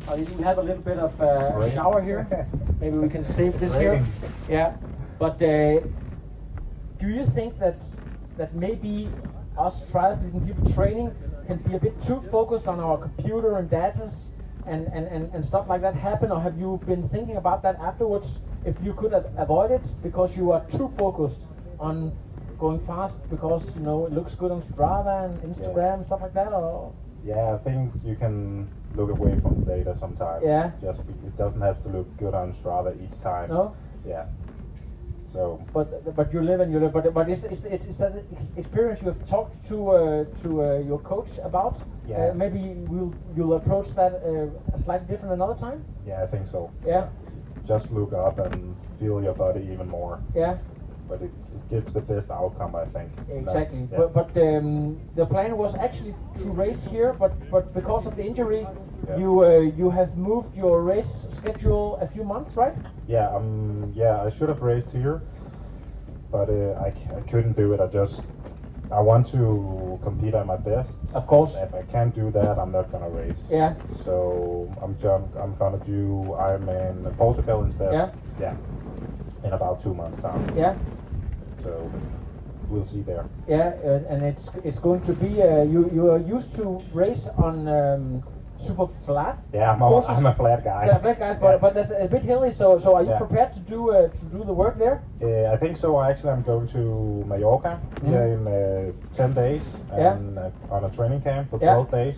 Uh, 0.08 0.15
we 0.15 0.43
have 0.43 0.58
a 0.58 0.62
little 0.62 0.82
bit 0.82 0.97
of 0.97 1.19
uh, 1.21 1.69
shower 1.75 2.01
here. 2.01 2.25
Maybe 2.82 2.97
we 2.97 3.10
can 3.10 3.25
save 3.36 3.60
this 3.60 3.75
here. 3.75 4.03
Yeah. 4.47 4.73
But 5.19 5.41
uh, 5.41 5.82
do 6.99 7.08
you 7.10 7.25
think 7.36 7.60
that 7.60 7.77
that 8.38 8.53
maybe 8.55 9.10
us 9.58 9.82
triathlon 9.91 10.45
people 10.47 10.71
training 10.71 11.12
can 11.47 11.58
be 11.58 11.75
a 11.75 11.79
bit 11.79 11.93
too 12.08 12.21
focused 12.32 12.67
on 12.67 12.79
our 12.79 12.97
computer 12.97 13.58
and 13.58 13.69
data 13.69 14.10
and, 14.65 14.88
and, 14.93 15.08
and, 15.08 15.34
and 15.34 15.43
stuff 15.43 15.67
like 15.67 15.82
that 15.82 15.95
happen 15.95 16.32
or 16.32 16.39
have 16.39 16.58
you 16.58 16.79
been 16.86 17.10
thinking 17.10 17.36
about 17.36 17.62
that 17.63 17.75
afterwards 17.79 18.39
if 18.65 18.75
you 18.82 18.93
could 18.93 19.12
a- 19.12 19.25
avoid 19.38 19.71
it 19.71 19.82
because 20.01 20.38
you 20.38 20.51
are 20.53 20.63
too 20.71 20.89
focused 20.97 21.41
on 21.79 22.13
going 22.59 22.79
fast 22.85 23.17
because 23.29 23.75
you 23.75 23.81
know 23.83 24.05
it 24.05 24.11
looks 24.13 24.35
good 24.35 24.51
on 24.51 24.61
Strava 24.61 25.25
and 25.25 25.39
Instagram 25.41 25.93
and 25.99 26.05
stuff 26.05 26.21
like 26.21 26.33
that 26.33 26.51
or 26.53 26.93
Yeah, 27.23 27.53
I 27.55 27.57
think 27.57 27.93
you 28.03 28.15
can 28.15 28.69
look 28.95 29.09
away 29.09 29.37
from 29.41 29.53
the 29.59 29.65
data 29.75 29.95
sometimes. 29.99 30.43
Yeah. 30.43 30.71
Just 30.81 31.01
it 31.27 31.37
doesn't 31.37 31.61
have 31.61 31.81
to 31.83 31.89
look 31.89 32.07
good 32.17 32.33
on 32.33 32.53
Strava 32.53 32.91
each 33.03 33.17
time. 33.21 33.49
no 33.49 33.75
Yeah. 34.05 34.25
So 35.33 35.41
but 35.73 36.15
but 36.15 36.33
you 36.33 36.41
live 36.41 36.59
and 36.59 36.71
you 36.73 36.79
live 36.79 36.91
but 36.93 37.13
but 37.13 37.29
it's 37.29 37.43
it's, 37.43 37.63
it's, 37.63 37.85
it's 37.91 37.99
an 37.99 38.23
experience 38.57 38.99
you 39.01 39.07
have 39.13 39.23
talked 39.27 39.55
to 39.69 39.77
uh, 39.91 40.25
to 40.41 40.49
uh, 40.63 40.77
your 40.89 40.99
coach 40.99 41.29
about 41.43 41.75
Yeah. 42.07 42.17
uh, 42.17 42.33
maybe 42.33 42.61
we'll 42.91 43.13
you'll 43.35 43.53
approach 43.53 43.89
that 43.95 44.13
uh, 44.13 44.77
slightly 44.85 45.07
different 45.07 45.33
another 45.33 45.55
time 45.65 45.79
yeah, 46.05 46.23
I 46.23 46.27
think 46.33 46.47
so. 46.47 46.71
yeah 46.85 47.07
Just 47.67 47.91
look 47.91 48.11
up 48.13 48.39
and 48.39 48.75
feel 48.99 49.21
your 49.21 49.35
body 49.35 49.61
even 49.73 49.87
more. 49.87 50.19
yeah 50.35 50.57
But 51.09 51.21
it, 51.23 51.31
it 51.55 51.69
gives 51.69 51.91
the 51.93 52.01
best 52.01 52.29
outcome, 52.29 52.75
I 52.75 52.85
think. 52.85 53.09
Exactly, 53.29 53.87
Yeah. 53.91 53.97
but, 53.97 54.13
but 54.13 54.37
um, 54.37 55.01
the 55.15 55.25
plan 55.25 55.57
was 55.57 55.75
actually 55.75 56.13
to 56.37 56.43
race 56.51 56.83
here, 56.83 57.13
but 57.13 57.33
but 57.51 57.73
because 57.73 58.05
of 58.05 58.15
the 58.15 58.23
injury, 58.23 58.67
Yeah. 59.07 59.17
you 59.17 59.31
uh, 59.43 59.49
you 59.79 59.89
have 59.89 60.15
moved 60.15 60.55
your 60.55 60.83
race 60.83 61.13
schedule 61.39 61.97
a 62.01 62.07
few 62.07 62.23
months, 62.23 62.55
right? 62.55 62.75
Yeah, 63.07 63.27
um, 63.35 63.91
yeah, 63.95 64.21
I 64.27 64.29
should 64.29 64.49
have 64.49 64.61
raced 64.61 64.91
here, 64.91 65.21
but 66.31 66.49
uh, 66.49 66.85
I, 66.87 66.89
I 67.17 67.21
couldn't 67.31 67.55
do 67.57 67.73
it. 67.73 67.79
I 67.79 67.87
just 67.87 68.21
I 68.91 69.01
want 69.01 69.27
to 69.31 69.99
compete 70.03 70.33
at 70.35 70.45
my 70.45 70.57
best. 70.57 70.91
Of 71.13 71.25
course. 71.27 71.53
If 71.55 71.73
I 71.73 71.83
can't 71.83 72.13
do 72.13 72.31
that, 72.31 72.57
I'm 72.59 72.71
not 72.71 72.91
gonna 72.91 73.09
race. 73.09 73.41
Yeah, 73.49 73.73
So 74.05 74.13
I'm 74.81 74.97
jump, 75.01 75.25
I'm 75.41 75.55
gonna 75.55 75.81
do 75.85 76.35
Ironman 76.39 77.15
Portugal 77.17 77.63
instead. 77.63 77.93
Yeah. 77.93 78.09
Yeah. 78.39 78.55
In 79.43 79.53
about 79.53 79.81
two 79.83 79.93
months 79.93 80.21
time. 80.21 80.51
yeah, 80.55 80.75
So 81.63 81.91
we'll 82.69 82.85
see 82.85 83.01
there. 83.01 83.25
yeah, 83.47 83.73
uh, 83.83 84.13
and 84.13 84.23
it's 84.23 84.49
it's 84.63 84.79
going 84.79 85.01
to 85.05 85.13
be 85.13 85.41
uh, 85.41 85.63
you 85.63 85.89
you 85.93 86.10
are 86.12 86.19
used 86.19 86.55
to 86.55 86.83
race 86.93 87.27
on 87.37 87.67
um, 87.67 88.23
super 88.57 88.87
flat. 89.05 89.39
Yeah, 89.53 89.71
I'm 89.71 89.81
a. 89.81 90.05
I'm 90.05 90.25
a 90.25 90.35
flat 90.35 90.63
guy. 90.63 90.85
Yeah, 90.87 90.99
flat 90.99 91.19
guys, 91.19 91.37
but, 91.41 91.51
Yeah. 91.53 91.57
but 91.62 91.73
that's 91.73 91.91
a 91.91 92.07
bit 92.07 92.23
hilly. 92.23 92.51
So 92.53 92.79
so 92.79 92.95
are 92.95 93.03
you 93.03 93.10
Yeah. 93.12 93.17
prepared 93.25 93.53
to 93.53 93.60
do 93.60 93.89
uh, 93.91 94.07
to 94.19 94.25
do 94.25 94.43
the 94.45 94.53
work 94.53 94.77
there? 94.77 95.01
Uh, 95.21 95.53
I 95.53 95.57
think 95.57 95.77
so. 95.77 95.99
Actually, 96.01 96.31
I'm 96.33 96.43
going 96.43 96.67
to 96.69 97.23
Mallorca 97.27 97.79
here 98.05 98.25
in 98.35 98.47
uh, 98.47 98.91
10 99.17 99.33
days 99.33 99.63
Mm. 99.91 99.97
Yeah. 99.97 100.13
and 100.13 100.37
uh, 100.39 100.75
on 100.75 100.83
a 100.85 100.89
training 100.89 101.21
camp 101.23 101.49
for 101.49 101.60
Yeah. 101.62 101.73
12 101.73 101.91
days. 101.91 102.17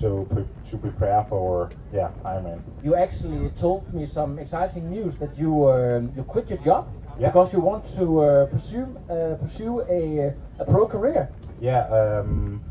So 0.00 0.24
pre- 0.30 0.46
to 0.70 0.78
prepare 0.78 1.24
for 1.28 1.70
yeah 1.92 2.10
Ironman. 2.24 2.60
You 2.82 2.94
actually 2.94 3.50
told 3.60 3.82
me 3.92 4.06
some 4.06 4.38
exciting 4.38 4.90
news 4.90 5.16
that 5.18 5.36
you 5.38 5.52
um, 5.70 6.10
you 6.16 6.24
quit 6.24 6.48
your 6.50 6.58
job 6.64 6.84
Yeah. 7.18 7.28
because 7.28 7.52
you 7.52 7.60
want 7.60 7.84
to 7.96 8.20
uh, 8.20 8.46
pursue 8.46 8.96
uh, 9.10 9.34
pursue 9.42 9.82
a 9.90 10.34
a 10.60 10.64
pro 10.64 10.86
career. 10.86 11.30
Yeah. 11.60 11.82
Um, 11.88 12.62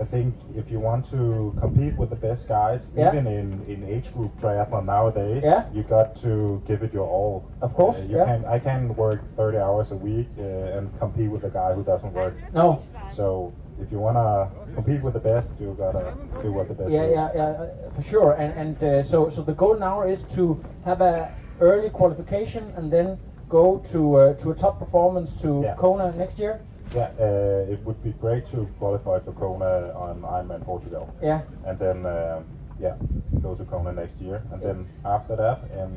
I 0.00 0.04
think 0.04 0.34
if 0.56 0.70
you 0.70 0.80
want 0.80 1.04
to 1.10 1.54
compete 1.60 1.94
with 1.98 2.08
the 2.10 2.16
best 2.16 2.48
guys, 2.48 2.80
Yeah. 2.96 3.08
even 3.08 3.26
in, 3.26 3.62
in 3.68 3.84
age 3.84 4.10
group 4.14 4.32
triathlon 4.40 4.86
nowadays, 4.86 5.42
Yeah. 5.44 5.64
you 5.70 5.82
got 5.82 6.16
to 6.22 6.62
give 6.66 6.82
it 6.82 6.94
your 6.94 7.06
all. 7.06 7.44
Of 7.60 7.74
course, 7.74 7.98
Uh, 7.98 8.02
you 8.08 8.16
yeah. 8.16 8.24
can 8.24 8.44
I 8.46 8.58
can 8.58 8.94
work 8.96 9.20
30 9.36 9.58
hours 9.58 9.92
a 9.92 9.96
week 9.96 10.28
uh, 10.38 10.76
and 10.78 10.90
compete 10.98 11.30
with 11.30 11.44
a 11.44 11.50
guy 11.50 11.74
who 11.74 11.82
doesn't 11.84 12.12
work. 12.14 12.34
No. 12.52 12.80
So 13.10 13.52
if 13.78 13.92
you 13.92 13.98
wanna 14.00 14.48
compete 14.74 15.02
with 15.02 15.12
the 15.12 15.20
best, 15.20 15.60
you 15.60 15.74
gotta 15.78 16.14
do 16.42 16.52
what 16.52 16.68
the 16.68 16.74
best. 16.74 16.90
Yeah, 16.90 17.06
do. 17.06 17.12
yeah, 17.12 17.28
yeah, 17.34 17.48
uh, 17.62 17.66
for 17.94 18.02
sure. 18.02 18.32
And 18.32 18.52
and 18.62 18.82
uh, 18.82 19.02
so 19.02 19.28
so 19.28 19.42
the 19.42 19.54
goal 19.54 19.76
now 19.78 20.02
is 20.02 20.22
to 20.36 20.42
have 20.84 21.02
a 21.02 21.28
early 21.60 21.90
qualification 21.90 22.72
and 22.76 22.90
then 22.90 23.18
go 23.52 23.82
to 23.92 24.00
uh, 24.16 24.34
to 24.42 24.50
a 24.50 24.54
top 24.54 24.78
performance 24.78 25.30
to 25.42 25.50
Yeah. 25.64 25.74
Kona 25.76 26.12
next 26.16 26.38
year. 26.38 26.54
Yeah, 26.94 27.10
uh, 27.20 27.72
it 27.72 27.80
would 27.86 28.00
be 28.02 28.12
great 28.24 28.44
to 28.52 28.58
qualify 28.78 29.16
for 29.24 29.32
Kona 29.32 29.92
on 30.06 30.22
Ironman 30.36 30.62
Portugal. 30.64 31.04
Yeah. 31.22 31.40
and 31.68 31.78
then 31.78 31.98
um 32.06 32.44
yeah, 32.80 32.96
go 33.42 33.54
to 33.54 33.64
Kona 33.64 33.92
next 33.92 34.16
year, 34.26 34.42
and 34.52 34.60
then 34.66 34.78
after 35.04 35.36
that, 35.36 35.58
in 35.82 35.90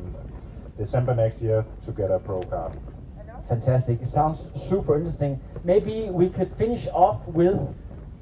December 0.77 1.15
next 1.15 1.41
year, 1.41 1.65
to 1.85 1.91
get 1.99 2.11
a 2.11 2.19
pro 2.19 2.39
card. 2.43 2.73
Fantastic. 3.49 4.01
It 4.01 4.09
sounds 4.19 4.39
super 4.69 4.93
interesting. 4.99 5.39
Maybe 5.63 5.95
we 6.19 6.27
could 6.29 6.51
finish 6.57 6.85
off 7.05 7.19
with 7.27 7.55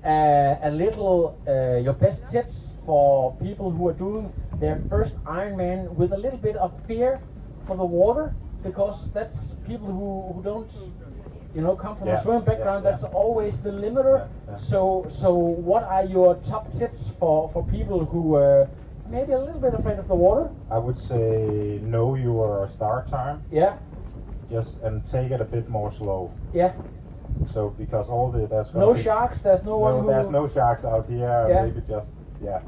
uh, 0.05 0.69
a 0.69 0.71
little 0.83 1.17
uh, 1.47 1.77
your 1.85 1.93
best 2.05 2.21
tips 2.31 2.57
for 2.85 3.33
people 3.47 3.67
who 3.75 3.83
are 3.89 3.97
doing 4.07 4.31
their 4.63 4.77
first 4.89 5.13
Ironman 5.25 5.79
with 5.99 6.11
a 6.13 6.17
little 6.25 6.39
bit 6.47 6.55
of 6.55 6.71
fear 6.87 7.19
for 7.67 7.75
the 7.75 7.89
water, 8.01 8.25
because 8.63 9.11
that's 9.11 9.35
people 9.67 9.87
who, 9.87 10.33
who 10.33 10.43
don't, 10.43 10.69
you 11.55 11.61
know, 11.61 11.75
come 11.75 11.95
from 11.97 12.07
Yeah, 12.07 12.19
a 12.19 12.23
swimming 12.23 12.43
background. 12.45 12.83
yeah, 12.83 12.91
That's 12.91 13.03
always 13.03 13.61
the 13.61 13.69
limiter. 13.71 14.27
Yeah. 14.47 14.57
So, 14.57 15.05
so 15.09 15.33
what 15.33 15.83
are 15.83 16.05
your 16.05 16.35
top 16.49 16.71
tips 16.77 17.03
for 17.19 17.49
for 17.53 17.63
people 17.67 18.05
who 18.05 18.35
uh, 18.35 18.67
maybe 19.09 19.33
a 19.33 19.39
little 19.39 19.59
bit 19.61 19.73
afraid 19.73 19.99
of 19.99 20.07
the 20.07 20.15
water? 20.15 20.49
I 20.71 20.77
would 20.77 20.97
say 20.97 21.79
know 21.83 22.15
your 22.15 22.69
start 22.73 23.09
time, 23.09 23.43
Yeah, 23.51 23.77
just 24.49 24.79
and 24.81 25.03
take 25.11 25.31
it 25.31 25.41
a 25.41 25.45
bit 25.45 25.69
more 25.69 25.91
slow. 25.91 26.31
yeah. 26.53 26.73
So 27.53 27.69
because 27.69 28.09
all 28.09 28.31
the 28.31 28.45
there's 28.47 28.73
No 28.73 28.93
be- 28.93 29.01
sharks. 29.03 29.41
There's 29.41 29.65
no, 29.65 29.77
one 29.77 30.01
who. 30.01 30.07
there's 30.07 30.29
no 30.29 30.47
sharks 30.47 30.85
out 30.85 31.09
here. 31.09 31.47
Maybe 31.65 31.81
just 31.89 32.11
yeah, 32.41 32.61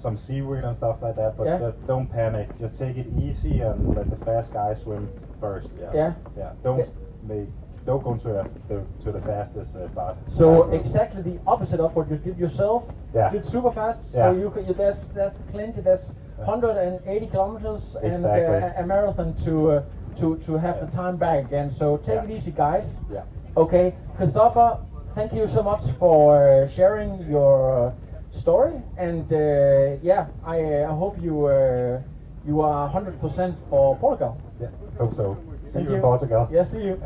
some 0.00 0.16
seaweed 0.16 0.64
and 0.64 0.74
stuff 0.76 1.02
like 1.02 1.16
that. 1.16 1.36
But 1.36 1.46
Yeah. 1.46 1.58
just 1.58 1.86
don't 1.86 2.10
panic. 2.10 2.48
Just 2.58 2.78
take 2.78 2.96
it 2.96 3.06
easy 3.18 3.60
and 3.60 3.94
let 3.94 4.10
the 4.10 4.16
fast 4.16 4.52
guys 4.52 4.82
swim 4.82 5.08
first. 5.40 5.70
Yeah. 5.80 5.90
Yeah. 5.94 6.12
Yeah. 6.36 6.52
Don't 6.62 6.78
Yeah. 6.78 6.86
make 7.22 7.48
don't 7.86 8.04
go 8.04 8.14
to 8.14 8.46
the 8.68 8.84
to 9.02 9.10
the 9.12 9.20
fastest 9.20 9.74
uh, 9.76 9.88
start. 9.88 10.16
So 10.28 10.64
start 10.64 10.74
exactly 10.74 11.22
the 11.22 11.38
opposite 11.46 11.80
of 11.80 11.94
what 11.96 12.10
you 12.10 12.16
did 12.16 12.36
yourself. 12.38 12.84
Yeah. 13.14 13.32
You 13.32 13.40
did 13.40 13.48
super 13.48 13.70
fast. 13.70 14.00
Yeah. 14.14 14.32
So 14.32 14.38
you, 14.38 14.50
can, 14.50 14.66
you 14.66 14.74
there's 14.74 15.00
there's 15.14 15.34
plenty. 15.50 15.80
There's 15.80 16.14
180 16.36 17.26
kilometers 17.26 17.96
and 18.02 18.24
uh, 18.24 18.72
a 18.76 18.84
marathon 18.86 19.34
to 19.44 19.70
uh, 19.70 19.82
to 20.18 20.36
to 20.46 20.56
have 20.56 20.80
the 20.80 20.86
time 20.96 21.16
back 21.16 21.44
again. 21.46 21.70
So 21.70 21.96
take 21.98 22.16
Yeah. 22.16 22.24
it 22.24 22.30
easy, 22.30 22.50
guys. 22.52 22.86
Yeah. 23.12 23.22
Okay, 23.56 23.94
Christopher, 24.16 24.78
thank 25.14 25.32
you 25.32 25.46
so 25.48 25.62
much 25.62 25.82
for 25.98 26.48
uh, 26.48 26.68
sharing 26.68 27.18
your 27.28 27.88
uh, 27.88 27.92
story. 28.40 28.74
And 28.96 29.30
uh, 29.32 30.00
yeah, 30.02 30.26
I, 30.44 30.56
uh, 30.62 30.90
I 30.90 30.94
hope 30.96 31.16
you 31.20 31.46
uh, 31.46 32.00
you 32.46 32.60
are 32.62 32.88
100% 32.90 33.54
for 33.68 33.96
Portugal. 33.96 34.40
Yeah. 34.60 34.68
Hope 34.98 35.14
so. 35.14 35.36
See 35.64 35.72
Thank 35.72 35.88
you 35.88 35.96
in 35.96 36.00
Portugal. 36.00 36.48
Yeah, 36.50 36.64
see 36.64 36.82
you. 36.82 37.02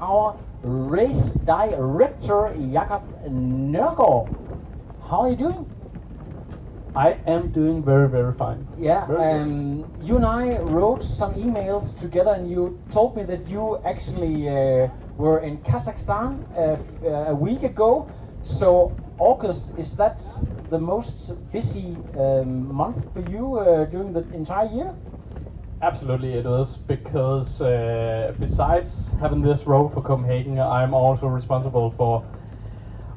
Our 0.00 0.36
race 0.62 1.32
director, 1.44 2.54
Jakob 2.72 3.02
Nørgaard. 3.28 4.28
How 5.08 5.20
are 5.22 5.30
you 5.30 5.36
doing? 5.36 5.66
I 6.96 7.16
am 7.26 7.50
doing 7.50 7.82
very, 7.82 8.08
very 8.08 8.32
fine. 8.34 8.66
Yeah, 8.78 9.06
Very 9.06 9.40
um, 9.40 9.84
you 10.00 10.16
and 10.16 10.24
I 10.24 10.58
wrote 10.60 11.04
some 11.04 11.34
emails 11.34 11.98
together, 12.00 12.30
and 12.30 12.48
you 12.48 12.78
told 12.92 13.16
me 13.16 13.24
that 13.24 13.48
you 13.48 13.78
actually 13.84 14.48
uh, 14.48 14.88
were 15.18 15.40
in 15.40 15.58
Kazakhstan 15.58 16.38
uh, 16.56 16.76
uh, 17.04 17.32
a 17.32 17.34
week 17.34 17.64
ago. 17.64 18.08
So 18.44 18.92
August 19.18 19.64
is 19.76 19.96
that 19.96 20.20
the 20.70 20.78
most 20.78 21.32
busy 21.52 21.96
um, 22.18 22.72
month 22.74 23.04
for 23.12 23.20
you 23.20 23.58
uh, 23.58 23.84
during 23.86 24.12
the 24.12 24.24
entire 24.32 24.68
year? 24.68 24.94
Absolutely, 25.82 26.32
it 26.34 26.46
is 26.46 26.76
because 26.76 27.60
uh, 27.60 28.32
besides 28.40 29.10
having 29.20 29.42
this 29.42 29.66
role 29.66 29.90
for 29.90 30.02
Copenhagen, 30.02 30.58
I'm 30.58 30.94
also 30.94 31.26
responsible 31.26 31.92
for 31.96 32.24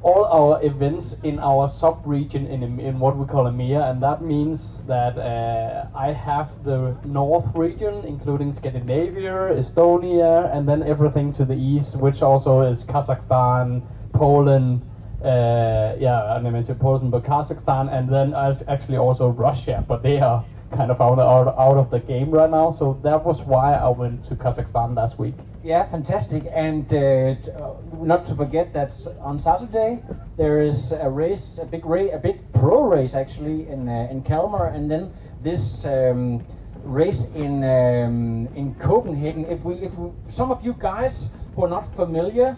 all 0.03 0.25
our 0.25 0.63
events 0.63 1.19
in 1.23 1.39
our 1.39 1.67
sub 1.67 2.01
region 2.05 2.45
in, 2.47 2.79
in 2.79 2.99
what 2.99 3.17
we 3.17 3.25
call 3.25 3.45
EMEA, 3.45 3.89
and 3.89 4.01
that 4.03 4.21
means 4.21 4.83
that 4.85 5.17
uh, 5.17 5.87
I 5.95 6.11
have 6.13 6.63
the 6.63 6.95
north 7.03 7.47
region, 7.55 8.03
including 8.05 8.53
Scandinavia, 8.53 9.49
Estonia, 9.55 10.53
and 10.55 10.67
then 10.67 10.83
everything 10.83 11.33
to 11.33 11.45
the 11.45 11.55
east, 11.55 11.95
which 11.97 12.21
also 12.21 12.61
is 12.61 12.83
Kazakhstan, 12.83 13.81
Poland. 14.13 14.81
Uh, 15.23 15.95
yeah, 15.99 16.35
I 16.35 16.39
mentioned 16.39 16.79
Poland, 16.79 17.11
but 17.11 17.23
Kazakhstan, 17.23 17.91
and 17.91 18.07
then 18.07 18.33
actually 18.67 18.97
also 18.97 19.29
Russia, 19.29 19.83
but 19.87 20.03
they 20.03 20.19
are 20.19 20.45
kind 20.71 20.91
of 20.91 21.01
out, 21.01 21.19
out, 21.19 21.47
out 21.57 21.77
of 21.77 21.89
the 21.89 21.99
game 21.99 22.29
right 22.29 22.49
now. 22.49 22.71
So 22.71 22.99
that 23.03 23.23
was 23.25 23.41
why 23.41 23.73
I 23.73 23.89
went 23.89 24.23
to 24.25 24.35
Kazakhstan 24.35 24.95
last 24.95 25.17
week. 25.17 25.33
Yeah, 25.63 25.89
fantastic. 25.89 26.43
And 26.53 26.91
uh, 26.93 26.97
uh, 26.97 27.75
not 27.99 28.27
to 28.27 28.35
forget 28.35 28.73
that 28.73 28.91
on 29.21 29.39
Saturday 29.39 29.99
there 30.37 30.61
is 30.61 30.91
a 30.91 31.09
race, 31.09 31.59
a 31.61 31.65
big 31.65 31.85
race, 31.85 32.11
a 32.13 32.19
big 32.19 32.39
pro 32.53 32.83
race 32.83 33.13
actually 33.13 33.67
in 33.67 33.89
uh, 33.89 34.07
in 34.11 34.21
Kalmar, 34.21 34.67
and 34.67 34.89
then 34.89 35.11
this 35.43 35.83
um, 35.85 36.45
race 36.83 37.23
in 37.35 37.63
um, 37.63 38.47
in 38.55 38.75
Copenhagen. 38.75 39.45
If 39.45 39.63
we, 39.63 39.75
if 39.75 39.93
we, 39.95 40.11
some 40.31 40.51
of 40.51 40.63
you 40.63 40.73
guys 40.79 41.29
who 41.55 41.65
are 41.65 41.69
not 41.69 41.93
familiar, 41.95 42.55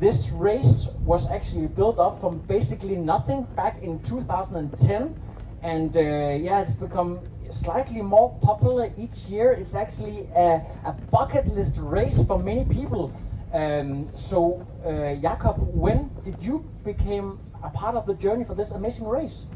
this 0.00 0.30
race 0.30 0.88
was 1.04 1.28
actually 1.30 1.66
built 1.66 1.98
up 1.98 2.20
from 2.20 2.38
basically 2.40 2.96
nothing 2.96 3.44
back 3.56 3.82
in 3.82 4.00
2010, 4.04 5.14
and 5.62 5.96
uh, 5.96 6.00
yeah, 6.00 6.60
it's 6.60 6.72
become 6.72 7.20
slightly 7.50 8.00
more 8.00 8.38
popular 8.42 8.92
each 8.96 9.18
year. 9.28 9.52
It's 9.52 9.74
actually 9.74 10.28
a, 10.36 10.62
a 10.84 10.92
bucket 11.10 11.46
list 11.48 11.76
race 11.78 12.16
for 12.26 12.38
many 12.38 12.64
people. 12.64 13.12
Um, 13.52 14.08
so, 14.16 14.64
uh, 14.84 15.20
Jakob, 15.20 15.56
when 15.74 16.10
did 16.24 16.36
you 16.40 16.68
become 16.84 17.40
a 17.64 17.70
part 17.70 17.96
of 17.96 18.06
the 18.06 18.14
journey 18.14 18.44
for 18.44 18.54
this 18.54 18.70
amazing 18.70 19.06
race? 19.06 19.46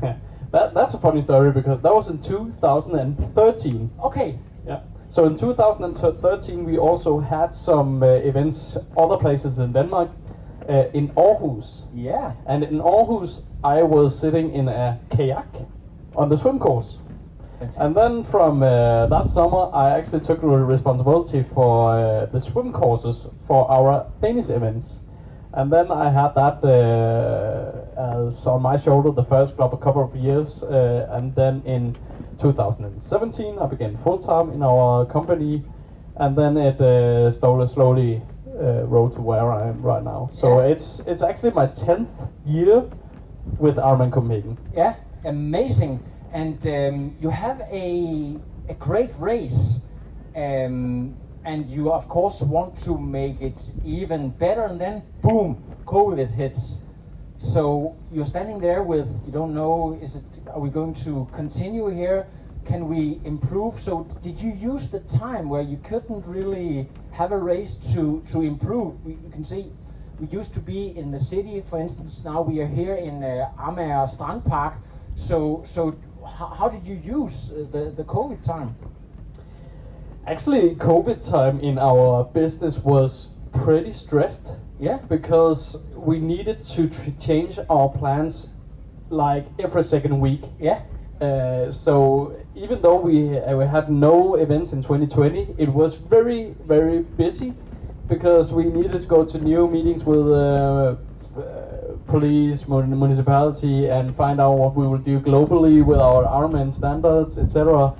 that, 0.52 0.72
that's 0.72 0.94
a 0.94 0.98
funny 0.98 1.22
story 1.22 1.50
because 1.50 1.82
that 1.82 1.92
was 1.92 2.08
in 2.08 2.22
2013. 2.22 3.90
Okay. 4.04 4.38
So 5.16 5.24
in 5.24 5.38
2013, 5.38 6.62
we 6.66 6.76
also 6.76 7.20
had 7.20 7.54
some 7.54 8.02
uh, 8.02 8.06
events 8.06 8.76
other 8.98 9.16
places 9.16 9.58
in 9.58 9.72
Denmark, 9.72 10.10
uh, 10.68 10.90
in 10.92 11.08
Aarhus. 11.16 11.84
yeah, 11.94 12.34
And 12.44 12.62
in 12.62 12.80
Aarhus, 12.80 13.44
I 13.64 13.82
was 13.82 14.20
sitting 14.20 14.52
in 14.52 14.68
a 14.68 15.00
kayak 15.08 15.48
on 16.14 16.28
the 16.28 16.36
swim 16.36 16.58
course. 16.58 16.98
And 17.78 17.96
then 17.96 18.24
from 18.24 18.62
uh, 18.62 19.06
that 19.06 19.30
summer, 19.30 19.70
I 19.72 19.98
actually 19.98 20.20
took 20.20 20.40
responsibility 20.42 21.46
for 21.54 21.96
uh, 21.96 22.26
the 22.26 22.38
swim 22.38 22.70
courses 22.70 23.30
for 23.46 23.70
our 23.70 24.04
Danish 24.20 24.50
events. 24.50 24.98
And 25.54 25.72
then 25.72 25.90
I 25.90 26.10
had 26.10 26.34
that 26.34 26.62
uh, 26.62 28.26
as 28.26 28.46
on 28.46 28.60
my 28.60 28.76
shoulder 28.76 29.12
the 29.12 29.24
first 29.24 29.56
couple 29.56 29.78
couple 29.78 30.04
of 30.04 30.14
years. 30.14 30.62
Uh, 30.62 31.08
and 31.12 31.34
then 31.34 31.62
in 31.64 31.96
2017, 32.38 33.58
I 33.58 33.66
began 33.66 33.96
full 33.98 34.18
time 34.18 34.50
in 34.52 34.62
our 34.62 35.04
company. 35.06 35.64
And 36.16 36.36
then 36.36 36.56
it 36.56 36.80
uh, 36.80 37.30
slowly, 37.32 37.68
slowly 37.68 38.22
uh, 38.60 38.84
rose 38.86 39.14
to 39.14 39.20
where 39.20 39.50
I 39.52 39.68
am 39.68 39.82
right 39.82 40.02
now. 40.02 40.30
So 40.32 40.60
Yeah. 40.60 40.72
it's 40.72 41.00
it's 41.06 41.22
actually 41.22 41.50
my 41.52 41.66
10th 41.66 42.08
year 42.46 42.84
with 43.58 43.76
Ironman 43.76 44.10
Copenhagen. 44.12 44.56
yeah, 44.74 44.94
amazing. 45.24 46.00
And 46.32 46.66
um, 46.66 47.16
you 47.20 47.30
have 47.30 47.60
a 47.70 48.40
a 48.68 48.74
great 48.74 49.10
race, 49.18 49.78
um, 50.34 51.16
and 51.44 51.68
you 51.70 51.92
of 51.92 52.08
course 52.08 52.40
want 52.40 52.82
to 52.84 52.98
make 52.98 53.40
it 53.42 53.58
even 53.84 54.30
better. 54.30 54.62
And 54.64 54.80
then 54.80 55.02
boom, 55.22 55.62
COVID 55.86 56.30
hits. 56.34 56.85
So 57.52 57.96
you're 58.12 58.26
standing 58.26 58.58
there 58.58 58.82
with 58.82 59.08
you 59.24 59.32
don't 59.32 59.54
know 59.54 59.98
is 60.02 60.16
it 60.16 60.24
are 60.48 60.60
we 60.60 60.68
going 60.68 60.94
to 61.04 61.28
continue 61.32 61.88
here? 61.88 62.26
Can 62.64 62.88
we 62.88 63.20
improve? 63.24 63.80
So 63.82 64.04
did 64.22 64.40
you 64.40 64.52
use 64.52 64.90
the 64.90 65.00
time 65.18 65.48
where 65.48 65.62
you 65.62 65.78
couldn't 65.84 66.26
really 66.26 66.88
have 67.12 67.30
a 67.32 67.38
race 67.38 67.76
to 67.94 68.22
to 68.32 68.42
improve? 68.42 69.02
We, 69.04 69.12
you 69.12 69.30
can 69.32 69.44
see 69.44 69.70
we 70.18 70.26
used 70.26 70.54
to 70.54 70.60
be 70.60 70.96
in 70.96 71.10
the 71.12 71.20
city, 71.20 71.62
for 71.70 71.78
instance. 71.78 72.20
Now 72.24 72.42
we 72.42 72.60
are 72.60 72.66
here 72.66 72.96
in 72.96 73.22
uh, 73.22 73.50
Amager 73.58 74.12
Strand 74.12 74.44
Park. 74.44 74.74
So 75.16 75.64
so 75.66 75.94
how, 76.24 76.48
how 76.48 76.68
did 76.68 76.84
you 76.84 76.96
use 76.96 77.52
uh, 77.52 77.66
the 77.70 77.92
the 77.96 78.04
COVID 78.04 78.42
time? 78.44 78.74
Actually, 80.26 80.74
COVID 80.74 81.30
time 81.30 81.60
in 81.60 81.78
our 81.78 82.24
business 82.24 82.78
was 82.78 83.30
pretty 83.52 83.92
stressed 83.92 84.48
Yeah. 84.78 84.98
Because 85.08 85.84
we 85.94 86.18
needed 86.18 86.62
to 86.74 86.90
change 87.18 87.58
our 87.70 87.88
plans 87.88 88.48
like 89.10 89.46
every 89.58 89.84
second 89.84 90.20
week. 90.20 90.42
Yeah. 90.58 90.82
Uh, 91.20 91.72
so 91.72 92.36
even 92.54 92.82
though 92.82 92.96
we, 92.96 93.38
uh, 93.38 93.56
we 93.56 93.64
had 93.64 93.90
no 93.90 94.34
events 94.34 94.72
in 94.72 94.82
2020, 94.82 95.54
it 95.56 95.68
was 95.72 95.94
very 95.96 96.54
very 96.66 97.02
busy 97.02 97.54
because 98.08 98.52
we 98.52 98.64
needed 98.64 98.92
to 98.92 99.06
go 99.06 99.24
to 99.24 99.38
new 99.38 99.66
meetings 99.66 100.04
with 100.04 100.26
uh, 100.28 100.96
uh, 101.36 101.96
police, 102.06 102.68
mun- 102.68 102.96
municipality, 102.98 103.86
and 103.88 104.14
find 104.14 104.40
out 104.40 104.52
what 104.52 104.76
we 104.76 104.86
will 104.86 104.98
do 104.98 105.18
globally 105.18 105.84
with 105.84 105.98
our 105.98 106.24
Ironman 106.24 106.72
standards, 106.72 107.38
etc. 107.38 107.94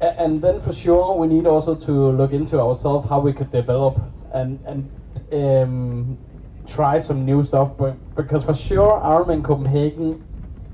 And 0.00 0.40
then 0.40 0.60
for 0.62 0.72
sure 0.72 1.16
we 1.16 1.26
need 1.26 1.46
also 1.46 1.74
to 1.74 1.92
look 2.12 2.32
into 2.32 2.60
ourselves 2.60 3.08
how 3.08 3.20
we 3.20 3.32
could 3.32 3.50
develop 3.50 4.00
and 4.32 4.60
and 4.66 4.88
um, 5.32 6.18
try 6.66 7.00
some 7.00 7.24
new 7.24 7.44
stuff. 7.44 7.76
But 7.78 7.96
because 8.14 8.44
for 8.44 8.54
sure 8.54 9.00
Ironman 9.00 9.44
Copenhagen 9.44 10.24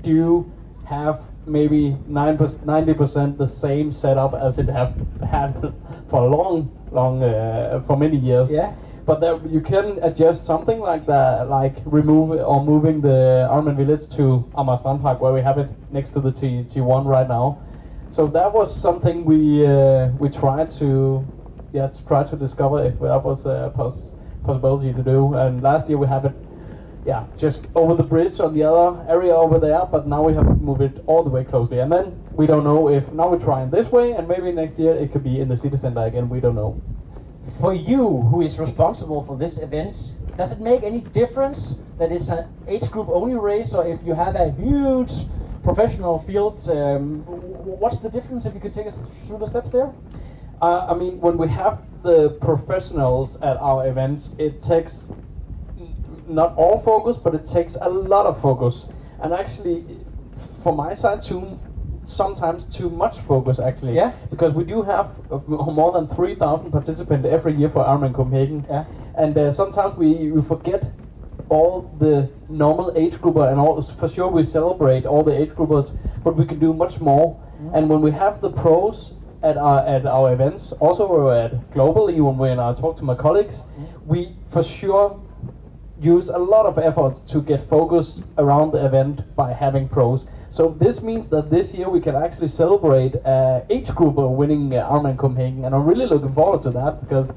do 0.03 0.53
have 0.85 1.23
maybe 1.45 1.97
90% 2.07 3.37
the 3.37 3.47
same 3.47 3.91
setup 3.91 4.33
as 4.33 4.59
it 4.59 4.67
have 4.69 4.95
had 5.31 5.73
for 6.09 6.27
long, 6.27 6.69
long 6.91 7.23
uh, 7.23 7.81
for 7.87 7.97
many 7.97 8.17
years. 8.17 8.51
Yeah. 8.51 8.73
But 9.05 9.21
there, 9.21 9.39
you 9.47 9.61
can 9.61 9.99
adjust 10.01 10.45
something 10.45 10.79
like 10.81 11.05
that, 11.05 11.49
like 11.49 11.77
remove 11.85 12.31
or 12.41 12.61
moving 12.63 12.99
the 12.99 13.47
Ironman 13.49 13.77
Village 13.77 14.09
to 14.17 14.49
Amager 14.53 14.83
Strandpark, 14.83 15.21
where 15.21 15.31
we 15.31 15.41
have 15.41 15.57
it 15.57 15.71
next 15.89 16.09
to 16.11 16.19
the 16.19 16.31
T 16.31 16.65
T1 16.65 17.05
right 17.05 17.27
now. 17.27 17.61
So 18.09 18.27
that 18.27 18.53
was 18.53 18.77
something 18.77 19.23
we 19.23 19.65
uh, 19.65 20.09
we 20.19 20.29
tried 20.29 20.69
to 20.71 21.25
yeah 21.71 21.87
to 21.87 22.05
try 22.05 22.23
to 22.25 22.35
discover 22.35 22.83
if 22.83 22.99
that 22.99 23.23
was 23.23 23.45
a 23.45 23.71
pos- 23.73 24.11
possibility 24.47 24.93
to 24.93 25.03
do. 25.03 25.35
And 25.35 25.61
last 25.61 25.87
year 25.89 25.97
we 25.97 26.07
had 26.07 26.25
it 26.25 26.35
yeah 27.05 27.23
just 27.37 27.67
over 27.73 27.93
the 27.95 28.03
bridge 28.03 28.39
on 28.39 28.53
the 28.53 28.63
other 28.63 29.05
area 29.07 29.33
over 29.33 29.59
there, 29.59 29.85
but 29.91 30.07
now 30.07 30.21
we 30.23 30.33
have 30.33 30.47
moved 30.59 30.81
it 30.81 31.03
all 31.05 31.23
the 31.23 31.29
way 31.29 31.43
closely. 31.43 31.79
And 31.79 31.91
then 31.91 32.05
we 32.31 32.47
don't 32.47 32.63
know 32.63 32.89
if 32.89 33.03
now 33.11 33.29
we're 33.29 33.45
trying 33.51 33.69
this 33.69 33.87
way, 33.91 34.11
and 34.11 34.27
maybe 34.27 34.51
next 34.51 34.79
year 34.79 34.93
it 34.93 35.11
could 35.11 35.23
be 35.23 35.39
in 35.39 35.47
the 35.47 35.57
city 35.57 35.77
center 35.77 36.05
again. 36.05 36.29
We 36.29 36.39
don't 36.39 36.55
know. 36.55 36.81
For 37.61 37.73
you, 37.73 38.03
who 38.29 38.41
is 38.41 38.59
responsible 38.59 39.23
for 39.25 39.37
this 39.37 39.57
event, 39.57 39.95
does 40.37 40.51
it 40.51 40.59
make 40.59 40.83
any 40.83 41.01
difference 41.01 41.79
that 41.97 42.11
it's 42.11 42.29
an 42.29 42.45
age 42.67 42.87
group 42.91 43.07
only 43.09 43.35
race, 43.35 43.73
or 43.73 43.87
if 43.87 43.99
you 44.05 44.13
have 44.13 44.35
a 44.35 44.51
huge 44.51 45.11
professional 45.63 46.19
field? 46.27 46.61
Um, 46.69 47.23
what's 47.81 47.99
the 47.99 48.09
difference? 48.09 48.45
If 48.45 48.53
you 48.53 48.59
could 48.59 48.75
take 48.75 48.87
us 48.87 48.97
through 49.25 49.39
the 49.39 49.47
steps 49.47 49.69
there. 49.71 49.91
Uh, 50.61 50.87
I 50.89 50.95
mean, 50.95 51.19
when 51.19 51.37
we 51.37 51.47
have 51.49 51.81
the 52.03 52.31
professionals 52.41 53.35
at 53.41 53.57
our 53.57 53.87
events, 53.87 54.31
it 54.37 54.61
takes 54.61 55.11
not 56.27 56.55
all 56.55 56.81
focus, 56.81 57.17
but 57.17 57.35
it 57.35 57.45
takes 57.45 57.75
a 57.79 57.89
lot 57.89 58.25
of 58.25 58.41
focus. 58.41 58.85
And 59.21 59.33
actually, 59.33 59.85
for 60.63 60.73
my 60.73 60.93
side, 60.95 61.21
too, 61.21 61.59
sometimes 62.07 62.65
too 62.65 62.89
much 62.89 63.19
focus 63.19 63.59
actually. 63.59 63.93
Yeah. 63.93 64.13
Because 64.29 64.53
we 64.53 64.63
do 64.63 64.81
have 64.81 65.11
uh, 65.29 65.37
more 65.47 65.91
than 65.91 66.07
3,000 66.15 66.71
participants 66.71 67.27
every 67.27 67.53
year 67.53 67.69
for 67.69 67.83
Ironman 67.83 68.13
Copenhagen. 68.13 68.65
Yeah. 68.69 68.85
And 69.15 69.37
uh, 69.37 69.51
sometimes 69.51 69.97
we, 69.97 70.31
we 70.31 70.41
forget 70.41 70.83
all 71.49 71.95
the 71.99 72.29
normal 72.49 72.93
age 72.95 73.21
grouper 73.21 73.47
and 73.47 73.59
all 73.59 73.81
for 73.81 74.09
sure 74.09 74.27
we 74.27 74.43
celebrate 74.43 75.05
all 75.05 75.23
the 75.23 75.31
age 75.31 75.49
groupers 75.51 75.95
but 76.21 76.35
we 76.35 76.45
can 76.45 76.59
do 76.59 76.73
much 76.73 76.99
more 76.99 77.41
and 77.73 77.89
when 77.89 78.01
we 78.01 78.11
have 78.11 78.41
the 78.41 78.49
pros 78.49 79.13
at 79.47 79.57
our 79.57 79.79
at 79.95 80.05
our 80.05 80.33
events. 80.33 80.73
Also 80.73 81.29
at 81.29 81.51
globally 81.71 82.17
when 82.25 82.37
when 82.37 82.59
I 82.59 82.73
talk 82.73 82.97
to 82.97 83.03
my 83.03 83.15
colleagues. 83.15 83.61
We 84.05 84.35
for 84.51 84.63
sure 84.63 85.19
use 85.99 86.29
a 86.29 86.37
lot 86.37 86.65
of 86.65 86.77
effort 86.77 87.15
to 87.27 87.41
get 87.41 87.67
focus 87.69 88.21
around 88.37 88.71
the 88.71 88.85
event 88.85 89.35
by 89.35 89.53
having 89.53 89.89
pros. 89.89 90.27
So 90.49 90.69
this 90.79 91.01
means 91.01 91.29
that 91.29 91.49
this 91.49 91.73
year 91.73 91.89
we 91.89 91.99
can 91.99 92.15
actually 92.15 92.47
celebrate 92.47 93.15
uh, 93.25 93.61
age 93.69 93.89
grouper 93.95 94.27
winning 94.27 94.75
uh, 94.75 94.89
Ironman 94.89 95.17
Copenhagen 95.17 95.65
and 95.65 95.75
I'm 95.75 95.85
really 95.85 96.05
looking 96.05 96.33
forward 96.33 96.61
to 96.63 96.71
that 96.71 97.01
because 97.01 97.31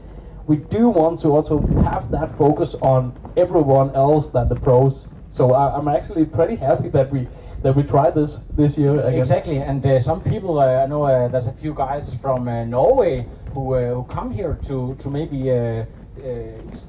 we 0.46 0.56
do 0.56 0.88
want 0.88 1.20
to 1.22 1.28
also 1.28 1.66
have 1.84 2.10
that 2.10 2.36
focus 2.36 2.74
on 2.82 3.12
everyone 3.36 3.94
else 3.94 4.30
than 4.30 4.48
the 4.48 4.56
pros. 4.56 5.08
So 5.30 5.52
I, 5.52 5.76
I'm 5.76 5.88
actually 5.88 6.24
pretty 6.24 6.56
happy 6.56 6.88
that 6.90 7.10
we 7.10 7.28
that 7.62 7.76
we 7.76 7.82
tried 7.82 8.14
this 8.14 8.38
this 8.56 8.76
year 8.78 9.00
again. 9.00 9.20
Exactly, 9.20 9.58
and 9.58 9.84
uh, 9.84 10.00
some 10.00 10.20
people 10.22 10.58
uh, 10.60 10.82
I 10.82 10.86
know 10.86 11.04
uh, 11.04 11.28
there's 11.28 11.46
a 11.46 11.52
few 11.52 11.74
guys 11.74 12.14
from 12.14 12.48
uh, 12.48 12.64
Norway 12.64 13.26
who 13.54 13.74
uh, 13.74 13.94
who 13.94 14.04
come 14.04 14.30
here 14.30 14.58
to 14.66 14.94
to 14.96 15.10
maybe 15.10 15.50
uh, 15.50 15.84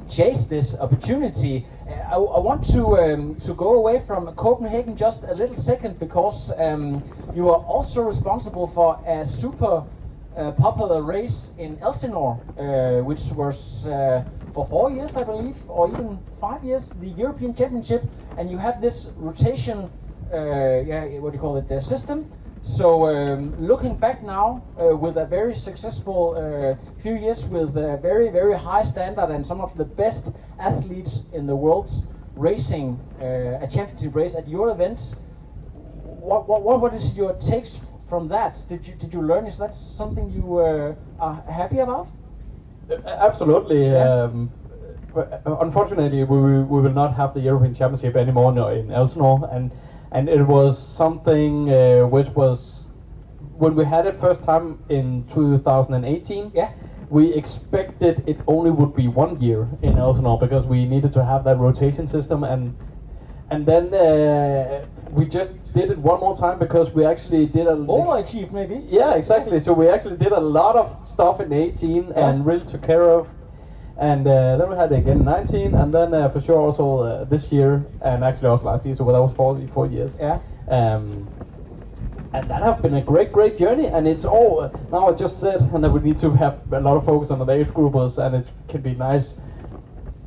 chase 0.09 0.45
this 0.45 0.75
opportunity. 0.79 1.65
I, 1.87 2.15
I 2.15 2.39
want 2.39 2.65
to 2.71 2.97
um, 2.97 3.35
to 3.45 3.53
go 3.53 3.75
away 3.75 4.01
from 4.07 4.33
Copenhagen 4.35 4.95
just 4.95 5.23
a 5.23 5.33
little 5.33 5.61
second 5.61 5.99
because 5.99 6.51
um, 6.57 7.03
you 7.35 7.49
are 7.49 7.61
also 7.63 8.01
responsible 8.01 8.67
for 8.67 8.99
a 9.05 9.25
super 9.25 9.83
popular 10.57 11.01
race 11.01 11.51
in 11.57 11.77
Elsinore, 11.81 12.35
which 13.03 13.21
was 13.35 13.83
for 14.53 14.67
four 14.67 14.91
years, 14.91 15.15
I 15.15 15.23
believe, 15.23 15.55
or 15.67 15.89
even 15.89 16.19
five 16.39 16.63
years, 16.63 16.83
the 16.99 17.07
European 17.07 17.55
Championship, 17.55 18.03
and 18.37 18.49
you 18.49 18.57
have 18.57 18.81
this 18.81 19.09
rotation 19.17 19.89
yeah, 20.33 21.19
what 21.19 21.31
do 21.31 21.35
you 21.37 21.41
call 21.41 21.57
it, 21.57 21.67
the 21.67 21.79
system. 21.79 22.31
So 22.63 23.07
um, 23.07 23.55
looking 23.59 23.95
back 23.97 24.23
now, 24.23 24.63
uh, 24.79 24.95
with 24.95 25.17
a 25.17 25.25
very 25.25 25.55
successful 25.55 26.35
uh, 26.37 27.01
few 27.01 27.15
years 27.15 27.43
with 27.45 27.75
a 27.75 27.97
very 27.97 28.29
very 28.29 28.55
high 28.55 28.83
standard 28.83 29.29
and 29.31 29.45
some 29.45 29.61
of 29.61 29.75
the 29.77 29.85
best 29.85 30.27
athletes 30.59 31.23
in 31.33 31.47
the 31.47 31.55
world 31.55 31.89
racing 32.35 32.99
uh, 33.19 33.65
a 33.65 33.67
championship 33.71 34.15
race 34.15 34.35
at 34.35 34.47
your 34.47 34.69
events. 34.69 35.15
What, 35.73 36.47
what, 36.47 36.79
what, 36.79 36.93
is 36.93 37.15
your 37.15 37.33
takes 37.33 37.79
from 38.07 38.27
that? 38.27 38.55
Did 38.69 38.85
you 38.87 38.93
did 38.93 39.11
you 39.11 39.21
learn? 39.23 39.47
Is 39.47 39.57
that 39.57 39.73
something 39.97 40.29
you 40.29 40.59
uh, 40.59 40.95
are 41.19 41.43
happy 41.49 41.79
about? 41.79 42.07
Uh, 42.89 42.95
Absolutely. 43.05 43.85
Yeah. 43.85 44.23
Um, 44.25 44.51
uh, 45.15 45.25
unfortunately, 45.61 46.23
we, 46.23 46.37
will- 46.37 46.63
we 46.63 46.81
will 46.81 46.93
not 46.93 47.15
have 47.15 47.33
the 47.33 47.41
European 47.41 47.73
Championship 47.75 48.15
anymore 48.15 48.51
in 48.71 48.91
Elsinore, 48.91 49.49
and 49.51 49.71
and 50.11 50.27
it 50.27 50.43
was 50.43 50.77
something 50.77 51.71
uh, 51.71 52.05
which 52.05 52.27
was 52.29 52.87
when 53.57 53.75
we 53.75 53.85
had 53.85 54.05
it 54.05 54.19
first 54.19 54.43
time 54.43 54.79
in 54.89 55.25
2018. 55.33 56.51
Yeah. 56.53 56.71
We 57.09 57.33
expected 57.33 58.23
it 58.25 58.39
only 58.47 58.71
would 58.71 58.95
be 58.95 59.07
one 59.07 59.39
year 59.41 59.67
in 59.81 59.97
Elsinore 59.97 60.39
because 60.39 60.65
we 60.65 60.85
needed 60.85 61.11
to 61.13 61.25
have 61.25 61.43
that 61.43 61.57
rotation 61.57 62.07
system, 62.07 62.43
and 62.43 62.73
and 63.49 63.65
then 63.65 63.93
uh, 63.93 64.85
we 65.11 65.25
just 65.25 65.51
did 65.73 65.91
it 65.91 65.97
one 65.97 66.21
more 66.21 66.37
time 66.37 66.57
because 66.57 66.91
we 66.91 67.03
actually 67.03 67.45
did 67.47 67.67
a 67.67 67.75
Overachieved 67.75 68.53
maybe. 68.53 68.85
yeah, 68.89 69.13
exactly. 69.15 69.59
So 69.59 69.73
we 69.73 69.89
actually 69.89 70.17
did 70.17 70.31
a 70.31 70.39
lot 70.39 70.77
of 70.77 71.05
stuff 71.05 71.41
in 71.41 71.51
18 71.51 72.13
and 72.13 72.45
really 72.45 72.65
took 72.65 72.81
care 72.81 73.03
of. 73.03 73.27
And 74.01 74.25
uh, 74.27 74.57
then 74.57 74.67
we 74.67 74.75
had 74.75 74.91
it 74.91 74.97
again 74.97 75.19
in 75.19 75.25
19, 75.25 75.75
and 75.75 75.93
then 75.93 76.11
uh, 76.15 76.27
for 76.29 76.41
sure 76.41 76.59
also 76.59 76.99
uh, 77.01 77.23
this 77.25 77.51
year, 77.51 77.85
and 78.01 78.23
actually 78.23 78.47
also 78.47 78.65
last 78.65 78.83
year, 78.83 78.95
so 78.95 79.05
that 79.05 79.11
was 79.11 79.31
four, 79.35 79.61
four 79.75 79.85
years. 79.85 80.17
Yeah. 80.19 80.39
Um, 80.67 81.29
and 82.33 82.49
that 82.49 82.63
have 82.63 82.81
been 82.81 82.95
a 82.95 83.01
great, 83.01 83.31
great 83.31 83.59
journey, 83.59 83.85
and 83.87 84.07
it's 84.07 84.25
all, 84.25 84.73
now 84.91 85.09
I 85.09 85.13
just 85.13 85.39
said, 85.39 85.61
and 85.61 85.83
that 85.83 85.91
we 85.91 85.99
need 85.99 86.17
to 86.17 86.31
have 86.31 86.61
a 86.71 86.79
lot 86.79 86.97
of 86.97 87.05
focus 87.05 87.29
on 87.29 87.45
the 87.45 87.51
age 87.51 87.67
groupers, 87.67 88.17
and 88.17 88.35
it 88.37 88.49
can 88.67 88.81
be 88.81 88.95
nice 88.95 89.35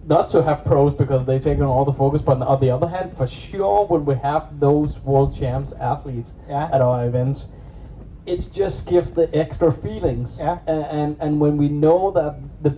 not 0.06 0.30
to 0.30 0.42
have 0.44 0.64
pros 0.64 0.94
because 0.94 1.26
they 1.26 1.40
take 1.40 1.58
on 1.58 1.64
all 1.64 1.84
the 1.84 1.92
focus, 1.92 2.22
but 2.22 2.40
on 2.42 2.60
the 2.60 2.70
other 2.70 2.86
hand, 2.86 3.16
for 3.16 3.26
sure, 3.26 3.86
when 3.86 4.04
we 4.04 4.14
have 4.16 4.60
those 4.60 5.02
world 5.02 5.36
champs 5.36 5.72
athletes 5.80 6.30
Yeah. 6.48 6.68
at 6.72 6.80
our 6.80 7.06
events, 7.06 7.48
it's 8.26 8.48
just 8.48 8.88
gives 8.88 9.14
the 9.14 9.34
extra 9.34 9.72
feelings. 9.72 10.36
Yeah. 10.38 10.58
And 10.66 11.16
and 11.20 11.40
when 11.40 11.56
we 11.56 11.68
know 11.68 12.10
that 12.12 12.34
the 12.62 12.76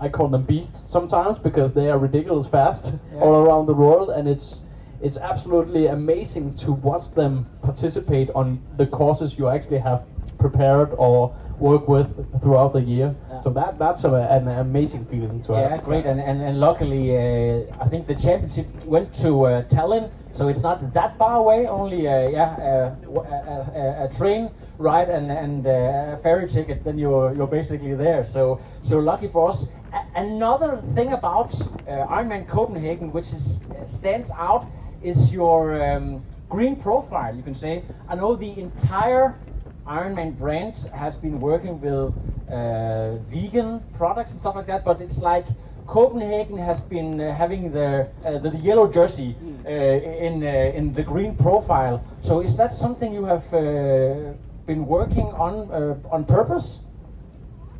I 0.00 0.08
call 0.08 0.28
them 0.28 0.42
beasts 0.42 0.90
sometimes 0.90 1.38
because 1.38 1.74
they 1.74 1.90
are 1.90 1.98
ridiculous 1.98 2.46
fast 2.48 2.92
Yeah. 3.12 3.20
all 3.20 3.34
around 3.44 3.66
the 3.66 3.74
world, 3.74 4.10
and 4.10 4.28
it's 4.28 4.60
it's 5.02 5.18
absolutely 5.18 5.86
amazing 5.86 6.54
to 6.56 6.72
watch 6.72 7.10
them 7.14 7.46
participate 7.62 8.30
on 8.34 8.60
the 8.76 8.86
courses 8.86 9.36
you 9.38 9.48
actually 9.48 9.78
have 9.78 10.02
prepared 10.38 10.90
or 10.96 11.34
work 11.58 11.88
with 11.88 12.08
throughout 12.40 12.72
the 12.72 12.80
year. 12.80 13.14
Yeah. 13.30 13.40
So 13.40 13.50
that 13.50 13.78
that's 13.78 14.04
a, 14.04 14.12
an 14.14 14.48
amazing 14.48 15.04
feeling 15.06 15.42
to 15.44 15.52
have. 15.54 15.70
Yeah, 15.70 15.76
great, 15.78 16.06
and 16.06 16.20
and, 16.20 16.40
and 16.40 16.60
luckily, 16.60 17.16
uh, 17.16 17.82
I 17.84 17.88
think 17.88 18.06
the 18.06 18.14
championship 18.14 18.66
went 18.84 19.12
to 19.22 19.44
uh, 19.46 19.62
Tallinn, 19.64 20.10
so 20.34 20.48
it's 20.48 20.62
not 20.62 20.92
that 20.94 21.16
far 21.18 21.36
away. 21.36 21.66
Only, 21.66 22.06
uh, 22.08 22.28
yeah, 22.28 22.50
uh, 22.54 22.94
w- 23.02 23.20
a, 23.20 23.72
a, 23.74 24.04
a 24.04 24.08
train 24.16 24.50
ride 24.78 25.08
and 25.08 25.30
and 25.30 25.66
uh, 25.66 26.16
a 26.16 26.18
ferry 26.22 26.48
ticket, 26.48 26.84
then 26.84 26.98
you're 26.98 27.34
you're 27.34 27.46
basically 27.46 27.94
there. 27.94 28.26
So 28.26 28.60
so 28.82 28.98
lucky 28.98 29.28
for 29.28 29.50
us. 29.50 29.68
A- 29.92 30.20
another 30.20 30.82
thing 30.94 31.12
about 31.12 31.54
uh, 31.86 32.06
Ironman 32.08 32.46
Copenhagen, 32.48 33.12
which 33.12 33.32
is 33.32 33.58
stands 33.86 34.30
out, 34.36 34.66
is 35.02 35.32
your 35.32 35.80
um, 35.82 36.24
green 36.48 36.76
profile. 36.76 37.34
You 37.34 37.42
can 37.42 37.54
say. 37.54 37.84
I 38.08 38.14
know 38.16 38.36
the 38.36 38.58
entire 38.60 39.38
Ironman 39.86 40.36
brand 40.38 40.74
has 40.92 41.16
been 41.16 41.40
working 41.40 41.80
with 41.80 42.12
uh, 42.50 43.16
vegan 43.30 43.82
products 43.96 44.30
and 44.32 44.40
stuff 44.40 44.54
like 44.56 44.66
that, 44.66 44.84
but 44.84 45.00
it's 45.00 45.18
like 45.18 45.46
Copenhagen 45.86 46.56
has 46.58 46.80
been 46.80 47.20
uh, 47.20 47.34
having 47.34 47.70
the, 47.72 48.08
uh, 48.24 48.38
the 48.38 48.50
the 48.50 48.58
yellow 48.58 48.86
jersey 48.90 49.36
uh, 49.66 49.68
in 49.68 50.42
uh, 50.42 50.78
in 50.78 50.94
the 50.94 51.02
green 51.02 51.34
profile. 51.36 52.02
So 52.22 52.40
is 52.40 52.56
that 52.56 52.74
something 52.74 53.12
you 53.12 53.24
have 53.24 53.44
uh, 53.52 54.32
been 54.66 54.86
working 54.86 55.26
on 55.26 55.70
uh, 55.70 56.14
on 56.14 56.24
purpose? 56.24 56.80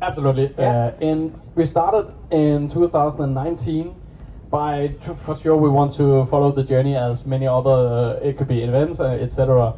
Absolutely. 0.01 0.53
Yeah. 0.57 0.87
Uh, 0.87 0.93
in 0.99 1.39
we 1.55 1.65
started 1.65 2.13
in 2.31 2.69
2019 2.69 3.95
by 4.49 4.93
for 5.25 5.35
sure 5.35 5.57
we 5.57 5.69
want 5.69 5.95
to 5.95 6.25
follow 6.27 6.51
the 6.51 6.63
journey 6.63 6.95
as 6.95 7.25
many 7.25 7.47
other 7.47 8.17
uh, 8.19 8.27
it 8.27 8.37
could 8.37 8.47
be 8.47 8.61
events 8.61 8.99
uh, 8.99 9.09
etc. 9.25 9.73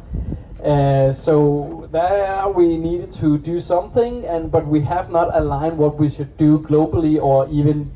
Uh, 0.62 1.12
so 1.12 1.88
there 1.92 2.48
we 2.48 2.76
needed 2.76 3.12
to 3.12 3.38
do 3.38 3.60
something 3.60 4.24
and 4.26 4.50
but 4.50 4.66
we 4.66 4.80
have 4.82 5.10
not 5.10 5.34
aligned 5.34 5.78
what 5.78 5.96
we 5.98 6.10
should 6.10 6.36
do 6.36 6.58
globally 6.58 7.20
or 7.20 7.48
even 7.48 7.90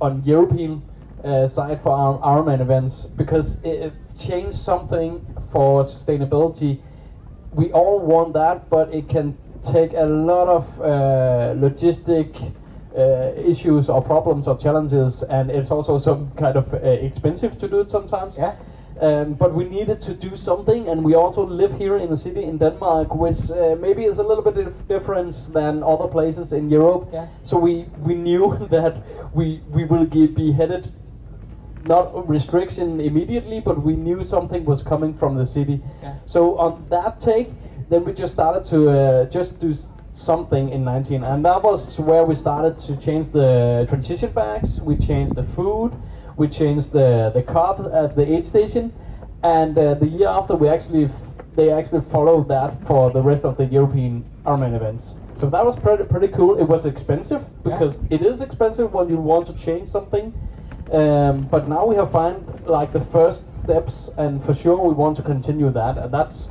on 0.00 0.22
European 0.24 0.82
uh, 1.24 1.46
side 1.46 1.80
for 1.82 1.92
our 1.92 2.18
Ironman 2.20 2.60
events 2.60 3.06
because 3.06 3.60
it, 3.62 3.92
it 3.92 3.92
changed 4.18 4.58
something 4.58 5.24
for 5.52 5.84
sustainability 5.84 6.80
we 7.52 7.72
all 7.72 8.00
want 8.00 8.32
that, 8.34 8.68
but 8.70 8.92
it 8.94 9.08
can 9.08 9.36
take 9.64 9.92
a 9.94 10.04
lot 10.04 10.48
of 10.48 10.80
uh, 10.80 11.54
logistic 11.56 12.52
uh, 12.96 13.32
issues 13.36 13.88
or 13.88 14.02
problems 14.02 14.46
or 14.46 14.56
challenges, 14.56 15.22
and 15.22 15.50
it's 15.50 15.70
also 15.70 15.98
some 15.98 16.30
kind 16.36 16.56
of 16.56 16.72
uh, 16.74 16.78
expensive 16.78 17.58
to 17.58 17.68
do 17.68 17.80
it 17.80 17.90
sometimes. 17.90 18.36
Yeah. 18.38 18.54
Um, 19.00 19.34
but 19.34 19.52
we 19.52 19.64
needed 19.64 20.00
to 20.02 20.14
do 20.14 20.36
something, 20.38 20.88
and 20.88 21.04
we 21.04 21.14
also 21.14 21.44
live 21.44 21.76
here 21.76 21.98
in 21.98 22.10
a 22.12 22.16
city 22.16 22.44
in 22.44 22.56
Denmark, 22.56 23.14
which 23.14 23.50
uh, 23.50 23.76
maybe 23.78 24.04
is 24.04 24.18
a 24.18 24.22
little 24.22 24.42
bit 24.42 24.54
dif- 24.54 24.88
different 24.88 25.34
than 25.52 25.82
other 25.82 26.08
places 26.08 26.52
in 26.54 26.70
Europe. 26.70 27.08
Yeah. 27.12 27.26
So 27.44 27.58
we, 27.58 27.84
we 27.98 28.14
knew 28.14 28.56
that 28.70 28.94
we 29.34 29.60
we 29.70 29.84
will 29.84 30.06
ge- 30.06 30.34
be 30.34 30.52
headed 30.52 30.92
not 31.86 32.28
restriction 32.28 33.00
immediately, 33.00 33.60
but 33.60 33.82
we 33.82 33.94
knew 33.96 34.24
something 34.24 34.64
was 34.64 34.82
coming 34.82 35.14
from 35.14 35.36
the 35.36 35.46
city. 35.46 35.82
Yeah. 36.02 36.16
So 36.26 36.58
on 36.58 36.86
that 36.90 37.20
take, 37.20 37.50
then 37.88 38.04
we 38.04 38.12
just 38.12 38.32
started 38.32 38.64
to 38.64 38.90
uh, 38.90 39.24
just 39.26 39.60
do 39.60 39.74
something 40.12 40.70
in 40.70 40.84
19, 40.84 41.22
and 41.22 41.44
that 41.44 41.62
was 41.62 41.98
where 41.98 42.24
we 42.24 42.34
started 42.34 42.78
to 42.78 42.96
change 42.96 43.30
the 43.30 43.86
transition 43.88 44.30
bags. 44.30 44.80
We 44.80 44.96
changed 44.96 45.34
the 45.34 45.44
food. 45.44 45.92
We 46.36 46.48
changed 46.48 46.92
the 46.92 47.30
the 47.32 47.42
cup 47.42 47.80
at 47.80 48.16
the 48.16 48.24
aid 48.34 48.46
station, 48.46 48.92
and 49.42 49.78
uh, 49.78 49.94
the 49.94 50.06
year 50.06 50.28
after 50.28 50.54
we 50.54 50.68
actually 50.68 51.04
f- 51.04 51.12
they 51.54 51.70
actually 51.70 52.02
followed 52.02 52.48
that 52.48 52.78
for 52.86 53.10
the 53.10 53.22
rest 53.22 53.44
of 53.44 53.56
the 53.56 53.64
European 53.64 54.24
Ironman 54.44 54.74
events. 54.74 55.14
So 55.36 55.48
that 55.50 55.64
was 55.64 55.76
pretty 55.76 56.04
pretty 56.04 56.28
cool. 56.28 56.58
It 56.58 56.64
was 56.64 56.84
expensive 56.86 57.42
because 57.62 58.00
it 58.10 58.22
is 58.22 58.40
expensive 58.40 58.92
when 58.92 59.08
you 59.08 59.16
want 59.16 59.46
to 59.46 59.54
change 59.54 59.88
something. 59.88 60.32
Um, 60.90 61.46
but 61.46 61.68
now 61.68 61.84
we 61.84 61.96
have 61.96 62.12
found 62.12 62.46
like 62.64 62.92
the 62.92 63.04
first 63.06 63.62
steps, 63.62 64.10
and 64.16 64.44
for 64.44 64.54
sure 64.54 64.76
we 64.76 64.94
want 64.94 65.16
to 65.16 65.22
continue 65.22 65.70
that. 65.70 65.98
And 65.98 66.12
that's 66.12 66.48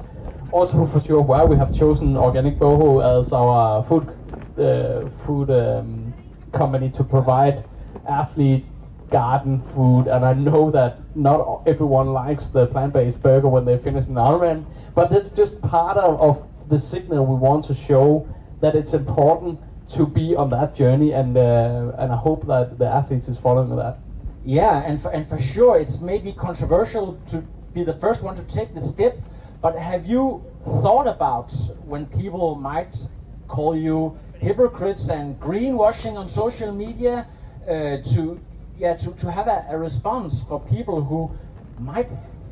also 0.51 0.85
for 0.85 0.99
sure 0.99 1.21
why 1.21 1.43
we 1.43 1.55
have 1.55 1.73
chosen 1.73 2.17
Organic 2.17 2.59
Boho 2.59 3.01
as 3.01 3.31
our 3.31 3.83
food 3.83 4.09
uh, 4.57 5.09
food 5.25 5.49
um, 5.49 6.13
company 6.51 6.89
to 6.91 7.03
provide 7.03 7.63
athlete 8.07 8.65
garden 9.09 9.61
food. 9.73 10.07
And 10.07 10.25
I 10.25 10.33
know 10.33 10.71
that 10.71 10.99
not 11.15 11.63
everyone 11.65 12.13
likes 12.13 12.47
the 12.47 12.67
plant-based 12.67 13.21
burger 13.21 13.47
when 13.47 13.65
they 13.65 13.77
finish 13.77 14.07
an 14.07 14.15
Ironman, 14.15 14.65
but 14.93 15.09
that's 15.09 15.31
just 15.31 15.61
part 15.61 15.97
of, 15.97 16.19
of 16.19 16.47
the 16.69 16.79
signal 16.79 17.25
we 17.25 17.35
want 17.35 17.65
to 17.65 17.75
show 17.75 18.27
that 18.61 18.75
it's 18.75 18.93
important 18.93 19.59
to 19.93 20.05
be 20.05 20.35
on 20.35 20.49
that 20.49 20.75
journey, 20.75 21.11
and 21.13 21.37
uh, 21.37 21.91
and 21.97 22.11
I 22.11 22.15
hope 22.17 22.47
that 22.47 22.79
the 22.79 22.87
athletes 22.87 23.27
is 23.27 23.37
following 23.37 23.75
that. 23.75 23.99
Yeah, 24.45 24.81
and 24.85 25.01
for, 25.01 25.09
and 25.09 25.27
for 25.27 25.39
sure, 25.39 25.77
it's 25.77 25.99
maybe 25.99 26.31
controversial 26.33 27.19
to 27.31 27.43
be 27.73 27.83
the 27.83 27.93
first 27.95 28.21
one 28.23 28.35
to 28.37 28.43
take 28.43 28.73
the 28.73 28.81
step. 28.81 29.19
But 29.61 29.75
have 29.75 30.05
you 30.05 30.43
thought 30.81 31.07
about 31.07 31.51
when 31.83 32.05
people 32.07 32.55
might 32.55 32.95
call 33.47 33.75
you 33.75 34.17
hypocrites 34.39 35.09
and 35.09 35.39
greenwashing 35.39 36.15
on 36.15 36.29
social 36.29 36.71
media 36.71 37.27
uh, 37.67 37.97
to 38.13 38.39
yeah 38.77 38.93
to, 38.95 39.11
to 39.13 39.31
have 39.31 39.47
a, 39.47 39.65
a 39.69 39.77
response 39.77 40.41
for 40.47 40.59
people 40.59 41.01
who 41.03 41.31
might 41.77 42.09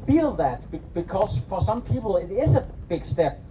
feel 0.07 0.33
that 0.33 0.69
be- 0.71 0.81
because 0.93 1.37
for 1.49 1.61
some 1.61 1.81
people 1.81 2.17
it 2.17 2.31
is 2.31 2.55
a 2.55 2.65
big 2.89 3.05
step. 3.05 3.43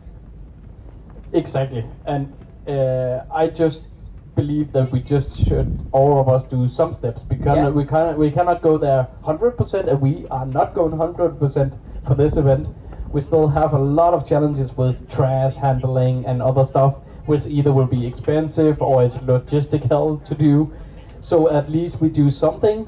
Exactly, 1.33 1.85
and 2.05 2.35
uh, 2.67 3.23
I 3.31 3.49
just 3.49 3.89
believe 4.35 4.73
that 4.73 4.91
we 4.93 5.01
just 5.01 5.37
should 5.37 5.69
all 5.93 6.19
of 6.21 6.29
us 6.29 6.47
do 6.47 6.69
some 6.69 6.93
steps 6.93 7.23
because 7.23 7.57
Yeah. 7.57 7.69
we 7.71 7.85
cannot 7.85 8.19
we 8.19 8.31
cannot 8.31 8.63
go 8.63 8.79
there 8.79 9.09
hundred 9.23 9.57
percent, 9.57 9.89
and 9.89 10.01
we 10.01 10.27
are 10.31 10.47
not 10.47 10.75
going 10.75 10.93
hundred 10.97 11.39
percent 11.39 11.73
for 12.07 12.15
this 12.15 12.37
event. 12.37 12.67
We 13.13 13.21
still 13.21 13.49
have 13.49 13.75
a 13.75 13.79
lot 13.79 14.15
of 14.15 14.25
challenges 14.25 14.77
with 14.77 14.97
trash 15.09 15.55
handling 15.57 16.25
and 16.25 16.41
other 16.41 16.65
stuff, 16.65 16.95
which 17.27 17.47
either 17.47 17.73
will 17.73 17.87
be 17.87 18.07
expensive 18.07 18.81
or 18.81 19.03
it's 19.05 19.17
logistical 19.17 20.23
to 20.25 20.35
do. 20.35 20.73
So 21.21 21.49
at 21.49 21.69
least 21.69 22.01
we 22.01 22.09
do 22.09 22.31
something, 22.31 22.87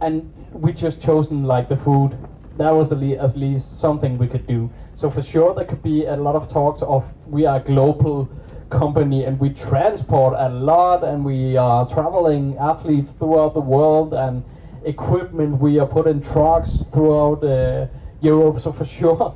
and 0.00 0.32
we 0.52 0.72
just 0.72 1.00
chosen 1.00 1.44
like 1.44 1.68
the 1.68 1.76
food. 1.76 2.16
That 2.56 2.72
was 2.74 2.92
at 2.92 2.98
least, 3.36 3.78
something 3.78 4.18
we 4.18 4.26
could 4.26 4.46
do. 4.46 4.68
So 4.94 5.08
for 5.08 5.22
sure 5.22 5.54
there 5.54 5.64
could 5.64 5.82
be 5.82 6.04
a 6.04 6.16
lot 6.16 6.34
of 6.34 6.48
talks 6.48 6.82
of 6.82 7.04
we 7.26 7.46
are 7.46 7.58
global 7.60 8.28
company 8.70 9.24
and 9.24 9.38
we 9.38 9.50
transport 9.50 10.34
a 10.38 10.48
lot 10.48 11.04
and 11.04 11.24
we 11.24 11.56
are 11.56 11.88
traveling 11.88 12.56
athletes 12.58 13.10
throughout 13.18 13.54
the 13.54 13.60
world 13.60 14.14
and 14.14 14.44
equipment 14.84 15.58
we 15.58 15.78
are 15.78 15.86
putting 15.86 16.22
trucks 16.22 16.78
throughout 16.92 17.44
uh, 17.44 17.86
Europe. 18.22 18.60
So 18.60 18.72
for 18.72 18.84
sure 18.98 19.34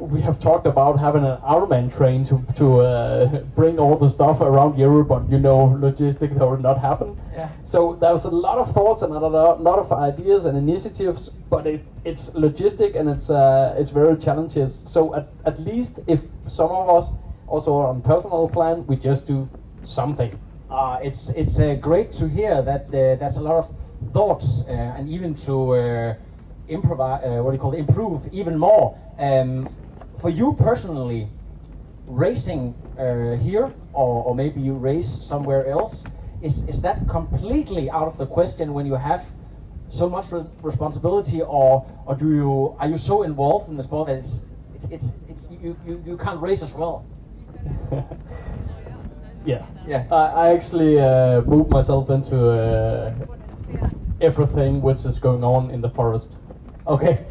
we 0.00 0.20
have 0.20 0.40
talked 0.40 0.66
about 0.66 0.98
having 0.98 1.24
an 1.24 1.38
Ironman 1.38 1.94
train 1.94 2.24
to 2.26 2.44
to 2.56 2.80
uh, 2.80 3.26
bring 3.54 3.78
all 3.78 3.96
the 3.96 4.08
stuff 4.08 4.40
around 4.40 4.78
Europe, 4.78 5.08
but 5.08 5.30
you 5.30 5.38
know, 5.38 5.78
logistics 5.80 6.34
that 6.34 6.46
will 6.46 6.58
not 6.58 6.80
happen. 6.80 7.16
Yeah. 7.32 7.48
So 7.64 7.94
there 7.94 8.12
was 8.12 8.24
a 8.24 8.30
lot 8.30 8.58
of 8.58 8.72
thoughts 8.74 9.02
and 9.02 9.12
a 9.12 9.18
lot, 9.18 9.62
lot 9.62 9.78
of 9.78 9.92
ideas 9.92 10.44
and 10.44 10.56
initiatives, 10.58 11.28
but 11.28 11.66
it, 11.66 11.84
it's 12.04 12.30
logistic 12.30 12.96
and 12.98 13.08
it's 13.08 13.30
uh, 13.30 13.74
it's 13.78 13.90
very 13.90 14.16
challenges. 14.18 14.82
So 14.86 15.14
at, 15.14 15.28
at 15.44 15.60
least 15.60 16.00
if 16.06 16.20
some 16.48 16.70
of 16.70 16.88
us 16.90 17.12
also 17.46 17.74
on 17.74 18.02
personal 18.02 18.48
plan, 18.48 18.86
we 18.86 18.96
just 18.96 19.26
do 19.26 19.48
something. 19.84 20.38
Uh, 20.70 20.98
it's 21.02 21.28
it's 21.30 21.58
uh, 21.58 21.74
great 21.74 22.12
to 22.14 22.28
hear 22.28 22.62
that 22.62 22.86
uh, 22.86 23.14
there's 23.16 23.36
a 23.36 23.40
lot 23.40 23.56
of 23.56 24.12
thoughts 24.12 24.64
uh, 24.68 24.72
and 24.72 25.08
even 25.08 25.34
to 25.34 25.74
uh, 25.74 26.14
improvise, 26.68 27.22
what 27.42 27.50
do 27.50 27.56
you 27.56 27.60
call 27.60 27.74
it, 27.74 27.78
improve 27.78 28.22
even 28.32 28.58
more. 28.58 28.98
Um, 29.18 29.68
for 30.20 30.30
you 30.30 30.56
personally, 30.58 31.28
racing 32.06 32.74
here 32.96 33.72
or, 33.92 34.24
or 34.24 34.34
maybe 34.34 34.60
you 34.60 34.74
race 34.74 35.08
somewhere 35.08 35.66
else, 35.66 36.04
is, 36.42 36.66
is 36.68 36.80
that 36.82 37.08
completely 37.08 37.90
out 37.90 38.06
of 38.06 38.18
the 38.18 38.26
question 38.26 38.74
when 38.74 38.86
you 38.86 38.94
have 38.94 39.24
so 39.88 40.08
much 40.08 40.30
re- 40.32 40.44
responsibility 40.62 41.40
or, 41.42 41.86
or 42.06 42.14
do 42.14 42.28
you 42.34 42.76
are 42.78 42.88
you 42.88 42.98
so 42.98 43.22
involved 43.22 43.68
in 43.68 43.76
the 43.76 43.82
sport 43.82 44.08
that 44.08 44.18
it's, 44.18 44.44
it's, 44.74 44.90
it's, 44.90 45.04
it's 45.28 45.50
you, 45.50 45.76
you, 45.86 46.02
you 46.06 46.16
can't 46.16 46.40
race 46.40 46.62
as 46.62 46.72
well? 46.72 47.06
Yeah. 49.44 49.66
Yeah. 49.86 50.06
I, 50.10 50.16
I 50.16 50.54
actually 50.54 50.98
uh, 50.98 51.42
moved 51.42 51.70
myself 51.70 52.08
into 52.10 52.48
uh, 52.48 53.14
everything 54.20 54.80
which 54.80 55.04
is 55.04 55.18
going 55.18 55.44
on 55.44 55.70
in 55.70 55.80
the 55.82 55.90
forest. 55.90 56.32
Okay. 56.86 57.26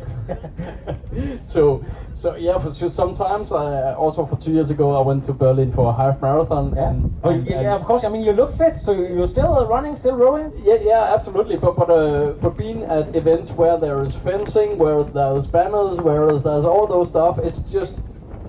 so, 1.43 1.83
so 2.13 2.35
yeah, 2.35 2.59
for 2.59 2.73
sure. 2.73 2.89
Sometimes, 2.91 3.51
I, 3.51 3.93
also 3.93 4.25
for 4.25 4.35
two 4.35 4.51
years 4.51 4.69
ago, 4.69 4.95
I 4.95 5.01
went 5.01 5.25
to 5.25 5.33
Berlin 5.33 5.73
for 5.73 5.89
a 5.89 5.93
half 5.95 6.21
marathon. 6.21 6.77
And, 6.77 7.11
Oh, 7.23 7.29
and- 7.31 7.47
yeah, 7.47 7.55
and- 7.55 7.63
yeah, 7.63 7.75
of 7.75 7.83
course. 7.83 8.03
I 8.03 8.09
mean, 8.09 8.21
you 8.23 8.31
look 8.31 8.57
fit, 8.57 8.77
so 8.77 8.91
you're 8.91 9.27
still 9.27 9.57
uh, 9.57 9.65
running, 9.65 9.95
still 9.95 10.15
rowing. 10.15 10.51
Yeah, 10.63 10.77
yeah, 10.83 11.13
absolutely. 11.15 11.57
But 11.57 11.75
but 11.75 11.89
uh, 11.89 12.33
for 12.41 12.51
being 12.51 12.83
at 12.83 13.15
events 13.15 13.49
where 13.51 13.77
there 13.79 14.01
is 14.03 14.13
fencing, 14.13 14.77
where 14.77 15.03
there's 15.03 15.47
banners, 15.47 15.97
where 15.99 16.27
there's 16.37 16.65
all 16.65 16.85
those 16.87 17.09
stuff, 17.09 17.39
it's 17.39 17.59
just 17.71 17.99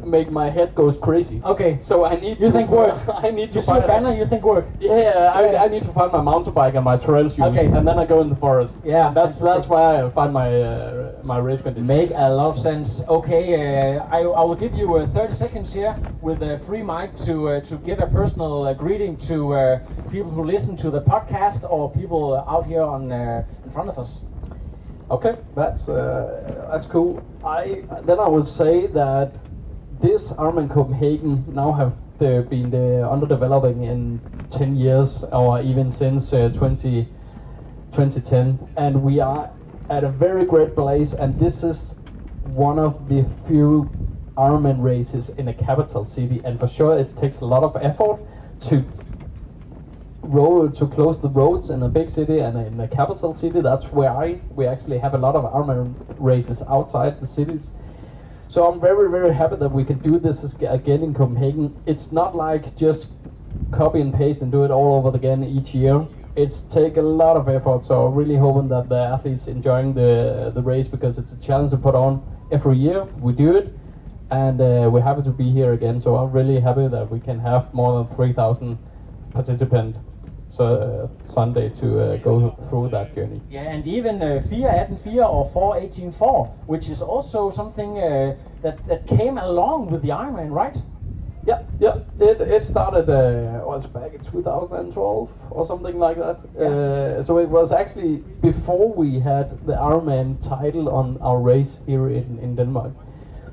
make 0.07 0.31
my 0.31 0.51
head 0.51 0.75
goes 0.75 0.97
crazy. 1.01 1.41
Okay. 1.45 1.79
So 1.83 2.05
I 2.05 2.17
need 2.17 2.41
You 2.41 2.47
to 2.49 2.53
think 2.53 2.71
work? 2.71 2.99
I 3.09 3.31
need 3.31 3.51
to 3.53 3.57
You 3.57 3.63
see 3.63 3.67
find 3.67 3.85
a 3.85 3.87
banner, 3.89 4.13
you 4.15 4.27
think 4.27 4.45
work. 4.45 4.67
Yeah, 4.81 4.97
Yeah. 4.97 5.33
I, 5.35 5.65
I 5.65 5.69
need 5.69 5.83
to 5.85 5.93
find 5.93 6.13
my 6.13 6.21
mountain 6.23 6.53
bike 6.53 6.75
and 6.75 6.85
my 6.85 6.97
trail 6.97 7.29
shoes, 7.29 7.41
Okay. 7.41 7.67
and 7.67 7.87
then 7.87 7.99
I 7.99 8.07
go 8.07 8.21
in 8.21 8.29
the 8.29 8.37
forest. 8.37 8.75
Yeah, 8.85 9.13
that's 9.15 9.39
that's 9.39 9.67
why 9.69 10.03
I 10.03 10.11
find 10.11 10.33
my 10.33 10.49
uh, 10.63 11.13
my 11.23 11.39
race 11.39 11.61
condition. 11.63 11.87
Make 11.87 12.11
a 12.15 12.29
lot 12.31 12.57
of 12.57 12.63
sense. 12.63 13.01
Okay, 13.09 13.45
uh, 13.55 14.05
I, 14.11 14.21
I 14.21 14.43
will 14.45 14.57
give 14.65 14.75
you 14.75 14.97
uh, 14.97 15.07
30 15.09 15.35
seconds 15.35 15.73
here 15.73 15.97
with 16.21 16.43
a 16.43 16.59
free 16.67 16.83
mic 16.83 17.17
to 17.27 17.49
uh, 17.49 17.61
to 17.69 17.77
give 17.79 17.99
a 17.99 18.07
personal 18.07 18.65
uh, 18.67 18.75
greeting 18.75 19.17
to 19.29 19.55
uh, 19.55 19.79
people 20.11 20.31
who 20.31 20.43
listen 20.45 20.77
to 20.79 20.91
the 20.91 21.01
podcast 21.03 21.65
or 21.71 21.91
people 21.91 22.35
out 22.49 22.67
here 22.67 22.83
on 22.83 23.11
uh, 23.13 23.45
in 23.65 23.71
front 23.71 23.89
of 23.91 23.99
us. 23.99 24.21
Okay, 25.11 25.37
that's 25.55 25.89
uh, 25.89 26.69
that's 26.73 26.87
cool. 26.87 27.23
I 27.45 27.85
then 28.05 28.19
I 28.19 28.29
would 28.29 28.47
say 28.47 28.87
that 28.89 29.37
this 30.05 30.33
Ironman 30.33 30.71
Copenhagen 30.71 31.47
now 31.49 31.73
have 31.73 31.95
uh, 32.21 32.43
been 32.43 32.75
uh, 32.75 33.11
under 33.11 33.27
developing 33.27 33.85
in 33.85 34.21
10 34.51 34.77
years 34.77 35.25
or 35.33 35.63
even 35.63 35.91
since 35.91 36.31
uh, 36.35 36.51
20, 36.51 37.05
2010, 37.93 38.69
and 38.77 39.03
we 39.03 39.19
are 39.21 39.51
at 39.89 40.05
a 40.05 40.11
very 40.11 40.45
great 40.45 40.75
place. 40.75 41.15
And 41.15 41.39
this 41.39 41.65
is 41.65 42.01
one 42.43 42.79
of 42.79 43.09
the 43.09 43.25
few 43.47 43.91
Ironman 44.37 44.83
races 44.83 45.31
in 45.31 45.49
a 45.49 45.55
capital 45.55 46.05
city, 46.05 46.43
and 46.45 46.61
for 46.61 46.69
sure 46.69 46.99
it 46.99 47.17
takes 47.17 47.41
a 47.41 47.47
lot 47.47 47.63
of 47.63 47.75
effort 47.83 48.21
to 48.69 48.85
road 50.23 50.75
to 50.77 50.87
close 50.87 51.21
the 51.23 51.29
roads 51.31 51.71
in 51.71 51.83
a 51.83 51.89
big 51.89 52.11
city 52.11 52.41
and 52.41 52.59
in 52.59 52.79
a 52.79 52.89
capital 52.89 53.33
city. 53.33 53.63
That's 53.63 53.91
where 53.91 54.11
I 54.11 54.43
we 54.51 54.67
actually 54.67 54.99
have 54.99 55.15
a 55.15 55.19
lot 55.19 55.35
of 55.35 55.45
Ironman 55.51 55.97
races 56.19 56.63
outside 56.69 57.21
the 57.21 57.27
cities. 57.27 57.71
So 58.55 58.65
I'm 58.71 58.81
very 58.81 59.11
very 59.11 59.35
happy 59.35 59.57
that 59.57 59.71
we 59.71 59.85
can 59.85 59.99
do 59.99 60.17
this 60.17 60.45
again 60.61 61.03
in 61.03 61.13
Copenhagen. 61.13 61.75
It's 61.87 62.13
not 62.13 62.37
like 62.37 62.77
just 62.77 63.11
copy 63.73 64.01
and 64.01 64.15
paste 64.15 64.43
and 64.43 64.53
do 64.53 64.63
it 64.63 64.71
all 64.71 64.95
over 64.95 65.17
again 65.17 65.43
each 65.43 65.75
year. 65.75 66.07
It's 66.37 66.63
take 66.63 66.97
a 66.97 67.03
lot 67.03 67.37
of 67.37 67.49
effort. 67.49 67.85
So 67.85 68.07
I'm 68.07 68.15
really 68.15 68.37
hoping 68.37 68.69
that 68.69 68.89
the 68.89 69.01
athletes 69.15 69.49
enjoying 69.49 69.93
the 69.95 70.53
the 70.55 70.63
race 70.63 70.87
because 70.87 71.19
it's 71.19 71.33
a 71.33 71.41
challenge 71.41 71.73
to 71.73 71.79
put 71.79 71.97
on 71.97 72.23
every 72.53 72.77
year. 72.77 73.03
We 73.19 73.33
do 73.33 73.57
it, 73.57 73.75
and 74.31 74.61
uh, 74.61 74.89
we're 74.89 75.03
happy 75.11 75.23
to 75.23 75.33
be 75.33 75.51
here 75.51 75.73
again. 75.73 76.01
So 76.01 76.15
I'm 76.15 76.31
really 76.31 76.61
happy 76.61 76.87
that 76.87 77.11
we 77.11 77.19
can 77.19 77.41
have 77.41 77.75
more 77.75 78.05
than 78.05 78.15
3,000 78.15 78.79
participants 79.33 79.99
so 80.57 80.65
uh, 80.65 81.09
Sunday 81.27 81.69
to 81.81 81.87
uh, 82.01 82.17
go 82.19 82.55
through 82.69 82.89
that 82.91 83.15
journey. 83.15 83.41
Yeah, 83.51 83.63
and 83.75 83.87
even 83.87 84.23
uh, 84.23 84.43
418 84.49 85.19
or 85.21 85.51
4184, 85.51 86.47
which 86.67 86.89
is 86.89 87.03
also 87.03 87.51
something 87.51 87.99
uh, 87.99 88.37
that, 88.63 88.87
that 88.87 89.07
came 89.07 89.39
along 89.39 89.91
with 89.91 90.03
the 90.03 90.11
Ironman, 90.11 90.51
right? 90.51 90.77
Yeah, 91.47 91.63
yeah. 91.81 91.97
It, 92.21 92.41
it 92.41 92.65
started 92.65 93.11
uh, 93.11 93.67
was 93.67 93.87
back 93.87 94.15
in 94.15 94.25
2012 94.25 95.29
or 95.51 95.67
something 95.67 95.99
like 95.99 96.17
that. 96.17 96.39
Uh, 96.57 97.23
so 97.23 97.39
it 97.39 97.49
was 97.49 97.73
actually 97.73 98.23
before 98.41 98.93
we 98.93 99.19
had 99.21 99.51
the 99.67 99.75
Ironman 99.75 100.37
title 100.49 100.89
on 100.89 101.19
our 101.21 101.39
race 101.39 101.81
here 101.87 102.09
in, 102.09 102.39
in 102.39 102.57
Denmark. 102.57 102.93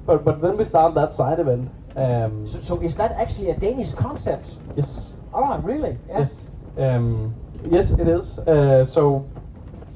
But 0.05 0.23
but 0.23 0.41
then 0.41 0.57
we 0.57 0.65
started 0.65 0.95
that 0.95 1.15
side 1.15 1.39
event. 1.39 1.69
Um, 1.95 2.47
So, 2.47 2.61
so 2.61 2.81
is 2.81 2.95
that 2.95 3.11
actually 3.11 3.49
a 3.49 3.55
Danish 3.55 3.93
concept? 3.93 4.47
yes, 4.77 5.15
Oh, 5.33 5.59
really? 5.63 5.97
Yeah. 6.09 6.19
yes, 6.19 6.50
um, 6.77 7.35
yes, 7.69 7.91
it 7.91 8.07
is. 8.07 8.39
Uh, 8.39 8.85
so 8.85 9.29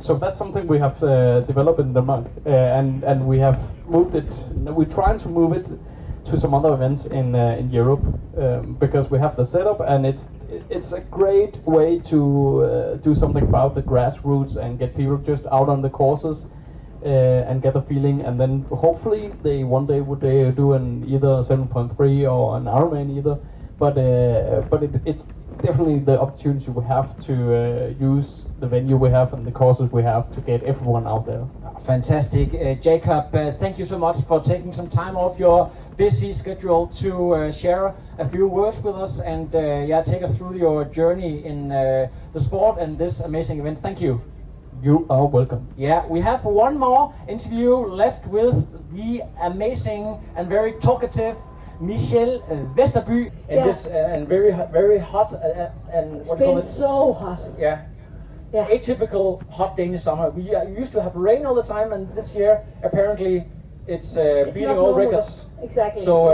so 0.01 0.15
that's 0.15 0.38
something 0.38 0.67
we 0.67 0.78
have 0.78 1.01
uh, 1.03 1.41
developed 1.41 1.80
in 1.80 1.93
Denmark, 1.93 2.26
uh, 2.45 2.49
and 2.49 3.03
and 3.03 3.26
we 3.28 3.39
have 3.39 3.59
moved 3.88 4.15
it. 4.15 4.30
We're 4.53 4.93
trying 4.93 5.19
to 5.19 5.30
move 5.30 5.53
it 5.53 5.67
to 6.26 6.39
some 6.39 6.53
other 6.53 6.73
events 6.73 7.05
in 7.05 7.36
uh, 7.36 7.55
in 7.59 7.71
Europe 7.71 8.03
um, 8.38 8.76
because 8.80 9.09
we 9.09 9.19
have 9.19 9.36
the 9.36 9.45
setup, 9.45 9.80
and 9.80 10.05
it's 10.05 10.28
it's 10.69 10.91
a 10.91 11.01
great 11.01 11.57
way 11.65 11.99
to 11.99 12.19
uh, 12.63 12.95
do 12.95 13.15
something 13.15 13.43
about 13.43 13.73
the 13.76 13.82
grassroots 13.82 14.57
and 14.57 14.78
get 14.80 14.95
people 14.95 15.17
just 15.17 15.45
out 15.51 15.69
on 15.69 15.82
the 15.82 15.89
courses. 15.89 16.47
Uh, 17.05 17.45
and 17.49 17.61
get 17.61 17.76
a 17.76 17.82
feeling, 17.82 18.21
and 18.21 18.39
then 18.39 18.65
hopefully 18.71 19.32
they 19.43 19.63
one 19.63 19.86
day 19.86 20.01
would 20.01 20.19
they 20.21 20.49
do 20.49 20.73
an 20.73 21.05
either 21.07 21.43
7.3 21.43 21.93
or 22.32 22.57
an 22.57 22.65
Ironman 22.65 23.15
either, 23.15 23.38
but 23.78 23.93
but 24.71 24.82
it, 24.82 24.89
it's 25.05 25.28
definitely 25.61 25.99
the 25.99 26.19
opportunity 26.19 26.69
we 26.71 26.83
have 26.85 27.17
to 27.25 27.33
uh, 27.33 27.93
use 27.99 28.43
the 28.59 28.67
venue 28.67 28.95
we 28.95 29.09
have 29.09 29.33
and 29.33 29.45
the 29.45 29.51
courses 29.51 29.91
we 29.91 30.01
have 30.03 30.33
to 30.35 30.41
get 30.41 30.63
everyone 30.63 31.07
out 31.07 31.25
there. 31.25 31.45
Fantastic. 31.85 32.53
Uh, 32.53 32.73
Jakob, 32.75 33.33
uh, 33.35 33.51
thank 33.53 33.77
you 33.77 33.85
so 33.85 33.97
much 33.97 34.17
for 34.27 34.41
taking 34.41 34.73
some 34.73 34.89
time 34.89 35.15
off 35.15 35.37
your 35.39 35.71
busy 35.97 36.33
schedule 36.33 36.87
to 36.87 37.33
uh, 37.33 37.51
share 37.51 37.93
a 38.17 38.27
few 38.27 38.47
words 38.47 38.81
with 38.81 38.95
us 38.95 39.19
and 39.19 39.53
uh, 39.53 39.85
yeah, 39.85 40.01
take 40.01 40.23
us 40.23 40.35
through 40.35 40.57
your 40.57 40.85
journey 40.85 41.45
in 41.45 41.71
uh, 41.71 42.07
the 42.33 42.41
sport 42.41 42.79
and 42.79 42.97
this 42.97 43.19
amazing 43.19 43.59
event. 43.59 43.81
Thank 43.81 44.01
you. 44.01 44.21
You 44.81 45.05
are 45.09 45.25
welcome. 45.25 45.67
Yeah, 45.77 46.05
we 46.05 46.19
have 46.21 46.43
one 46.43 46.77
more 46.77 47.13
interview 47.29 47.75
left 47.75 48.27
with 48.27 48.55
the 48.93 49.21
amazing 49.41 50.19
and 50.35 50.49
very 50.49 50.73
talkative 50.81 51.37
Michelle 51.80 52.41
uh, 52.49 52.55
Vesterby 52.76 53.32
and 53.49 53.57
Yeah. 53.59 53.65
this 53.67 53.86
uh, 53.86 54.13
and 54.13 54.28
very 54.28 54.51
very 54.71 54.99
hot 54.99 55.34
uh, 55.34 55.38
uh, 55.38 55.71
and 55.93 56.17
It's 56.17 56.28
what 56.30 56.38
do 56.39 56.43
you 56.45 56.51
call 56.51 56.55
been 56.61 56.65
it? 56.67 56.71
so 56.71 57.13
hot. 57.13 57.39
Yeah. 57.59 57.82
Yeah. 58.53 58.67
Atypical 58.69 59.41
hot 59.49 59.76
Danish 59.76 60.03
summer. 60.03 60.30
We 60.30 60.55
uh, 60.55 60.63
used 60.63 60.91
to 60.93 61.01
have 61.01 61.15
rain 61.15 61.45
all 61.45 61.55
the 61.55 61.63
time, 61.76 61.91
and 61.93 62.07
this 62.15 62.34
year 62.36 62.61
apparently 62.84 63.47
it's, 63.88 64.15
uh, 64.17 64.45
It's 64.47 64.53
beating 64.55 64.78
all 64.78 64.93
records. 64.93 65.45
Exactly. 65.61 66.05
So 66.05 66.28
uh, 66.28 66.34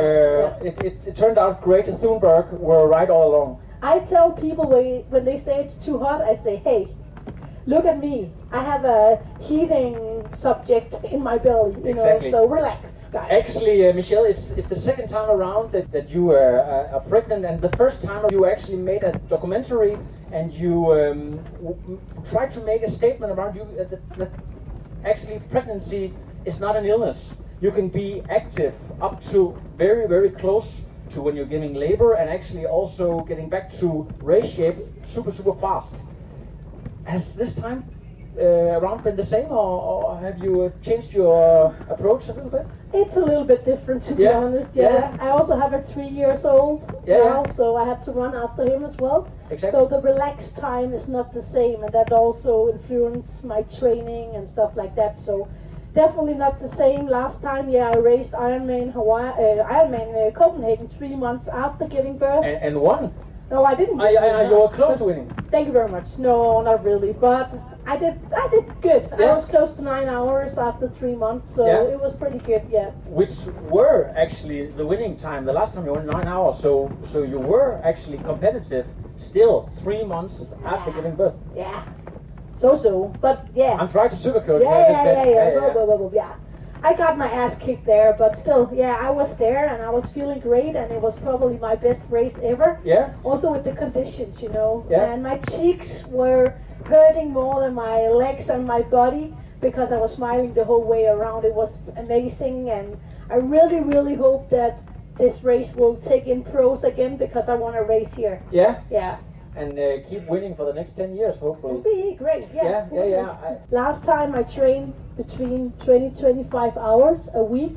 Yeah. 0.62 0.68
it, 0.70 0.76
it, 0.84 1.08
it 1.08 1.16
turned 1.16 1.38
out 1.38 1.62
great. 1.62 1.86
Thunberg 1.86 2.52
were 2.60 2.88
right 2.88 3.10
all 3.10 3.28
along. 3.36 3.60
I 3.82 4.00
tell 4.00 4.32
people 4.32 4.70
when, 4.70 5.04
when 5.10 5.26
they 5.26 5.38
say 5.38 5.60
it's 5.60 5.76
too 5.76 5.98
hot, 5.98 6.22
I 6.22 6.36
say, 6.36 6.58
hey, 6.58 6.90
look 7.66 7.86
at 7.86 7.98
me. 8.00 8.32
I 8.52 8.64
have 8.64 8.86
a 8.86 9.20
heating 9.40 9.96
subject 10.38 10.94
in 11.06 11.24
my 11.24 11.38
belly, 11.40 11.74
you 11.84 11.96
know, 11.96 12.04
Exactly. 12.06 12.32
so 12.32 12.46
relax. 12.48 12.91
Actually, 13.14 13.90
uh, 13.90 13.94
Michelle, 13.94 14.24
it's, 14.24 14.52
it's 14.52 14.70
the 14.70 14.80
second 14.80 15.10
time 15.10 15.30
around 15.30 15.74
that, 15.74 15.92
that 15.92 16.10
you 16.10 16.32
uh, 16.32 16.36
uh, 16.36 16.96
are 16.96 17.02
pregnant, 17.02 17.44
and 17.44 17.60
the 17.62 17.76
first 17.76 18.02
time 18.02 18.26
you 18.32 18.46
actually 18.46 18.78
made 18.78 19.04
a 19.04 19.12
documentary 19.28 19.98
and 20.32 20.54
you 20.54 20.94
um, 20.94 22.00
tried 22.30 22.52
to 22.54 22.62
make 22.62 22.84
a 22.84 22.90
statement 22.90 23.34
about 23.34 23.54
you 23.54 23.68
that, 23.78 23.90
that 24.18 24.32
actually 25.04 25.40
pregnancy 25.52 26.14
is 26.46 26.62
not 26.62 26.78
an 26.78 26.86
illness. 26.86 27.34
You 27.60 27.72
can 27.72 27.90
be 27.90 28.24
active 28.30 28.74
up 29.02 29.22
to 29.32 29.60
very, 29.78 30.08
very 30.08 30.30
close 30.30 30.86
to 31.12 31.22
when 31.22 31.36
you're 31.36 31.46
giving 31.46 31.74
labor 31.74 32.14
and 32.14 32.30
actually 32.30 32.66
also 32.66 33.20
getting 33.22 33.50
back 33.50 33.74
to 33.80 34.08
race 34.22 34.54
shape 34.54 34.78
super, 35.04 35.34
super 35.34 35.54
fast. 35.56 36.06
Has 37.04 37.36
this 37.36 37.54
time 37.56 37.84
around 38.40 39.04
been 39.04 39.16
the 39.16 39.26
same, 39.26 39.50
or, 39.52 39.82
or 40.12 40.20
have 40.20 40.40
you 40.40 40.62
uh, 40.62 40.70
changed 40.82 41.14
your 41.14 41.76
approach 41.90 42.30
a 42.30 42.34
little 42.34 42.50
bit? 42.50 42.68
It's 42.94 43.16
a 43.16 43.22
little 43.22 43.46
bit 43.46 43.66
different, 43.66 44.04
to 44.04 44.16
be 44.16 44.24
Yeah. 44.24 44.38
honest. 44.38 44.76
Yeah. 44.76 44.94
Yeah. 44.94 45.12
I 45.20 45.30
also 45.30 45.58
have 45.58 45.74
a 45.74 45.82
three 45.82 46.08
years 46.08 46.46
old 46.46 46.84
Yeah, 47.06 47.24
now, 47.24 47.46
so 47.46 47.76
I 47.78 47.86
had 47.86 48.02
to 48.06 48.12
run 48.12 48.36
after 48.36 48.64
him 48.64 48.84
as 48.86 48.98
well. 48.98 49.28
Exactly. 49.50 49.72
So 49.72 49.88
the 49.88 50.02
relaxed 50.02 50.58
time 50.58 50.94
is 50.94 51.08
not 51.08 51.34
the 51.34 51.42
same, 51.42 51.84
and 51.84 51.94
that 51.94 52.12
also 52.12 52.70
influenced 52.70 53.44
my 53.44 53.62
training 53.64 54.36
and 54.36 54.50
stuff 54.50 54.72
like 54.76 54.96
that. 54.96 55.18
So 55.18 55.48
definitely 55.94 56.36
not 56.36 56.60
the 56.62 56.68
same. 56.68 57.08
Last 57.08 57.42
time, 57.42 57.70
yeah, 57.70 57.90
I 57.90 57.98
raced 57.98 58.32
Ironman 58.34 58.92
Hawaii, 58.94 59.32
uh, 59.32 59.64
Ironman 59.66 60.28
uh, 60.28 60.32
Copenhagen 60.32 60.88
three 60.88 61.16
months 61.16 61.48
after 61.48 61.88
giving 61.88 62.18
birth. 62.18 62.46
And, 62.46 62.58
and 62.62 62.82
one. 62.82 63.14
No, 63.52 63.66
I 63.66 63.76
didn't. 63.76 64.00
I, 64.02 64.16
I, 64.16 64.50
you 64.50 64.56
were 64.56 64.70
close 64.70 64.98
to 64.98 65.04
winning. 65.04 65.30
Thank 65.52 65.68
you 65.68 65.74
very 65.74 65.90
much. 65.90 66.06
No, 66.18 66.62
not 66.62 66.84
really, 66.84 67.12
but 67.12 67.52
I 67.86 67.98
did. 67.98 68.20
I 68.36 68.48
did 68.48 68.82
good. 68.82 69.08
Yeah. 69.20 69.26
I 69.32 69.36
was 69.36 69.46
close 69.46 69.76
to 69.76 69.84
nine 69.84 70.08
hours 70.08 70.58
after 70.58 70.88
three 70.90 71.16
months, 71.16 71.54
so 71.54 71.66
Yeah. 71.66 71.94
it 71.96 72.00
was 72.00 72.16
pretty 72.16 72.40
good. 72.40 72.64
Yeah. 72.72 72.92
Which 73.06 73.34
were 73.70 74.14
actually 74.16 74.68
the 74.68 74.86
winning 74.86 75.18
time. 75.18 75.44
The 75.46 75.54
last 75.54 75.74
time 75.74 75.86
you 75.86 75.92
won 75.92 76.06
nine 76.06 76.28
hours, 76.28 76.60
so 76.60 76.90
so 77.06 77.24
you 77.24 77.40
were 77.40 77.82
actually 77.84 78.20
competitive. 78.20 78.86
Still 79.18 79.70
three 79.84 80.04
months 80.04 80.46
after 80.66 80.92
giving 80.92 81.16
birth. 81.16 81.36
Yeah. 81.56 81.84
So 82.58 82.76
so, 82.78 83.14
but 83.22 83.48
yeah. 83.54 83.76
I'm 83.80 83.90
trying 83.90 84.10
to 84.12 84.16
sugarcoat. 84.16 84.62
yeah, 84.64 84.70
yeah, 84.70 85.04
yeah, 85.04 85.16
but- 85.16 85.28
yeah, 85.30 85.60
Blah, 85.60 85.74
blah, 85.74 85.86
blah, 85.86 85.98
blah, 85.98 86.12
yeah. 86.14 86.34
I 86.84 86.96
got 86.96 87.18
my 87.18 87.32
ass 87.32 87.58
kicked 87.60 87.86
there, 87.86 88.16
but 88.18 88.38
still, 88.38 88.72
yeah, 88.74 88.98
I 89.00 89.12
was 89.12 89.38
there 89.38 89.68
and 89.68 89.84
I 89.84 89.90
was 89.90 90.06
feeling 90.12 90.40
great, 90.40 90.76
and 90.76 90.92
it 90.92 91.00
was 91.00 91.18
probably 91.20 91.58
my 91.58 91.76
best 91.76 92.04
race 92.10 92.36
ever. 92.42 92.80
Yeah. 92.84 93.14
Also 93.24 93.52
with 93.52 93.64
the 93.64 93.74
conditions, 93.74 94.42
you 94.42 94.50
know. 94.50 94.86
Yeah. 94.90 95.14
And 95.14 95.22
my 95.22 95.38
cheeks 95.38 96.06
were 96.08 96.56
hurting 96.86 97.32
more 97.32 97.62
than 97.62 97.76
my 97.76 98.08
legs 98.08 98.50
and 98.50 98.66
my 98.66 98.82
body 98.82 99.34
because 99.62 99.92
I 99.92 99.98
was 99.98 100.16
smiling 100.16 100.54
the 100.54 100.66
whole 100.66 100.84
way 100.84 101.06
around. 101.06 101.46
It 101.46 101.54
was 101.54 101.90
amazing, 101.98 102.70
and 102.72 102.98
I 103.30 103.36
really, 103.36 103.80
really 103.80 104.16
hope 104.16 104.50
that 104.50 104.80
this 105.18 105.44
race 105.44 105.74
will 105.76 105.98
take 105.98 106.26
in 106.26 106.44
pros 106.44 106.84
again 106.84 107.16
because 107.16 107.48
I 107.48 107.54
want 107.56 107.76
to 107.76 107.84
race 107.84 108.12
here. 108.14 108.42
Yeah. 108.52 108.82
Yeah. 108.90 109.18
And 109.56 109.78
uh, 109.78 110.08
keep 110.10 110.26
winning 110.28 110.56
for 110.56 110.66
the 110.66 110.74
next 110.74 110.94
ten 110.96 111.16
years, 111.16 111.36
hopefully. 111.38 111.80
It'll 111.80 112.12
be 112.12 112.16
great. 112.16 112.48
Yeah. 112.54 112.64
Yeah, 112.64 112.88
yeah, 112.94 113.06
yeah. 113.06 113.30
I, 113.32 113.58
Last 113.70 114.06
time 114.06 114.34
I 114.34 114.44
trained 114.44 114.94
between 115.18 115.72
20 115.84 116.12
25 116.20 116.78
hours 116.78 117.30
a 117.34 117.44
week, 117.44 117.76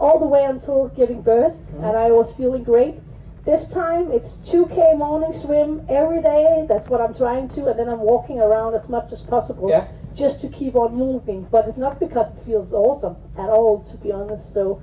all 0.00 0.18
the 0.18 0.26
way 0.26 0.44
until 0.44 0.88
giving 0.88 1.20
birth, 1.22 1.52
Mm-hmm. 1.54 1.84
and 1.84 1.96
I 1.96 2.10
was 2.10 2.32
feeling 2.34 2.62
great. 2.64 2.94
This 3.44 3.68
time 3.68 4.10
it's 4.10 4.38
2k 4.50 4.96
morning 4.96 5.32
swim 5.32 5.82
every 5.88 6.22
day. 6.22 6.64
That's 6.68 6.88
what 6.88 7.00
I'm 7.00 7.14
trying 7.14 7.48
to, 7.50 7.66
and 7.66 7.78
then 7.78 7.88
I'm 7.88 8.00
walking 8.00 8.40
around 8.40 8.74
as 8.74 8.88
much 8.88 9.12
as 9.12 9.20
possible 9.22 9.68
Yeah. 9.68 9.86
just 10.14 10.40
to 10.40 10.48
keep 10.48 10.74
on 10.74 10.94
moving. 10.96 11.46
But 11.50 11.68
it's 11.68 11.76
not 11.76 12.00
because 12.00 12.34
it 12.34 12.40
feels 12.42 12.72
awesome 12.72 13.16
at 13.36 13.50
all, 13.50 13.82
to 13.90 13.96
be 13.98 14.10
honest. 14.12 14.52
So. 14.54 14.80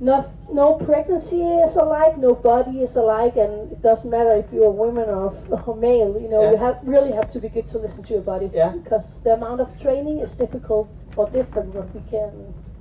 No, 0.00 0.32
no 0.50 0.74
pregnancy 0.74 1.42
is 1.42 1.76
alike, 1.76 2.16
no 2.16 2.34
body 2.34 2.80
is 2.80 2.96
alike, 2.96 3.36
and 3.36 3.70
it 3.70 3.82
doesn't 3.82 4.10
matter 4.10 4.32
if 4.32 4.46
you're 4.50 4.64
a 4.64 4.70
woman 4.70 5.08
or, 5.10 5.36
or 5.50 5.76
male. 5.76 6.18
You 6.18 6.28
know, 6.28 6.42
Yeah. 6.42 6.50
you 6.52 6.56
have 6.56 6.78
really 6.82 7.12
have 7.12 7.30
to 7.32 7.38
be 7.38 7.50
good 7.50 7.66
to 7.68 7.78
listen 7.78 8.02
to 8.04 8.14
your 8.14 8.22
body 8.22 8.50
Yeah. 8.52 8.70
because 8.70 9.04
the 9.24 9.34
amount 9.34 9.60
of 9.60 9.68
training 9.80 10.20
is 10.20 10.34
difficult 10.36 10.88
or 11.16 11.28
different 11.28 11.74
what 11.74 11.94
we 11.94 12.00
can 12.10 12.30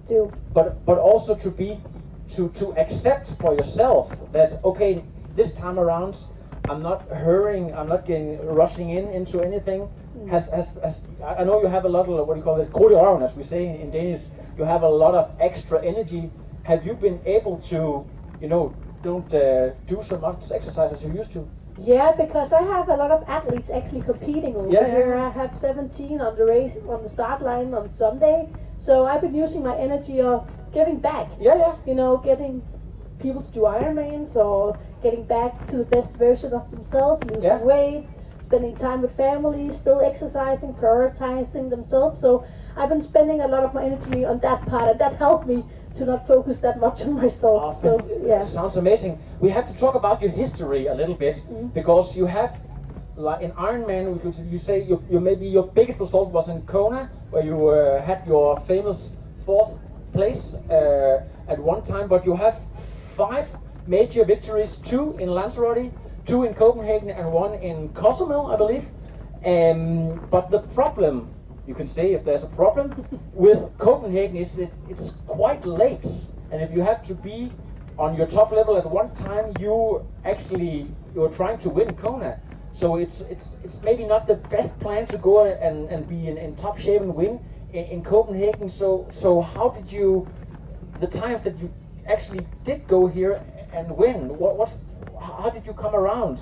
do. 0.08 0.32
but 0.54 0.84
but 0.86 0.98
also 0.98 1.36
to 1.36 1.50
be 1.52 1.78
to 2.36 2.50
to 2.60 2.74
accept 2.78 3.28
for 3.42 3.54
yourself 3.54 4.04
that 4.32 4.50
okay 4.64 5.04
this 5.36 5.54
time 5.54 5.78
around 5.78 6.16
I'm 6.70 6.82
not 6.82 7.00
hurrying 7.26 7.66
I'm 7.78 7.90
not 7.90 8.06
getting 8.06 8.28
rushing 8.62 8.90
in 8.98 9.06
into 9.10 9.42
anything 9.42 9.82
mm. 10.18 10.30
has, 10.30 10.50
has, 10.50 10.68
has 10.86 11.02
I 11.40 11.44
know 11.44 11.62
you 11.62 11.68
have 11.68 11.86
a 11.86 11.90
lot 11.90 12.08
of 12.08 12.28
what 12.28 12.34
do 12.36 12.40
you 12.40 12.44
call 12.50 12.60
it, 12.62 12.72
kordeoren, 12.72 13.22
as 13.28 13.36
we 13.36 13.44
say 13.44 13.68
in, 13.68 13.76
in 13.84 13.90
Danish. 13.92 14.24
You 14.58 14.64
have 14.64 14.84
a 14.84 14.90
lot 15.04 15.14
of 15.16 15.26
extra 15.40 15.78
energy. 15.86 16.30
Have 16.70 16.86
you 16.86 16.94
been 16.94 17.20
able 17.26 17.58
to, 17.74 18.06
you 18.40 18.48
know, 18.48 18.76
don't 19.02 19.34
uh, 19.34 19.72
do 19.88 20.04
so 20.04 20.20
much 20.20 20.52
exercise 20.52 20.92
as 20.94 21.02
you 21.02 21.12
used 21.12 21.34
to? 21.34 21.50
Yeah, 21.82 22.12
because 22.16 22.54
I 22.54 22.62
have 22.62 22.90
a 22.90 22.96
lot 22.96 23.10
of 23.10 23.24
athletes 23.28 23.72
actually 23.72 24.04
competing 24.04 24.56
over 24.56 24.70
Yeah, 24.72 24.86
here. 24.86 25.16
I 25.16 25.30
have 25.32 25.56
17 25.56 26.22
on 26.22 26.38
the 26.38 26.46
race 26.46 26.74
on 26.88 27.02
the 27.02 27.10
start 27.10 27.42
line 27.42 27.74
on 27.74 27.90
Sunday, 27.90 28.50
so 28.78 29.08
I've 29.08 29.22
been 29.22 29.34
using 29.34 29.64
my 29.64 29.76
energy 29.78 30.22
of 30.22 30.46
giving 30.72 31.00
back. 31.00 31.32
Yeah, 31.40 31.56
yeah. 31.58 31.76
You 31.88 31.96
know, 31.96 32.18
getting 32.18 32.62
people 33.18 33.42
to 33.42 33.52
do 33.52 33.62
Ironmans 33.62 34.36
or 34.36 34.78
getting 35.02 35.24
back 35.24 35.66
to 35.70 35.78
the 35.78 35.86
best 35.96 36.20
version 36.20 36.54
of 36.54 36.70
themselves, 36.70 37.26
losing 37.26 37.42
Yeah. 37.50 37.64
weight, 37.74 38.06
spending 38.46 38.76
time 38.76 39.02
with 39.02 39.14
family, 39.18 39.74
still 39.74 40.02
exercising, 40.02 40.76
prioritizing 40.76 41.72
themselves. 41.72 42.20
So 42.20 42.46
I've 42.78 42.90
been 42.90 43.02
spending 43.02 43.42
a 43.42 43.48
lot 43.48 43.64
of 43.64 43.74
my 43.74 43.84
energy 43.84 44.24
on 44.24 44.38
that 44.40 44.68
part, 44.68 44.88
and 44.90 45.00
that 45.00 45.16
helped 45.16 45.48
me 45.48 45.66
to 46.00 46.06
not 46.06 46.28
focus 46.28 46.62
that 46.62 46.80
much 46.80 47.02
on 47.02 47.16
myself. 47.16 47.82
So 47.82 47.90
yeah. 48.26 48.44
Sounds 48.44 48.78
amazing. 48.78 49.22
We 49.40 49.50
have 49.50 49.68
to 49.72 49.80
talk 49.80 49.96
about 49.96 50.22
your 50.22 50.32
history 50.32 50.88
a 50.88 50.94
little 50.94 51.16
bit 51.16 51.38
because 51.74 52.18
you 52.18 52.26
have, 52.26 52.60
like 53.16 53.42
in 53.42 53.52
Ironman, 53.52 54.14
we 54.14 54.20
could, 54.20 54.36
you 54.52 54.60
say 54.60 54.82
you, 54.82 55.04
you 55.12 55.20
maybe 55.20 55.46
your 55.48 55.68
biggest 55.68 56.00
result 56.00 56.30
was 56.32 56.50
in 56.50 56.62
Kona, 56.64 57.10
where 57.30 57.44
you 57.44 57.68
uh, 57.68 58.02
had 58.02 58.26
your 58.26 58.60
famous 58.62 59.16
fourth 59.46 59.74
place 60.14 60.56
uh, 60.70 61.24
at 61.48 61.60
one 61.60 61.84
time, 61.84 62.08
but 62.08 62.26
you 62.26 62.36
have 62.36 62.60
five 63.16 63.48
major 63.86 64.24
victories: 64.26 64.78
two 64.78 65.18
in 65.18 65.30
Lanzarote, 65.30 65.92
two 66.26 66.44
in 66.46 66.54
Copenhagen, 66.54 67.10
and 67.10 67.32
one 67.32 67.54
in 67.56 67.90
Cozumel, 67.90 68.48
I 68.48 68.56
believe. 68.56 68.86
Um, 69.46 70.20
but 70.30 70.50
the 70.52 70.60
problem, 70.76 71.30
you 71.70 71.76
can 71.76 71.88
say 71.88 72.14
if 72.14 72.26
there's 72.26 72.42
a 72.42 72.54
problem 72.62 73.06
with 73.32 73.60
Copenhagen, 73.78 74.36
is 74.36 74.56
that 74.56 74.72
it's 74.90 75.12
quite 75.28 75.64
late, 75.66 76.08
and 76.52 76.64
if 76.64 76.72
you 76.72 76.82
have 76.82 77.06
to 77.06 77.14
be 77.14 77.54
on 78.00 78.18
your 78.18 78.26
top 78.26 78.52
level 78.52 78.76
at 78.76 78.90
one 78.90 79.12
time, 79.14 79.56
you 79.60 80.04
actually 80.26 80.88
you're 81.14 81.30
trying 81.30 81.60
to 81.60 81.70
win 81.70 81.94
Kona. 81.94 82.40
So 82.74 82.96
it's 82.96 83.22
it's 83.22 83.54
it's 83.64 83.80
maybe 83.84 84.04
not 84.04 84.26
the 84.26 84.34
best 84.56 84.80
plan 84.80 85.06
to 85.08 85.18
go 85.20 85.46
and, 85.46 85.88
and 85.90 86.10
be 86.10 86.28
in, 86.28 86.40
in 86.40 86.56
top 86.56 86.80
shape 86.80 87.02
and 87.02 87.14
win 87.14 87.40
in, 87.72 87.86
in 87.86 88.04
Copenhagen. 88.04 88.68
So 88.68 89.08
so 89.12 89.40
how 89.40 89.70
did 89.70 89.92
you 89.92 90.28
the 91.00 91.08
times 91.08 91.44
that 91.44 91.56
you 91.60 91.72
actually 92.08 92.48
did 92.66 92.88
go 92.88 93.06
here 93.06 93.42
and 93.72 93.96
win? 93.96 94.40
What 94.40 94.58
what 94.58 94.72
how 95.22 95.52
did 95.52 95.68
you 95.68 95.74
come 95.74 95.94
around 95.94 96.40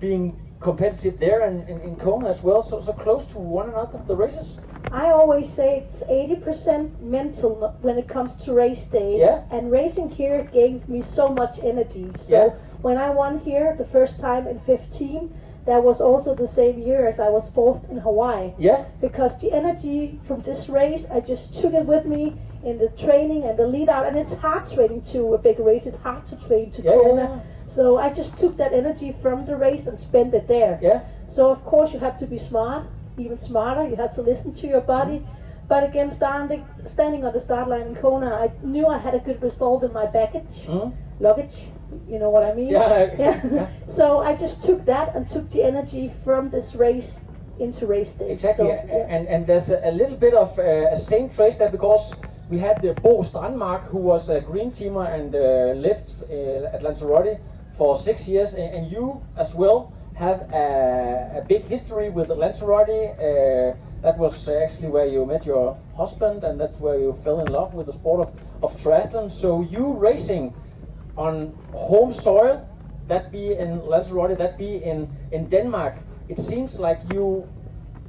being 0.00 0.38
competitive 0.60 1.18
there 1.18 1.42
and 1.42 1.68
in, 1.68 1.80
in 1.80 1.96
Kona 1.96 2.28
as 2.30 2.42
well? 2.42 2.62
So 2.62 2.80
so 2.80 2.92
close 2.92 3.26
to 3.32 3.38
one 3.38 3.68
another 3.70 4.00
the 4.06 4.16
races. 4.16 4.58
I 4.92 5.10
always 5.10 5.48
say 5.52 5.84
it's 5.86 6.02
80% 6.02 7.00
mental 7.00 7.76
when 7.80 7.96
it 7.96 8.08
comes 8.08 8.36
to 8.44 8.52
race 8.52 8.84
day. 8.88 9.18
Yeah. 9.20 9.42
And 9.52 9.70
racing 9.70 10.10
here 10.10 10.48
gave 10.52 10.88
me 10.88 11.00
so 11.02 11.28
much 11.28 11.60
energy. 11.62 12.10
So 12.20 12.34
Yeah. 12.34 12.48
when 12.82 12.98
I 12.98 13.10
won 13.10 13.38
here 13.38 13.76
the 13.78 13.84
first 13.84 14.18
time 14.20 14.48
in 14.48 14.58
15, 14.60 15.32
that 15.66 15.84
was 15.84 16.00
also 16.00 16.34
the 16.34 16.48
same 16.48 16.80
year 16.80 17.06
as 17.06 17.20
I 17.20 17.28
was 17.28 17.52
fourth 17.52 17.88
in 17.88 17.98
Hawaii. 17.98 18.52
Yeah. 18.58 18.84
Because 19.00 19.38
the 19.38 19.52
energy 19.52 20.18
from 20.26 20.40
this 20.42 20.68
race, 20.68 21.06
I 21.12 21.20
just 21.20 21.54
took 21.60 21.72
it 21.74 21.86
with 21.86 22.04
me 22.06 22.34
in 22.64 22.78
the 22.78 22.88
training 22.88 23.44
and 23.44 23.56
the 23.56 23.68
lead 23.68 23.88
out. 23.88 24.06
And 24.06 24.16
it's 24.16 24.34
hard 24.34 24.68
training 24.72 25.02
to 25.12 25.34
a 25.34 25.38
big 25.38 25.60
race. 25.60 25.86
It's 25.86 26.02
hard 26.02 26.26
to 26.26 26.36
train 26.48 26.72
to 26.72 26.82
Yeah, 26.82 26.90
yeah, 26.96 27.00
Kona. 27.02 27.22
yeah. 27.22 27.40
So 27.74 27.98
I 27.98 28.12
just 28.12 28.36
took 28.38 28.56
that 28.56 28.72
energy 28.72 29.14
from 29.22 29.46
the 29.46 29.56
race 29.56 29.86
and 29.86 29.98
spent 30.00 30.34
it 30.34 30.48
there. 30.48 30.78
Yeah. 30.82 31.02
So 31.28 31.50
of 31.50 31.64
course 31.64 31.92
you 31.92 32.00
have 32.00 32.18
to 32.18 32.26
be 32.26 32.38
smart, 32.38 32.84
even 33.16 33.38
smarter. 33.38 33.88
You 33.88 33.96
have 33.96 34.14
to 34.16 34.22
listen 34.22 34.52
to 34.54 34.66
your 34.66 34.80
body. 34.80 35.24
But 35.68 35.84
again, 35.84 36.10
standing 36.10 36.64
standing 36.84 37.24
on 37.24 37.32
the 37.32 37.40
start 37.40 37.68
line 37.68 37.86
in 37.86 37.94
Kona, 37.94 38.30
I 38.44 38.50
knew 38.64 38.86
I 38.88 38.98
had 38.98 39.14
a 39.14 39.20
good 39.20 39.40
result 39.40 39.84
in 39.84 39.92
my 39.92 40.06
baggage, 40.06 40.66
Mm. 40.66 40.92
luggage. 41.20 41.56
You 42.08 42.18
know 42.18 42.30
what 42.30 42.44
I 42.44 42.52
mean? 42.54 42.70
Yeah, 42.70 43.14
yeah. 43.18 43.66
so 43.86 44.18
I 44.18 44.34
just 44.34 44.64
took 44.64 44.84
that 44.86 45.14
and 45.14 45.28
took 45.28 45.48
the 45.50 45.62
energy 45.62 46.12
from 46.24 46.50
this 46.50 46.74
race 46.74 47.20
into 47.60 47.86
race 47.86 48.12
day. 48.18 48.30
Exactly, 48.30 48.66
So, 48.66 48.70
yeah. 48.72 49.14
and 49.14 49.28
and 49.28 49.46
there's 49.46 49.70
a, 49.70 49.78
a 49.84 49.92
little 49.92 50.16
bit 50.16 50.34
of 50.34 50.58
uh, 50.58 50.96
a 50.96 50.98
same 50.98 51.28
trace 51.30 51.56
there 51.58 51.70
because 51.70 52.14
we 52.50 52.58
had 52.58 52.82
the 52.82 52.92
Bo 52.94 53.22
Strandmark 53.22 53.82
who 53.92 53.98
was 53.98 54.28
a 54.28 54.40
green 54.40 54.70
teamer 54.72 55.06
and 55.16 55.34
uh, 55.34 55.40
left 55.88 56.08
uh, 56.22 56.74
at 56.74 56.82
Lanzarote 56.82 57.38
for 57.80 57.98
six 57.98 58.28
years, 58.28 58.52
and, 58.52 58.92
you 58.92 59.22
as 59.38 59.54
well 59.54 59.90
have 60.14 60.42
a, 60.52 61.38
a 61.38 61.44
big 61.48 61.64
history 61.64 62.10
with 62.10 62.28
Lanzarote. 62.28 62.90
Uh, 63.16 63.74
that 64.02 64.18
was 64.18 64.46
actually 64.48 64.88
where 64.88 65.06
you 65.06 65.24
met 65.24 65.46
your 65.46 65.78
husband, 65.96 66.44
and 66.44 66.60
that's 66.60 66.78
where 66.78 66.98
you 66.98 67.18
fell 67.24 67.40
in 67.40 67.50
love 67.50 67.72
with 67.72 67.86
the 67.86 67.94
sport 67.94 68.20
of, 68.20 68.34
of 68.62 68.78
triathlon. 68.82 69.32
So 69.32 69.62
you 69.62 69.94
racing 69.94 70.52
on 71.16 71.54
home 71.72 72.12
soil, 72.12 72.68
that 73.08 73.32
be 73.32 73.54
in 73.56 73.80
Lanzarote, 73.86 74.36
that 74.36 74.58
be 74.58 74.84
in, 74.84 75.08
in 75.32 75.48
Denmark, 75.48 75.94
it 76.28 76.38
seems 76.38 76.78
like 76.78 77.00
you 77.14 77.48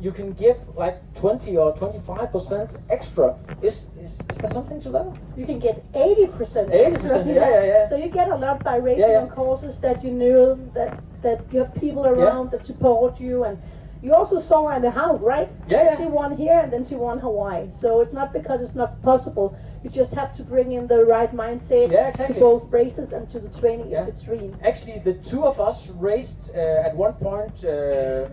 you 0.01 0.11
can 0.11 0.33
give 0.33 0.57
like 0.75 0.97
20 1.15 1.55
or 1.57 1.73
25 1.77 2.31
percent 2.31 2.69
extra. 2.89 3.35
Is, 3.61 3.85
is, 4.01 4.19
is 4.31 4.37
there 4.39 4.51
something 4.51 4.81
to 4.81 4.89
that? 4.89 5.15
You 5.37 5.45
can 5.45 5.59
get 5.59 5.91
80% 5.93 6.31
80%, 6.33 6.71
extra. 6.73 7.25
yeah, 7.25 7.33
yeah, 7.33 7.63
yeah. 7.63 7.87
So 7.89 7.95
you 7.95 8.09
get 8.09 8.29
a 8.29 8.35
lot 8.35 8.63
by 8.63 8.77
racing 8.77 9.01
Yeah, 9.01 9.11
yeah. 9.11 9.21
on 9.21 9.29
courses 9.29 9.79
that 9.81 10.03
you 10.03 10.11
knew 10.11 10.71
that, 10.73 10.97
that 11.21 11.45
you 11.51 11.59
have 11.59 11.73
people 11.75 12.05
around 12.07 12.49
that 12.51 12.65
support 12.65 13.19
you 13.19 13.43
and 13.43 13.59
you 14.01 14.15
also 14.15 14.39
saw 14.39 14.65
on 14.65 14.81
the 14.81 14.89
hound, 14.89 15.21
right? 15.21 15.49
Yeah, 15.67 15.83
yeah. 15.83 15.97
She 15.97 16.05
won 16.05 16.35
here 16.35 16.59
and 16.59 16.73
then 16.73 16.83
she 16.83 16.95
won 16.95 17.19
Hawaii. 17.19 17.69
So 17.71 18.01
it's 18.01 18.13
not 18.13 18.33
because 18.33 18.59
it's 18.63 18.73
not 18.73 18.99
possible. 19.03 19.55
You 19.83 19.91
just 19.91 20.13
have 20.15 20.33
to 20.37 20.43
bring 20.43 20.71
in 20.71 20.87
the 20.87 21.05
right 21.05 21.31
mindset 21.35 21.91
Yeah, 21.91 22.07
exactly. 22.07 22.33
to 22.35 22.39
both 22.39 22.71
races 22.71 23.13
and 23.13 23.29
to 23.29 23.39
the 23.39 23.49
training 23.49 23.91
Yeah. 23.91 24.05
in 24.05 24.11
between. 24.11 24.57
Actually, 24.63 24.99
the 25.05 25.13
two 25.13 25.43
of 25.45 25.59
us 25.59 25.89
raced 25.91 26.49
uh, 26.55 26.87
at 26.87 26.95
one 26.95 27.13
point 27.13 27.63
uh, 27.63 28.25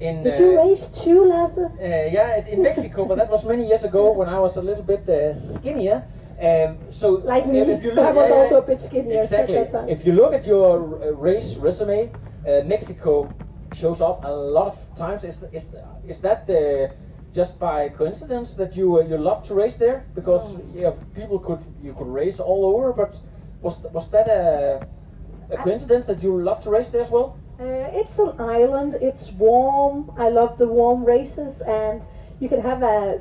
in. 0.00 0.22
Did 0.22 0.38
you 0.38 0.60
uh, 0.60 0.64
race 0.64 0.90
too, 0.90 1.24
Lasse? 1.26 1.58
Uh, 1.58 1.68
yeah, 1.80 2.46
in 2.46 2.62
Mexico, 2.62 3.04
but 3.04 3.16
that 3.18 3.30
was 3.30 3.44
many 3.44 3.66
years 3.66 3.84
ago 3.84 4.12
when 4.12 4.28
I 4.28 4.38
was 4.38 4.56
a 4.56 4.62
little 4.62 4.84
bit 4.84 5.08
uh, 5.08 5.34
skinnier. 5.34 6.04
Um, 6.40 6.78
so 6.90 7.14
Like 7.24 7.48
me, 7.48 7.60
if 7.60 7.82
you 7.82 7.90
look, 7.90 8.06
I 8.06 8.12
was 8.12 8.30
also 8.30 8.58
a 8.58 8.62
bit 8.62 8.82
skinnier 8.82 9.22
Exactly. 9.22 9.56
at 9.56 9.72
that 9.72 9.78
time. 9.80 9.88
If 9.88 10.06
you 10.06 10.12
look 10.12 10.32
at 10.32 10.46
your 10.46 11.02
uh, 11.02 11.10
race 11.10 11.56
resume, 11.56 12.12
uh, 12.46 12.62
Mexico 12.64 13.34
shows 13.72 14.00
up 14.00 14.24
a 14.24 14.30
lot 14.30 14.66
of 14.68 14.96
times. 14.96 15.24
Is 15.24 15.42
is 15.52 15.74
is 16.06 16.20
that 16.20 16.48
uh, 16.48 16.94
just 17.34 17.58
by 17.58 17.88
coincidence 17.88 18.54
that 18.54 18.76
you 18.76 18.98
uh, 18.98 19.02
you 19.02 19.18
love 19.18 19.46
to 19.48 19.54
race 19.54 19.76
there? 19.76 20.04
Because 20.14 20.56
yeah, 20.74 20.92
people 21.14 21.38
could 21.40 21.60
you 21.82 21.92
could 21.94 22.08
race 22.08 22.38
all 22.38 22.64
over, 22.64 22.92
but 22.92 23.16
was 23.60 23.84
was 23.92 24.08
that 24.10 24.28
a 24.28 24.86
a 25.50 25.56
coincidence 25.56 26.06
that 26.06 26.22
you 26.22 26.40
love 26.40 26.62
to 26.62 26.70
race 26.70 26.90
there 26.90 27.02
as 27.02 27.10
well? 27.10 27.36
Uh, 27.60 27.90
it's 27.92 28.18
an 28.18 28.32
island. 28.40 28.94
It's 29.00 29.32
warm. 29.32 30.12
I 30.16 30.28
love 30.28 30.58
the 30.58 30.66
warm 30.68 31.04
races, 31.04 31.60
and 31.62 32.02
you 32.40 32.48
can 32.48 32.60
have 32.60 32.82
a 32.84 33.20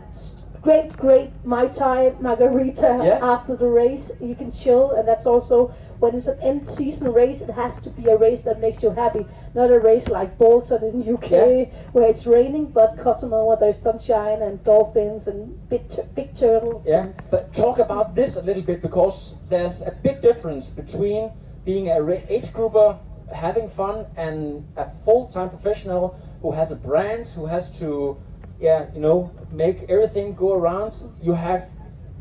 great, 0.62 0.96
great 0.96 1.32
mai 1.44 1.68
tai 1.68 2.14
margarita 2.20 3.00
Yeah. 3.04 3.20
after 3.22 3.56
the 3.56 3.68
race. 3.68 4.12
You 4.22 4.36
can 4.36 4.52
chill, 4.52 4.92
and 4.92 5.08
that's 5.08 5.26
also 5.26 5.72
when 6.00 6.14
it's 6.14 6.28
an 6.28 6.38
end 6.42 6.70
season 6.70 7.12
race. 7.14 7.42
It 7.42 7.50
has 7.50 7.78
to 7.82 7.90
be 7.90 8.06
a 8.10 8.18
race 8.18 8.42
that 8.44 8.60
makes 8.62 8.84
you 8.84 8.92
happy, 8.92 9.26
not 9.56 9.72
a 9.72 9.80
race 9.80 10.08
like 10.08 10.38
Bolton 10.38 10.84
in 10.84 11.02
UK 11.02 11.32
Yeah. 11.32 11.66
where 11.94 12.08
it's 12.08 12.28
raining, 12.28 12.66
but 12.66 12.96
Cozumel 13.00 13.48
where 13.48 13.58
there's 13.58 13.80
sunshine 13.80 14.44
and 14.44 14.64
dolphins 14.64 15.28
and 15.28 15.58
big, 15.70 15.90
t- 15.90 16.04
big 16.14 16.36
turtles. 16.36 16.86
Yeah, 16.86 17.08
but 17.32 17.52
talk 17.54 17.80
about 17.80 18.14
this 18.14 18.36
a 18.36 18.42
little 18.44 18.62
bit 18.62 18.84
because 18.84 19.34
there's 19.50 19.82
a 19.82 19.92
big 20.04 20.22
difference 20.22 20.66
between 20.68 21.32
being 21.66 21.90
a 21.90 21.98
age 22.30 22.54
grouper, 22.54 22.98
having 23.34 23.70
fun, 23.70 24.06
and 24.16 24.66
a 24.76 24.88
full-time 25.06 25.50
professional 25.50 26.18
who 26.42 26.52
has 26.52 26.72
a 26.72 26.76
brand, 26.76 27.28
who 27.28 27.46
has 27.46 27.72
to, 27.80 28.18
yeah, 28.60 28.86
you 28.94 29.02
know, 29.02 29.32
make 29.52 29.86
everything 29.90 30.34
go 30.34 30.54
around. 30.54 30.94
You 31.22 31.34
have 31.34 31.70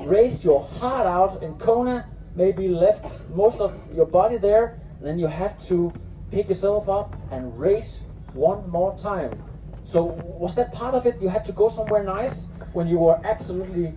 raced 0.00 0.44
your 0.44 0.62
heart 0.62 1.07
out 1.07 1.42
in 1.42 1.54
Kona, 1.54 2.07
maybe 2.34 2.68
left 2.68 3.28
most 3.30 3.61
of 3.61 3.74
your 3.94 4.07
body 4.07 4.36
there, 4.36 4.78
and 4.98 5.07
then 5.07 5.18
you 5.18 5.26
have 5.26 5.54
to 5.68 5.92
pick 6.30 6.48
yourself 6.48 6.88
up 6.88 7.14
and 7.30 7.59
race 7.59 8.00
one 8.32 8.68
more 8.68 8.96
time. 8.98 9.42
So 9.84 10.02
was 10.04 10.54
that 10.57 10.72
part 10.72 10.94
of 10.94 11.07
it? 11.07 11.20
You 11.22 11.28
had 11.28 11.44
to 11.46 11.52
go 11.52 11.68
somewhere 11.68 12.02
nice 12.02 12.46
when 12.72 12.88
you 12.88 12.98
were 12.98 13.18
absolutely 13.24 13.94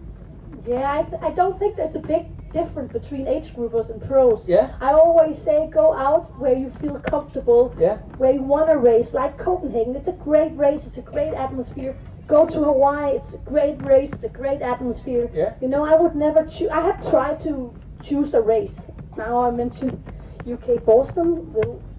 Yeah, 0.68 1.03
I, 1.22 1.28
I 1.28 1.32
don't 1.32 1.57
think 1.57 1.76
there's 1.76 1.95
a 1.95 1.99
big 1.99 2.28
difference 2.52 2.91
between 2.91 3.28
age 3.28 3.54
groupers 3.56 3.89
and 3.89 4.02
pros. 4.02 4.47
Yeah. 4.47 4.72
I 4.82 4.91
always 4.93 5.38
say 5.41 5.70
go 5.72 5.93
out 5.93 6.38
where 6.39 6.54
you 6.56 6.70
feel 6.82 7.00
comfortable, 7.00 7.74
Yeah. 7.78 7.97
where 8.18 8.32
you 8.32 8.41
want 8.43 8.68
to 8.70 8.78
race, 8.78 9.14
like 9.14 9.38
Copenhagen. 9.38 9.95
It's 9.95 10.08
a 10.08 10.14
great 10.14 10.56
race, 10.58 10.86
it's 10.88 10.97
a 10.97 11.02
great 11.02 11.34
atmosphere. 11.34 11.95
Go 12.28 12.45
to 12.45 12.60
Hawaii, 12.64 13.16
it's 13.16 13.34
a 13.34 13.39
great 13.39 13.82
race, 13.84 14.12
it's 14.14 14.24
a 14.24 14.30
great 14.30 14.62
atmosphere. 14.62 15.30
Yeah. 15.34 15.54
You 15.62 15.68
know, 15.68 15.84
I 15.84 15.95
would 15.95 16.16
never 16.16 16.45
choose, 16.45 16.70
I 16.70 16.82
have 16.82 17.10
tried 17.10 17.39
to 17.41 17.74
choose 18.02 18.34
a 18.34 18.41
race. 18.41 18.80
Now 19.18 19.43
I 19.47 19.52
mentioned 19.52 20.02
UK 20.45 20.78
Bolton, 20.86 21.54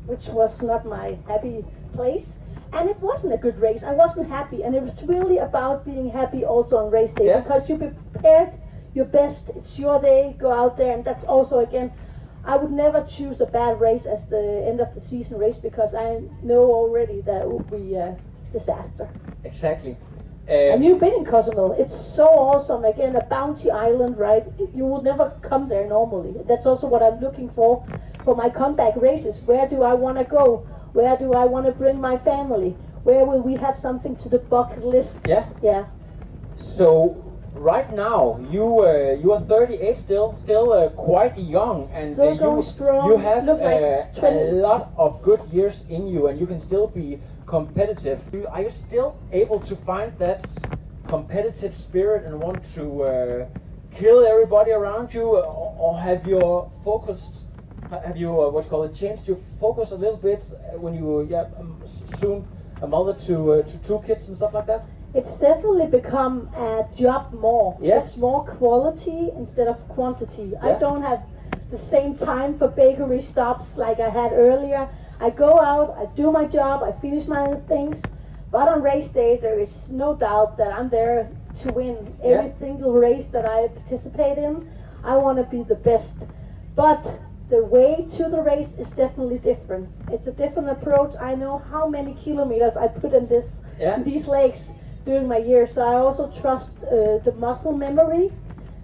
which 0.07 0.29
was 0.29 0.61
not 0.63 0.85
my 0.87 1.19
happy 1.29 1.65
place. 1.93 2.39
and 2.73 2.89
it 2.89 3.01
wasn't 3.01 3.35
a 3.35 3.37
good 3.37 3.59
race. 3.59 3.83
I 3.83 3.91
wasn't 3.95 4.29
happy, 4.29 4.63
and 4.63 4.77
it 4.77 4.83
was 4.85 5.03
really 5.03 5.39
about 5.39 5.85
being 5.85 6.09
happy 6.09 6.45
also 6.45 6.77
on 6.79 6.89
race 6.93 7.13
day 7.15 7.27
Yeah. 7.27 7.41
because 7.41 7.69
you 7.69 7.77
prepared 7.77 8.53
your 8.95 9.07
best. 9.07 9.51
It's 9.57 9.79
your 9.79 10.01
day. 10.01 10.37
Go 10.39 10.53
out 10.53 10.77
there, 10.77 10.93
and 10.95 11.05
that's 11.05 11.25
also 11.25 11.61
again. 11.61 11.93
I 12.43 12.57
would 12.57 12.73
never 12.73 13.03
choose 13.03 13.41
a 13.43 13.47
bad 13.47 13.81
race 13.81 14.07
as 14.07 14.29
the 14.29 14.65
end 14.67 14.81
of 14.81 14.95
the 14.95 15.01
season 15.01 15.39
race 15.39 15.59
because 15.59 15.95
I 15.95 16.21
know 16.43 16.63
already 16.73 17.21
that 17.27 17.43
it 17.43 17.51
would 17.51 17.71
be 17.71 17.95
a 17.95 18.17
disaster. 18.51 19.11
Exactly. 19.45 19.99
And 20.49 20.77
Um, 20.77 20.83
you've 20.83 21.01
been 21.01 21.13
in 21.15 21.25
Cozumel. 21.27 21.73
It's 21.79 21.95
so 21.95 22.27
awesome. 22.27 22.85
Again, 22.85 23.15
a 23.15 23.21
bounty 23.21 23.71
island, 23.71 24.17
right? 24.19 24.45
You 24.75 24.87
would 24.87 25.05
never 25.05 25.35
come 25.43 25.69
there 25.69 25.87
normally. 25.87 26.35
That's 26.49 26.67
also 26.67 26.89
what 26.89 27.03
I'm 27.03 27.21
looking 27.21 27.51
for 27.51 27.85
for 28.25 28.35
my 28.35 28.49
comeback 28.49 28.97
races. 28.97 29.43
Where 29.45 29.69
do 29.69 29.83
I 29.83 29.95
want 29.95 30.19
to 30.19 30.25
go? 30.25 30.67
Where 30.93 31.17
do 31.17 31.35
I 31.35 31.45
want 31.45 31.67
to 31.67 31.73
bring 31.73 32.01
my 32.01 32.17
family? 32.17 32.79
Where 33.03 33.25
will 33.27 33.43
we 33.43 33.57
have 33.57 33.79
something 33.79 34.17
to 34.17 34.29
the 34.29 34.39
bucket 34.39 34.85
list? 34.85 35.23
yeah. 35.27 35.45
Yeah. 35.63 35.85
So 36.57 37.30
right 37.61 37.93
now 37.93 38.41
you 38.51 38.81
uh, 38.81 39.13
you 39.23 39.33
are 39.33 39.41
38 39.41 39.99
still, 39.99 40.35
still 40.35 40.73
uh, 40.73 40.89
quite 40.91 41.37
young, 41.39 41.91
and 41.93 42.15
Still 42.15 42.33
uh, 42.33 42.37
going 42.37 42.57
you 42.57 42.63
strong. 42.63 43.11
you 43.11 43.17
have 43.19 43.45
like 43.45 44.17
uh, 44.23 44.27
a 44.27 44.53
lot 44.53 44.93
of 44.97 45.23
good 45.23 45.43
years 45.53 45.85
in 45.91 46.09
you, 46.09 46.29
and 46.29 46.41
you 46.41 46.47
can 46.47 46.59
still 46.59 46.87
be 46.89 47.21
competitive. 47.47 48.21
Are 48.51 48.63
you 48.63 48.71
still 48.71 49.21
able 49.31 49.61
to 49.61 49.77
find 49.77 50.13
that 50.19 50.49
competitive 51.07 51.77
spirit 51.77 52.25
and 52.25 52.41
want 52.41 52.65
to 52.75 53.03
uh, 53.03 53.47
kill 53.95 54.25
everybody 54.25 54.71
around 54.71 55.13
you, 55.13 55.37
or, 55.37 55.75
or 55.79 56.01
have 56.01 56.27
your 56.27 56.71
focused? 56.83 57.45
Have 57.91 58.17
you 58.17 58.31
uh, 58.41 58.49
what 58.49 58.65
you 58.65 58.71
call 58.71 58.85
it 58.85 58.95
changed 58.95 59.27
your 59.29 59.39
focus 59.61 59.91
a 59.91 59.97
little 59.97 60.17
bit 60.17 60.43
when 60.77 60.95
you 60.95 61.27
yeah 61.29 61.47
um, 61.59 61.77
soon 62.21 62.47
a 62.81 62.87
mother 62.87 63.15
to 63.27 63.53
uh, 63.53 63.63
to 63.63 63.79
two 63.79 64.01
kids 64.07 64.29
and 64.29 64.37
stuff 64.37 64.55
like 64.55 64.67
that? 64.67 64.87
It's 65.13 65.41
definitely 65.41 65.87
become 65.89 66.49
a 66.57 66.87
job 66.97 67.33
more. 67.33 67.77
Yeah. 67.81 68.01
It's 68.01 68.17
more 68.17 68.45
quality 68.45 69.31
instead 69.37 69.67
of 69.67 69.77
quantity. 69.89 70.51
Yeah. 70.53 70.77
I 70.77 70.79
don't 70.79 71.03
have 71.03 71.23
the 71.71 71.79
same 71.79 72.15
time 72.17 72.59
for 72.59 72.69
bakery 72.69 73.21
stops 73.23 73.77
like 73.77 73.99
I 74.01 74.09
had 74.09 74.33
earlier. 74.33 74.89
I 75.21 75.31
go 75.31 75.61
out, 75.61 75.97
I 75.99 76.07
do 76.17 76.31
my 76.31 76.45
job, 76.45 76.83
I 76.83 76.93
finish 76.93 77.27
my 77.27 77.55
things. 77.69 78.03
But 78.53 78.69
on 78.69 78.83
race 78.83 79.11
day, 79.11 79.39
there 79.41 79.59
is 79.61 79.91
no 79.91 80.15
doubt 80.15 80.57
that 80.59 80.73
I'm 80.73 80.89
there 80.89 81.29
to 81.63 81.73
win 81.73 81.97
every 82.23 82.49
Yeah. 82.49 82.59
single 82.59 82.93
race 82.93 83.31
that 83.31 83.45
I 83.47 83.69
participate 83.69 84.39
in. 84.39 84.69
I 85.05 85.17
want 85.17 85.39
to 85.39 85.45
be 85.45 85.63
the 85.63 85.77
best. 85.77 86.25
But 86.77 87.05
the 87.49 87.65
way 87.65 88.07
to 88.17 88.29
the 88.29 88.43
race 88.43 88.79
is 88.79 88.91
definitely 88.93 89.39
different. 89.39 89.89
It's 90.11 90.27
a 90.29 90.33
different 90.33 90.69
approach. 90.71 91.15
I 91.21 91.35
know 91.35 91.59
how 91.59 91.89
many 91.89 92.15
kilometers 92.15 92.77
I 92.77 92.87
put 92.89 93.13
in 93.13 93.27
this 93.27 93.63
Yeah. 93.79 93.97
in 93.97 94.05
these 94.05 94.29
legs 94.29 94.71
during 95.11 95.27
my 95.27 95.39
years. 95.39 95.75
So 95.75 95.83
I 95.83 95.95
also 96.07 96.31
trust 96.31 96.85
uh, 96.85 97.19
the 97.27 97.35
muscle 97.37 97.73
memory 97.73 98.31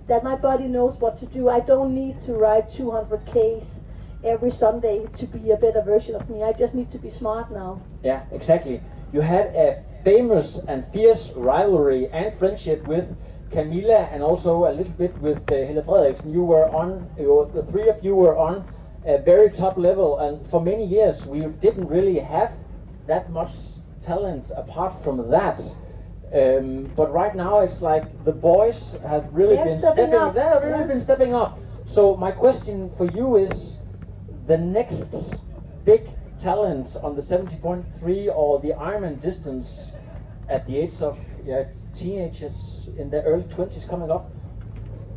that 0.08 0.24
my 0.24 0.34
body 0.34 0.66
knows 0.66 0.94
what 0.98 1.18
to 1.20 1.26
do. 1.26 1.48
I 1.48 1.60
don't 1.60 1.94
need 1.94 2.20
to 2.26 2.32
ride 2.34 2.68
200 2.68 3.20
Ks 3.32 3.80
every 4.24 4.50
Sunday 4.50 5.06
to 5.18 5.26
be 5.26 5.52
a 5.52 5.56
better 5.56 5.82
version 5.82 6.16
of 6.16 6.28
me. 6.28 6.42
I 6.42 6.52
just 6.52 6.74
need 6.74 6.90
to 6.90 6.98
be 6.98 7.10
smart 7.10 7.52
now. 7.52 7.80
Yeah, 8.02 8.22
exactly. 8.32 8.82
You 9.12 9.20
had 9.20 9.46
a 9.54 9.84
famous 10.02 10.58
and 10.66 10.84
fierce 10.92 11.32
rivalry 11.36 12.08
and 12.12 12.36
friendship 12.36 12.84
with 12.86 13.06
Camilla 13.52 14.08
and 14.10 14.20
also 14.20 14.66
a 14.66 14.72
little 14.78 14.96
bit 15.04 15.16
with 15.18 15.40
uh, 15.52 15.54
Helle 15.68 15.82
Frederiksen. 15.82 16.32
You 16.32 16.42
were 16.42 16.68
on, 16.80 17.08
you 17.16 17.48
the 17.54 17.62
three 17.70 17.88
of 17.88 18.02
you 18.02 18.16
were 18.16 18.36
on 18.36 18.64
a 19.04 19.18
very 19.18 19.50
top 19.50 19.76
level, 19.78 20.18
and 20.18 20.44
for 20.50 20.60
many 20.60 20.84
years 20.84 21.24
we 21.24 21.46
didn't 21.66 21.86
really 21.86 22.18
have 22.18 22.52
that 23.06 23.30
much 23.30 23.52
talent 24.02 24.50
apart 24.56 24.92
from 25.04 25.30
that. 25.30 25.60
Um, 26.32 26.90
but 26.96 27.12
right 27.12 27.34
now 27.36 27.60
it's 27.60 27.80
like 27.80 28.24
the 28.24 28.32
boys 28.32 28.96
have 29.06 29.28
really 29.32 29.56
They're 29.56 29.64
been 29.66 29.78
stepping 29.78 30.06
stepping, 30.06 30.14
up, 30.14 30.34
they 30.34 30.40
have 30.40 30.62
really 30.62 30.80
yeah. 30.80 30.86
been 30.86 31.00
stepping 31.00 31.34
up. 31.34 31.60
So 31.86 32.16
my 32.16 32.32
question 32.32 32.90
for 32.96 33.06
you 33.06 33.36
is 33.36 33.78
the 34.46 34.58
next 34.58 35.14
big 35.84 36.02
talent 36.40 36.96
on 37.02 37.14
the 37.14 37.22
70.3 37.22 38.28
or 38.34 38.60
the 38.60 38.70
Ironman 38.72 39.20
distance 39.22 39.94
at 40.48 40.66
the 40.66 40.76
age 40.78 41.00
of 41.00 41.18
yeah, 41.44 41.64
teenagers 41.94 42.88
in 42.98 43.08
their 43.10 43.22
early 43.22 43.44
20s 43.44 43.88
coming 43.88 44.10
up 44.10 44.32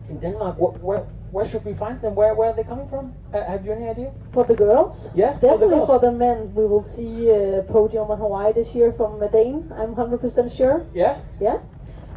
in 0.09 0.19
Denmark, 0.19 0.57
wh- 0.57 0.83
where, 0.83 1.05
where 1.31 1.47
should 1.47 1.63
we 1.65 1.73
find 1.73 2.01
them? 2.01 2.15
Where, 2.15 2.33
where 2.33 2.49
are 2.49 2.55
they 2.55 2.63
coming 2.63 2.87
from? 2.89 3.13
Uh, 3.33 3.43
have 3.43 3.65
you 3.65 3.71
any 3.71 3.87
idea? 3.87 4.11
For 4.33 4.43
the 4.43 4.55
girls? 4.55 5.09
Yeah, 5.15 5.33
for 5.39 5.57
the 5.57 5.65
Definitely 5.65 5.85
for 5.85 5.99
the 5.99 6.11
men. 6.11 6.53
We 6.55 6.65
will 6.65 6.83
see 6.83 7.29
a 7.29 7.63
podium 7.67 8.09
on 8.11 8.17
Hawaii 8.17 8.53
this 8.53 8.73
year 8.75 8.91
from 8.91 9.19
Dane. 9.31 9.71
I'm 9.75 9.95
100% 9.95 10.55
sure. 10.55 10.85
Yeah? 10.93 11.19
Yeah. 11.39 11.59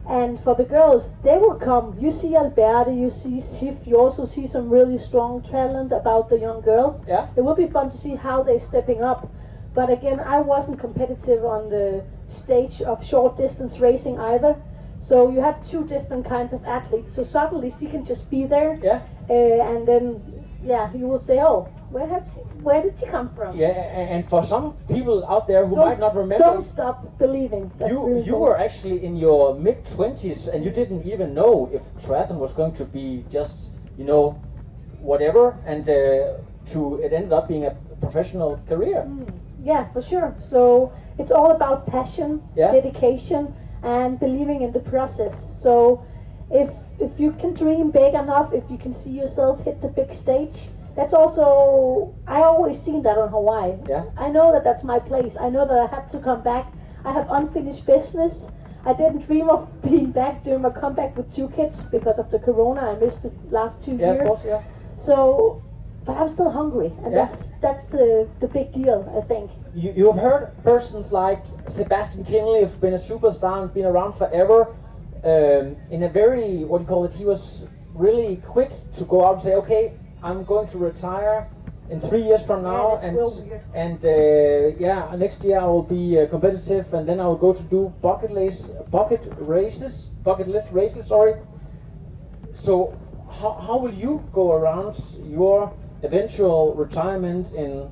And 0.09 0.41
for 0.41 0.55
the 0.55 0.65
girls, 0.65 1.17
they 1.23 1.39
will 1.39 1.55
come. 1.55 1.97
You 2.01 2.11
see 2.11 2.35
Alberta, 2.35 2.93
you 2.93 3.09
see 3.09 3.41
Sif, 3.41 3.87
you 3.87 3.97
also 3.97 4.27
see 4.27 4.47
some 4.49 4.69
really 4.69 4.99
strong 4.99 5.43
talent 5.43 5.93
about 5.93 6.29
the 6.29 6.39
young 6.39 6.61
girls. 6.61 7.01
Yeah. 7.07 7.29
It 7.37 7.43
will 7.43 7.55
be 7.55 7.69
fun 7.69 7.91
to 7.91 7.97
see 7.97 8.17
how 8.17 8.43
they're 8.43 8.59
stepping 8.59 9.03
up. 9.03 9.31
But 9.75 9.91
again, 9.91 10.21
I 10.21 10.41
wasn't 10.41 10.81
competitive 10.81 11.45
on 11.45 11.71
the 11.71 12.05
stage 12.29 12.83
of 12.83 13.05
short 13.05 13.37
distance 13.37 13.79
racing 13.79 14.19
either. 14.19 14.57
So 15.03 15.29
you 15.31 15.41
have 15.41 15.57
two 15.69 15.85
different 15.85 16.25
kinds 16.25 16.53
of 16.53 16.65
athletes. 16.65 17.13
So 17.13 17.25
suddenly 17.25 17.71
she 17.79 17.87
can 17.89 18.05
just 18.05 18.31
be 18.31 18.47
there, 18.47 18.79
Yeah? 18.81 19.01
uh, 19.29 19.71
and 19.71 19.87
then 19.87 20.23
yeah, 20.65 20.93
you 20.95 21.09
will 21.09 21.19
say, 21.19 21.41
oh, 21.41 21.69
where 21.91 22.07
has 22.09 22.39
where 22.63 22.81
did 22.83 22.97
she 22.99 23.07
come 23.07 23.29
from? 23.37 23.57
Yeah, 23.59 23.67
and 24.13 24.29
for 24.29 24.45
some 24.47 24.75
people 24.89 25.27
out 25.27 25.49
there 25.49 25.67
who 25.67 25.75
So 25.75 25.85
might 25.85 25.99
not 25.99 26.15
remember, 26.15 26.45
Don't 26.45 26.65
stop 26.65 27.19
believing. 27.19 27.73
That's 27.79 27.91
you 27.91 28.07
really 28.07 28.23
you 28.23 28.37
were 28.37 28.57
actually 28.57 29.05
in 29.05 29.17
your 29.17 29.55
mid 29.57 29.85
20s 29.85 30.47
and 30.47 30.65
you 30.65 30.71
didn't 30.71 31.05
even 31.05 31.35
know 31.35 31.69
if 31.73 31.83
triathlon 32.05 32.39
was 32.39 32.53
going 32.53 32.73
to 32.81 32.85
be 32.85 33.25
just, 33.29 33.57
you 33.99 34.05
know, 34.05 34.41
whatever, 35.01 35.59
and 35.67 35.83
uh, 35.89 36.39
to 36.73 37.01
it 37.03 37.13
ended 37.13 37.33
up 37.33 37.49
being 37.49 37.67
a 37.67 37.75
professional 38.01 38.61
career. 38.69 39.05
Yeah, 39.63 39.85
for 39.93 40.01
sure. 40.03 40.35
So 40.41 40.93
it's 41.19 41.33
all 41.33 41.51
about 41.51 41.87
passion, 41.87 42.41
Yeah. 42.55 42.71
dedication, 42.73 43.55
and 43.83 44.19
believing 44.21 44.63
in 44.63 44.73
the 44.73 44.81
process. 44.81 45.49
So 45.61 46.05
if 46.51 46.71
if 46.99 47.19
you 47.19 47.33
can 47.33 47.55
dream 47.55 47.91
big 47.91 48.15
enough, 48.15 48.53
if 48.53 48.65
you 48.71 48.79
can 48.79 48.95
see 48.95 49.11
yourself 49.13 49.65
hit 49.65 49.81
the 49.83 49.89
big 49.89 50.13
stage, 50.13 50.57
that's 50.95 51.13
also 51.13 52.15
I 52.27 52.43
always 52.43 52.81
seen 52.81 53.03
that 53.03 53.19
on 53.19 53.29
Hawaii. 53.31 53.75
Yeah. 53.89 54.05
I 54.17 54.29
know 54.29 54.53
that 54.53 54.65
that's 54.65 54.85
my 54.85 54.99
place. 54.99 55.37
I 55.41 55.49
know 55.51 55.67
that 55.67 55.79
I 55.79 55.87
have 55.95 56.11
to 56.13 56.19
come 56.19 56.43
back. 56.43 56.67
I 57.05 57.13
have 57.13 57.27
unfinished 57.31 57.87
business. 57.87 58.51
I 58.85 58.93
didn't 58.93 59.27
dream 59.27 59.49
of 59.49 59.69
being 59.83 60.11
back 60.11 60.45
during 60.45 60.63
my 60.63 60.71
comeback 60.71 61.17
with 61.17 61.35
two 61.35 61.49
kids 61.49 61.83
because 61.85 62.19
of 62.19 62.31
the 62.31 62.39
corona. 62.39 62.81
I 62.93 62.95
missed 63.05 63.23
the 63.23 63.33
last 63.51 63.83
two 63.85 63.97
Yeah, 63.97 64.11
of 64.11 64.17
years. 64.17 64.29
course, 64.29 64.45
yeah. 64.45 64.63
So, 64.97 65.63
but 66.05 66.17
I'm 66.17 66.29
still 66.29 66.51
hungry, 66.51 66.93
and 67.05 67.13
Yeah. 67.13 67.25
that's 67.27 67.59
that's 67.59 67.89
the 67.89 68.29
the 68.41 68.47
big 68.49 68.73
deal, 68.73 69.11
I 69.17 69.21
think. 69.27 69.51
You, 69.75 69.93
you 69.97 70.13
have 70.13 70.23
heard 70.23 70.65
persons 70.65 71.13
like 71.13 71.43
Sebastian 71.69 72.25
Kienle 72.25 72.61
have 72.63 72.81
been 72.81 72.95
a 72.95 72.99
superstar 72.99 73.63
and 73.63 73.73
been 73.73 73.87
around 73.87 74.15
forever. 74.15 74.75
Um, 75.25 75.77
in 75.91 76.03
a 76.03 76.09
very, 76.09 76.65
what 76.65 76.79
do 76.79 76.83
you 76.83 76.89
call 76.89 77.05
it, 77.05 77.15
he 77.15 77.25
was 77.25 77.67
really 77.95 78.37
quick 78.37 78.71
to 78.97 79.05
go 79.05 79.25
out 79.25 79.35
and 79.35 79.43
say, 79.43 79.55
okay, 79.55 79.95
I'm 80.23 80.45
going 80.45 80.69
to 80.69 80.79
retire 80.79 81.49
in 81.91 82.01
three 82.01 82.23
years 82.23 82.43
from 82.45 82.63
now. 82.63 82.97
that's 82.97 83.05
and 83.05 83.19
and 83.75 84.05
uh, 84.05 84.77
yeah, 84.79 85.15
next 85.17 85.43
year 85.45 85.61
I 85.61 85.67
will 85.67 85.83
be 85.83 86.19
uh, 86.19 86.27
competitive 86.27 86.93
and 86.95 87.09
then 87.09 87.21
I 87.21 87.27
will 87.27 87.37
go 87.37 87.53
to 87.53 87.63
do 87.63 87.93
bucket 88.03 88.31
race, 88.33 88.71
bucket 88.91 89.23
races, 89.39 90.13
bucket 90.25 90.49
list 90.49 90.69
races, 90.73 91.07
sorry. 91.07 91.35
So 92.55 92.99
how, 93.31 93.53
how 93.53 93.79
will 93.79 93.95
you 93.95 94.23
go 94.33 94.53
around 94.53 94.97
your 95.25 95.73
eventual 96.03 96.75
retirement 96.75 97.53
in 97.55 97.89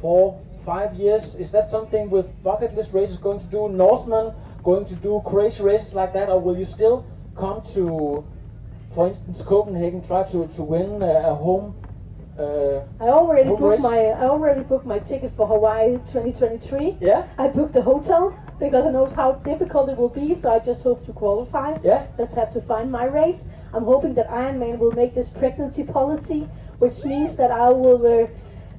four, 0.00 0.40
five 0.64 0.94
years? 0.94 1.36
Is 1.36 1.52
that 1.52 1.68
something 1.68 2.10
with 2.10 2.26
bucket 2.42 2.74
list 2.74 2.92
races 2.92 3.18
going 3.18 3.40
to 3.40 3.46
do? 3.46 3.68
Norseman 3.68 4.32
going 4.62 4.84
to 4.86 4.94
do 4.94 5.22
crazy 5.24 5.62
races 5.62 5.94
like 5.94 6.12
that, 6.14 6.28
or 6.28 6.40
will 6.40 6.56
you 6.56 6.64
still 6.64 7.04
come 7.36 7.62
to, 7.74 8.24
for 8.94 9.08
instance, 9.08 9.42
Copenhagen, 9.42 10.02
try 10.02 10.22
to, 10.24 10.48
to 10.48 10.62
win 10.62 11.02
a, 11.02 11.30
a 11.30 11.34
home? 11.34 11.74
Uh, 12.38 12.80
I 13.00 13.08
already 13.10 13.48
home 13.48 13.60
booked 13.60 13.70
race? 13.74 13.80
my 13.80 13.98
I 13.98 14.24
already 14.24 14.62
booked 14.62 14.86
my 14.86 14.98
ticket 14.98 15.32
for 15.36 15.46
Hawaii 15.46 15.98
2023. 16.12 16.96
Yeah, 17.00 17.26
I 17.38 17.46
booked 17.48 17.74
the 17.74 17.82
hotel 17.82 18.34
because 18.58 18.86
I 18.86 18.90
know 18.90 19.06
how 19.06 19.32
difficult 19.32 19.88
it 19.90 19.96
will 19.96 20.08
be, 20.08 20.34
so 20.34 20.52
I 20.52 20.58
just 20.58 20.82
hope 20.82 21.04
to 21.06 21.12
qualify. 21.12 21.76
yeah, 21.84 22.06
Just 22.16 22.32
have 22.34 22.50
to 22.54 22.60
find 22.60 22.90
my 22.90 23.04
race. 23.04 23.44
I'm 23.72 23.84
hoping 23.84 24.14
that 24.14 24.28
Ironman 24.30 24.78
will 24.78 24.92
make 24.92 25.14
this 25.14 25.28
pregnancy 25.28 25.84
policy, 25.84 26.48
which 26.78 27.04
means 27.04 27.36
that 27.36 27.50
I 27.50 27.70
will 27.70 28.04
uh, 28.06 28.26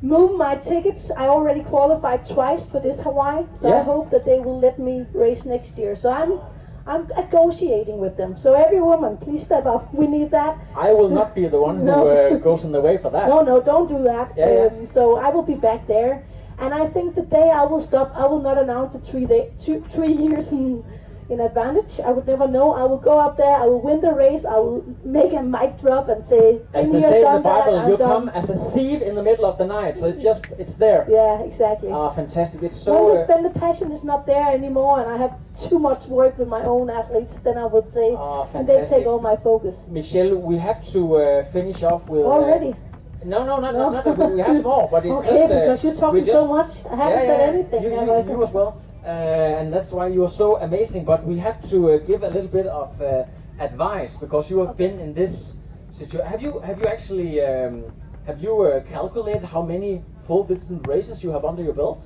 move 0.05 0.37
my 0.37 0.55
tickets. 0.55 1.11
I 1.11 1.25
already 1.27 1.61
qualified 1.61 2.25
twice 2.25 2.69
for 2.69 2.79
this 2.79 3.01
Hawaii, 3.01 3.45
so 3.59 3.73
I 3.73 3.83
hope 3.83 4.11
that 4.11 4.25
they 4.25 4.39
will 4.39 4.59
let 4.59 4.77
me 4.77 5.05
race 5.13 5.45
next 5.45 5.77
year. 5.77 5.95
So 5.95 6.11
I'm 6.11 6.39
I'm 6.87 7.07
negotiating 7.17 7.97
with 7.97 8.15
them. 8.15 8.37
So 8.37 8.53
every 8.53 8.79
woman, 8.79 9.17
please 9.17 9.43
step 9.43 9.65
up. 9.65 9.91
We 9.91 10.05
need 10.05 10.29
that. 10.31 10.55
I 10.75 10.93
will 10.93 11.09
not 11.09 11.33
be 11.33 11.47
the 11.47 11.59
one 11.59 11.79
who 11.79 11.89
uh, 11.89 12.37
goes 12.37 12.63
in 12.63 12.71
the 12.71 12.81
way 12.81 12.97
for 12.99 13.09
that. 13.09 13.27
No, 13.27 13.41
no, 13.41 13.59
don't 13.59 13.89
do 13.89 14.03
that. 14.03 14.33
Yeah, 14.37 14.53
yeah. 14.53 14.65
Um, 14.65 14.85
so 14.85 15.17
I 15.17 15.29
will 15.29 15.41
be 15.41 15.55
back 15.55 15.87
there. 15.87 16.23
And 16.59 16.73
I 16.73 16.87
think 16.87 17.15
the 17.15 17.23
day 17.23 17.49
I 17.49 17.63
will 17.65 17.81
stop, 17.81 18.13
I 18.15 18.27
will 18.27 18.41
not 18.41 18.57
announce 18.57 18.95
it 18.95 18.99
three 18.99 19.25
day, 19.25 19.51
two, 19.59 19.83
three 19.89 20.13
years 20.13 20.51
in, 20.51 20.85
in 21.29 21.39
advantage. 21.39 21.99
I 21.99 22.11
would 22.11 22.27
never 22.27 22.47
know. 22.47 22.73
I 22.73 22.83
will 22.83 22.97
go 22.99 23.17
up 23.19 23.37
there. 23.37 23.55
I 23.55 23.65
will 23.65 23.81
win 23.81 24.01
the 24.01 24.13
race. 24.13 24.45
I 24.45 24.57
will 24.57 24.83
make 25.03 25.33
a 25.33 25.41
mic 25.41 25.79
drop 25.81 26.07
and 26.09 26.23
say, 26.23 26.61
As 26.73 26.89
"Been 26.89 27.01
they 27.01 27.09
say 27.09 27.17
in 27.25 27.33
the 27.33 27.39
that, 27.39 27.65
Bible, 27.65 27.89
you 27.89 27.97
come 27.97 28.29
as 28.29 28.49
a 28.49 28.57
thief 28.71 29.01
in 29.01 29.15
the 29.15 29.23
middle 29.23 29.45
of 29.45 29.57
the 29.57 29.65
night. 29.65 29.97
So 29.99 30.07
it's 30.07 30.21
just, 30.21 30.45
it's 30.59 30.75
there. 30.75 31.05
Yeah, 31.09 31.41
exactly. 31.41 31.89
Ah, 31.91 32.09
fantastic. 32.11 32.61
It's 32.63 32.77
so. 32.77 32.93
the, 33.13 33.21
Uh, 33.21 33.25
when 33.27 33.43
the 33.43 33.49
passion 33.59 33.91
is 33.91 34.03
not 34.03 34.25
there 34.25 34.49
anymore, 34.59 34.99
and 35.01 35.09
I 35.09 35.17
have 35.17 35.33
too 35.67 35.79
much 35.79 36.07
work 36.07 36.37
with 36.37 36.47
my 36.47 36.63
own 36.63 36.89
athletes, 36.89 37.41
then 37.41 37.57
I 37.57 37.65
would 37.65 37.89
say, 37.89 38.13
Ah, 38.15 38.47
and 38.53 38.67
they 38.67 38.85
take 38.85 39.07
all 39.07 39.19
my 39.19 39.35
focus. 39.35 39.87
Michelle, 39.89 40.35
we 40.35 40.57
have 40.57 40.85
to 40.93 41.15
uh, 41.17 41.43
finish 41.51 41.81
off 41.83 42.07
with. 42.07 42.21
uh, 42.25 42.29
Already? 42.29 42.75
no, 43.23 43.43
no, 43.43 43.59
no, 43.59 43.71
no, 43.71 43.89
no, 43.89 44.13
no, 44.13 44.27
we 44.35 44.41
have 44.41 44.61
more, 44.61 44.87
but 44.91 45.03
it's 45.05 45.11
okay, 45.27 45.29
just. 45.39 45.51
Uh, 45.51 45.59
because 45.59 45.83
you're 45.83 45.95
talking 45.95 46.23
we 46.23 46.29
so 46.29 46.47
much. 46.47 46.71
I 46.85 46.95
haven't 46.95 47.19
Yeah, 47.21 47.27
said 47.29 47.39
yeah, 47.39 47.53
anything. 47.53 47.83
You, 47.83 47.89
you, 47.89 48.31
you 48.33 48.43
as 48.43 48.51
well. 48.53 48.81
Uh, 49.05 49.59
and 49.59 49.71
that's 49.71 49.91
why 49.91 50.07
you're 50.07 50.29
so 50.29 50.57
amazing. 50.59 51.05
But 51.05 51.23
we 51.25 51.37
have 51.37 51.61
to 51.69 51.91
uh, 51.91 51.97
give 51.99 52.23
a 52.23 52.27
little 52.29 52.47
bit 52.49 52.65
of 52.65 52.99
uh, 52.99 53.25
advice 53.59 54.15
because 54.15 54.49
you 54.49 54.59
have 54.65 54.75
been 54.75 54.99
in 54.99 55.13
this 55.13 55.57
situation. 55.93 56.25
Have 56.27 56.41
you 56.41 56.59
have 56.59 56.79
you 56.81 56.87
actually 56.87 57.39
um, 57.41 57.93
have 58.25 58.41
you 58.41 58.61
uh, 58.63 58.81
calculated 58.81 59.45
how 59.45 59.61
many 59.61 60.01
full 60.25 60.43
distance 60.43 60.81
races 60.83 61.23
you 61.23 61.29
have 61.29 61.45
under 61.45 61.61
your 61.61 61.73
belt 61.73 62.03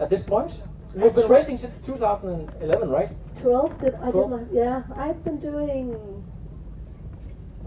at 0.00 0.10
this 0.10 0.24
point? 0.24 0.52
You've 0.96 1.14
been 1.14 1.28
racing 1.28 1.58
since 1.58 1.74
2011, 1.86 2.88
right? 2.90 3.10
12 3.40 3.80
did 3.80 3.94
I 4.02 4.10
did 4.10 4.28
my 4.28 4.42
yeah 4.50 4.82
I've 4.96 5.22
been 5.22 5.38
doing 5.38 6.24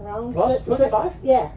around 0.00 0.34
Plus 0.34 0.60
tw- 0.60 0.64
tw- 0.64 0.66
25? 0.66 1.12
yeah 1.22 1.50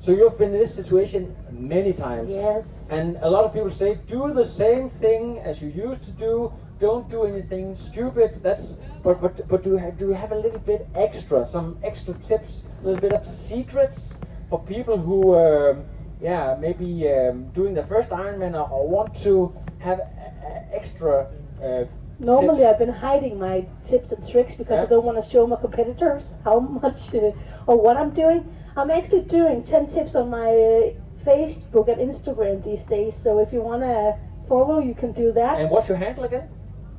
So 0.00 0.12
you've 0.12 0.38
been 0.38 0.54
in 0.54 0.60
this 0.60 0.74
situation 0.74 1.36
many 1.50 1.92
times. 1.92 2.30
Yes. 2.30 2.88
And 2.90 3.18
a 3.20 3.28
lot 3.28 3.44
of 3.44 3.52
people 3.52 3.70
say, 3.70 3.98
do 4.08 4.32
the 4.32 4.46
same 4.46 4.88
thing 4.88 5.38
as 5.40 5.60
you 5.60 5.68
used 5.68 6.04
to 6.04 6.12
do. 6.12 6.52
Don't 6.80 7.08
do 7.10 7.24
anything 7.24 7.76
stupid. 7.76 8.42
That's 8.42 8.76
but 9.02 9.20
but 9.20 9.46
but 9.46 9.62
do 9.62 9.70
you 9.70 9.76
have, 9.76 9.98
do 9.98 10.08
you 10.08 10.14
have 10.14 10.32
a 10.32 10.36
little 10.36 10.58
bit 10.60 10.88
extra, 10.94 11.46
some 11.46 11.78
extra 11.82 12.14
tips, 12.26 12.64
a 12.80 12.86
little 12.86 13.00
bit 13.00 13.12
of 13.12 13.26
secrets 13.26 14.14
for 14.48 14.58
people 14.64 14.96
who, 14.96 15.34
um, 15.34 15.84
yeah, 16.22 16.56
maybe 16.58 17.10
um, 17.10 17.48
doing 17.50 17.74
the 17.74 17.84
first 17.84 18.08
Ironman 18.08 18.54
or, 18.54 18.68
or 18.70 18.88
want 18.88 19.14
to 19.22 19.54
have 19.80 20.00
uh, 20.00 20.02
uh, 20.02 20.62
extra. 20.72 21.28
Uh, 21.62 21.84
normally 22.18 22.60
tips? 22.60 22.72
I've 22.72 22.78
been 22.78 22.94
hiding 22.94 23.38
my 23.38 23.66
tips 23.86 24.12
and 24.12 24.26
tricks 24.26 24.54
because 24.54 24.78
I 24.78 24.86
don't 24.86 25.04
want 25.04 25.22
to 25.22 25.30
show 25.30 25.46
my 25.46 25.56
competitors 25.56 26.24
how 26.44 26.60
much 26.82 27.14
uh, 27.14 27.32
or 27.66 27.76
what 27.76 27.98
I'm 27.98 28.10
doing 28.10 28.48
I'm 28.76 28.90
actually 28.90 29.22
doing 29.22 29.62
10 29.62 29.86
tips 29.88 30.14
on 30.14 30.30
my 30.30 30.48
uh, 30.48 30.90
Facebook 31.24 31.88
and 31.88 32.00
Instagram 32.00 32.64
these 32.64 32.84
days 32.84 33.14
so 33.14 33.38
if 33.40 33.52
you 33.52 33.60
want 33.60 33.82
to 33.82 34.16
follow 34.48 34.78
you 34.80 34.94
can 34.94 35.12
do 35.12 35.32
that 35.32 35.60
And 35.60 35.70
what's 35.70 35.88
your 35.88 35.98
handle 35.98 36.24
again? 36.24 36.48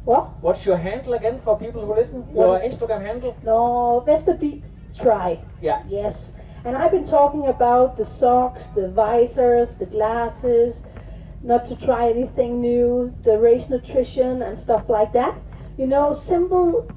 What? 0.03 0.41
What's 0.41 0.65
your 0.65 0.77
handle 0.77 1.13
again 1.13 1.41
for 1.43 1.57
people 1.57 1.85
who 1.85 1.93
listen? 1.93 2.27
Your 2.33 2.59
Instagram 2.59 3.01
handle? 3.05 3.37
No, 3.43 4.03
Vesterby 4.07 4.63
try. 4.99 5.39
Yeah. 5.61 5.83
Yes. 5.87 6.31
And 6.65 6.75
I've 6.75 6.91
been 6.91 7.07
talking 7.07 7.47
about 7.47 7.97
the 7.97 8.05
socks, 8.05 8.67
the 8.69 8.89
visors, 8.89 9.77
the 9.77 9.85
glasses, 9.85 10.83
not 11.43 11.65
to 11.67 11.75
try 11.75 12.09
anything 12.09 12.61
new, 12.61 13.13
the 13.23 13.37
race 13.37 13.69
nutrition 13.69 14.41
and 14.41 14.57
stuff 14.57 14.89
like 14.89 15.13
that. 15.13 15.35
You 15.77 15.87
know, 15.87 16.13
simple 16.13 16.87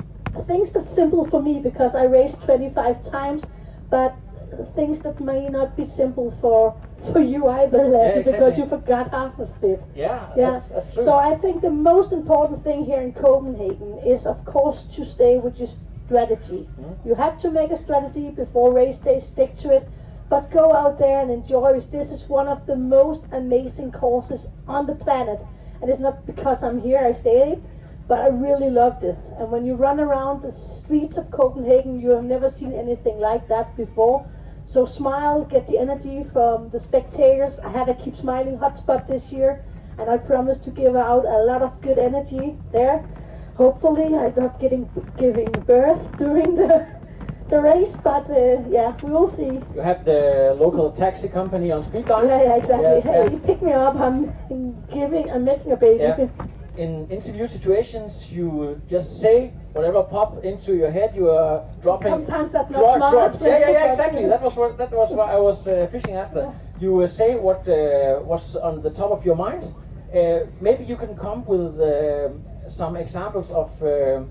things 0.47 0.73
that's 0.73 0.91
simple 0.91 1.27
for 1.27 1.43
me 1.43 1.61
because 1.61 1.95
I 1.95 2.05
raced 2.05 2.43
25 2.45 3.11
times, 3.11 3.45
but 3.89 4.17
things 4.75 5.03
that 5.03 5.21
may 5.21 5.49
not 5.49 5.77
be 5.77 5.87
simple 5.87 6.31
for 6.41 6.75
for 7.13 7.21
you 7.21 7.49
either, 7.49 7.85
Lassie, 7.85 8.23
because 8.23 8.55
exactly. 8.55 8.63
you 8.63 8.69
forgot 8.69 9.11
half 9.11 9.39
of 9.39 9.51
it. 9.63 9.83
Yeah, 9.95 10.27
Yeah. 10.37 10.53
that's, 10.53 10.69
that's 10.69 10.93
true. 10.95 11.03
So 11.03 11.15
I 11.19 11.35
think 11.37 11.61
the 11.61 11.71
most 11.71 12.13
important 12.13 12.65
thing 12.65 12.85
here 12.85 13.03
in 13.03 13.13
Copenhagen 13.13 13.99
is, 14.07 14.27
of 14.27 14.43
course, 14.47 14.87
to 14.97 15.05
stay 15.05 15.37
with 15.37 15.59
your 15.59 15.69
strategy. 16.07 16.67
Mm-hmm. 16.81 17.09
You 17.09 17.15
have 17.15 17.39
to 17.43 17.51
make 17.51 17.71
a 17.71 17.77
strategy 17.77 18.31
before 18.31 18.73
race 18.73 18.99
day, 18.99 19.21
stick 19.21 19.55
to 19.57 19.75
it, 19.77 19.89
but 20.31 20.51
go 20.51 20.73
out 20.73 20.99
there 20.99 21.21
and 21.21 21.31
enjoy. 21.31 21.75
This 21.75 22.11
is 22.11 22.29
one 22.29 22.49
of 22.49 22.67
the 22.67 22.77
most 22.77 23.25
amazing 23.33 23.93
courses 23.93 24.49
on 24.67 24.87
the 24.87 24.95
planet, 24.95 25.41
and 25.81 25.91
it's 25.91 26.01
not 26.01 26.25
because 26.27 26.63
I'm 26.63 26.81
here 26.81 26.99
I 26.99 27.13
say 27.13 27.53
it, 27.53 27.63
but 28.09 28.19
I 28.19 28.29
really 28.29 28.71
love 28.71 29.01
this. 29.01 29.29
And 29.39 29.51
when 29.51 29.65
you 29.65 29.75
run 29.75 30.01
around 30.01 30.43
the 30.43 30.53
streets 30.53 31.19
of 31.19 31.31
Copenhagen, 31.31 32.01
you 32.01 32.11
have 32.11 32.25
never 32.25 32.49
seen 32.49 32.73
anything 32.73 33.19
like 33.19 33.49
that 33.49 33.77
before. 33.77 34.27
So 34.67 34.87
smile, 34.87 35.45
get 35.45 35.67
the 35.67 35.79
energy 35.79 36.25
from 36.33 36.71
the 36.71 36.81
spectators. 36.81 37.59
I 37.61 37.71
have 37.71 37.89
a 37.89 37.95
Keep 37.95 38.17
Smiling 38.17 38.59
hotspot 38.59 39.07
this 39.07 39.31
year, 39.31 39.63
and 39.99 40.11
I 40.11 40.17
promise 40.17 40.59
to 40.61 40.71
give 40.71 40.97
out 40.97 41.25
a 41.25 41.45
lot 41.45 41.63
of 41.63 41.81
good 41.81 41.99
energy 41.99 42.57
there. 42.73 43.05
Hopefully, 43.57 44.17
I'm 44.17 44.35
not 44.37 44.59
getting 44.59 44.89
giving 45.17 45.53
birth 45.67 46.01
during 46.19 46.57
the 46.57 46.87
the 47.51 47.61
race, 47.61 47.95
but 48.03 48.29
uh, 48.31 48.63
yeah, 48.69 48.97
we 49.03 49.11
will 49.11 49.29
see. 49.29 49.61
You 49.75 49.83
have 49.83 50.05
the 50.05 50.57
local 50.59 50.91
taxi 50.91 51.29
company 51.29 51.71
on 51.71 51.83
speed 51.85 52.07
dial. 52.07 52.27
Yeah, 52.27 52.43
yeah, 52.43 52.57
exactly. 52.57 52.85
Yeah, 52.85 53.01
hey, 53.01 53.33
yeah. 53.33 53.39
pick 53.47 53.63
me 53.63 53.73
up. 53.73 53.97
I'm 53.97 54.33
giving, 54.93 55.31
I'm 55.31 55.45
making 55.45 55.73
a 55.73 55.77
baby. 55.77 56.03
Yeah. 56.03 56.29
In 56.77 57.07
interview 57.09 57.47
situations, 57.47 58.33
you 58.33 58.81
just 58.91 59.21
say 59.21 59.53
whatever 59.73 60.03
pop 60.03 60.45
into 60.45 60.75
your 60.75 60.91
head. 60.91 61.15
You 61.15 61.31
are 61.31 61.63
dropping. 61.83 62.13
Sometimes 62.13 62.53
that's 62.53 62.71
not 62.71 62.81
Drop, 62.81 62.97
smart. 62.97 63.13
drop. 63.13 63.41
Yeah, 63.41 63.59
yeah, 63.59 63.71
yeah, 63.71 63.91
exactly. 63.93 64.27
That 64.27 64.43
was 64.43 64.57
what 64.57 64.77
that 64.79 64.91
was 64.91 65.11
what 65.13 65.29
I 65.29 65.39
was 65.39 65.69
uh, 65.69 65.87
fishing 65.93 66.17
after. 66.17 66.53
You 66.81 67.03
uh, 67.03 67.07
say 67.07 67.37
what 67.37 67.69
uh, 67.69 68.21
was 68.25 68.57
on 68.57 68.83
the 68.83 68.91
top 68.91 69.11
of 69.13 69.25
your 69.25 69.37
mind. 69.37 69.63
Uh, 69.63 70.47
maybe 70.61 70.85
you 70.85 70.97
can 70.97 71.15
come 71.17 71.45
with 71.45 71.81
uh, 71.81 72.31
some 72.69 72.97
examples 72.97 73.51
of 73.53 73.71
uh, 73.83 74.23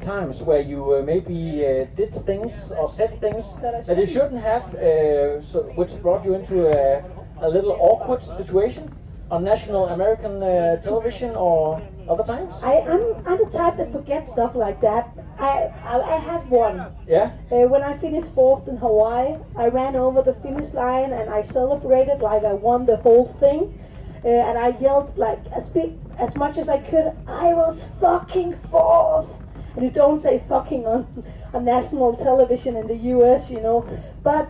times 0.00 0.40
where 0.42 0.60
you 0.60 0.94
uh, 0.94 1.02
maybe 1.02 1.64
uh, 1.64 1.86
did 1.96 2.12
things 2.24 2.52
or 2.78 2.88
said 2.88 3.20
things 3.20 3.44
that 3.62 3.96
you 3.98 4.06
shouldn't 4.06 4.40
have, 4.40 4.74
uh, 4.74 5.42
so, 5.42 5.62
which 5.76 5.90
brought 6.02 6.24
you 6.24 6.34
into 6.34 6.66
a, 6.68 7.02
a 7.40 7.48
little 7.48 7.76
awkward 7.80 8.22
situation 8.22 8.90
on 9.30 9.44
national 9.44 9.88
American 9.88 10.42
uh, 10.42 10.76
television 10.82 11.36
or 11.36 11.80
other 12.08 12.24
times. 12.24 12.52
I, 12.62 12.80
I'm, 12.80 13.14
I'm 13.26 13.38
the 13.38 13.50
type 13.50 13.76
that 13.76 13.92
forgets 13.92 14.32
stuff 14.32 14.54
like 14.54 14.80
that. 14.80 15.08
I, 15.38 15.70
I, 15.84 16.00
I 16.00 16.16
had 16.18 16.50
one. 16.50 16.84
Yeah. 17.06 17.32
Uh, 17.50 17.68
when 17.68 17.82
I 17.82 17.96
finished 17.98 18.34
fourth 18.34 18.66
in 18.66 18.76
Hawaii, 18.76 19.36
I 19.56 19.68
ran 19.68 19.94
over 19.94 20.22
the 20.22 20.34
finish 20.34 20.72
line 20.74 21.12
and 21.12 21.30
I 21.30 21.42
celebrated 21.42 22.20
like 22.20 22.44
I 22.44 22.54
won 22.54 22.86
the 22.86 22.96
whole 22.96 23.36
thing. 23.38 23.78
Uh, 24.24 24.28
and 24.28 24.58
I 24.58 24.76
yelled 24.80 25.16
like 25.16 25.40
as 25.52 25.68
big 25.68 25.92
as 26.18 26.34
much 26.34 26.58
as 26.58 26.68
I 26.68 26.78
could. 26.78 27.12
I 27.26 27.54
was 27.54 27.88
fucking 28.00 28.58
fourth. 28.70 29.28
And 29.76 29.84
you 29.84 29.90
don't 29.90 30.20
say 30.20 30.42
fucking 30.48 30.86
on 30.86 31.24
on 31.54 31.64
national 31.64 32.16
television 32.16 32.76
in 32.76 32.86
the 32.86 32.96
U.S., 32.96 33.50
you 33.50 33.60
know. 33.60 33.88
But 34.22 34.48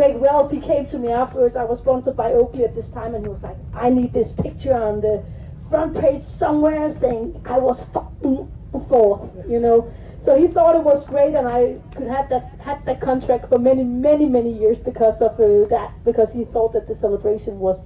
Greg 0.00 0.16
Wells, 0.16 0.50
he 0.50 0.60
came 0.60 0.86
to 0.86 0.98
me 0.98 1.08
afterwards. 1.12 1.56
I 1.56 1.64
was 1.64 1.78
sponsored 1.78 2.16
by 2.16 2.32
Oakley 2.32 2.64
at 2.64 2.74
this 2.74 2.88
time, 2.88 3.14
and 3.14 3.22
he 3.22 3.28
was 3.28 3.42
like, 3.42 3.58
"I 3.74 3.90
need 3.90 4.14
this 4.14 4.32
picture 4.32 4.72
on 4.72 5.02
the 5.02 5.22
front 5.68 5.94
page 5.94 6.22
somewhere 6.22 6.90
saying 6.90 7.38
I 7.44 7.58
was 7.58 7.84
fucking 7.92 8.50
fourth," 8.88 9.28
you 9.46 9.60
know. 9.60 9.90
So 10.22 10.38
he 10.38 10.46
thought 10.46 10.74
it 10.74 10.84
was 10.84 11.06
great, 11.06 11.34
and 11.34 11.46
I 11.46 11.76
could 11.94 12.06
have 12.06 12.30
that 12.30 12.44
had 12.60 12.82
that 12.86 13.02
contract 13.02 13.50
for 13.50 13.58
many, 13.58 13.84
many, 13.84 14.24
many 14.24 14.52
years 14.62 14.78
because 14.78 15.20
of 15.20 15.32
uh, 15.38 15.68
that. 15.68 15.92
Because 16.02 16.32
he 16.32 16.46
thought 16.46 16.72
that 16.72 16.88
the 16.88 16.96
celebration 16.96 17.58
was 17.58 17.78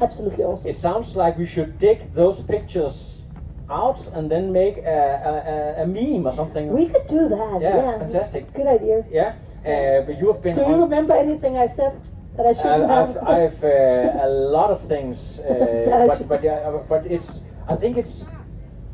absolutely 0.00 0.42
awesome. 0.42 0.68
It 0.68 0.78
sounds 0.78 1.14
like 1.14 1.38
we 1.38 1.46
should 1.46 1.78
dig 1.78 2.12
those 2.12 2.42
pictures 2.42 3.22
out 3.70 4.00
and 4.14 4.28
then 4.28 4.50
make 4.52 4.78
a, 4.78 5.00
a, 5.30 5.32
a, 5.54 5.82
a 5.84 5.86
meme 5.86 6.26
or 6.26 6.34
something. 6.34 6.72
We 6.72 6.88
could 6.88 7.06
do 7.06 7.28
that. 7.28 7.58
Yeah, 7.62 7.76
Yeah, 7.76 7.98
fantastic. 7.98 8.52
Good 8.52 8.66
idea. 8.66 9.04
Yeah, 9.08 9.34
uh, 9.64 10.02
but 10.06 10.18
you 10.18 10.32
have 10.32 10.42
been 10.42 10.56
Do 10.56 10.62
you 10.62 10.82
remember 10.82 11.14
anything 11.14 11.56
I 11.56 11.66
said 11.66 12.00
that 12.36 12.46
I 12.46 12.52
shouldn't 12.52 12.90
have? 12.90 13.16
I've, 13.18 13.28
I've 13.28 13.64
uh, 13.64 14.26
a 14.26 14.28
lot 14.28 14.70
of 14.70 14.86
things, 14.88 15.38
uh, 15.40 16.06
but 16.08 16.28
but 16.28 16.42
yeah, 16.42 16.68
uh, 16.68 16.82
but 16.88 17.06
it's. 17.06 17.42
I 17.68 17.76
think 17.76 17.96
it's 17.96 18.24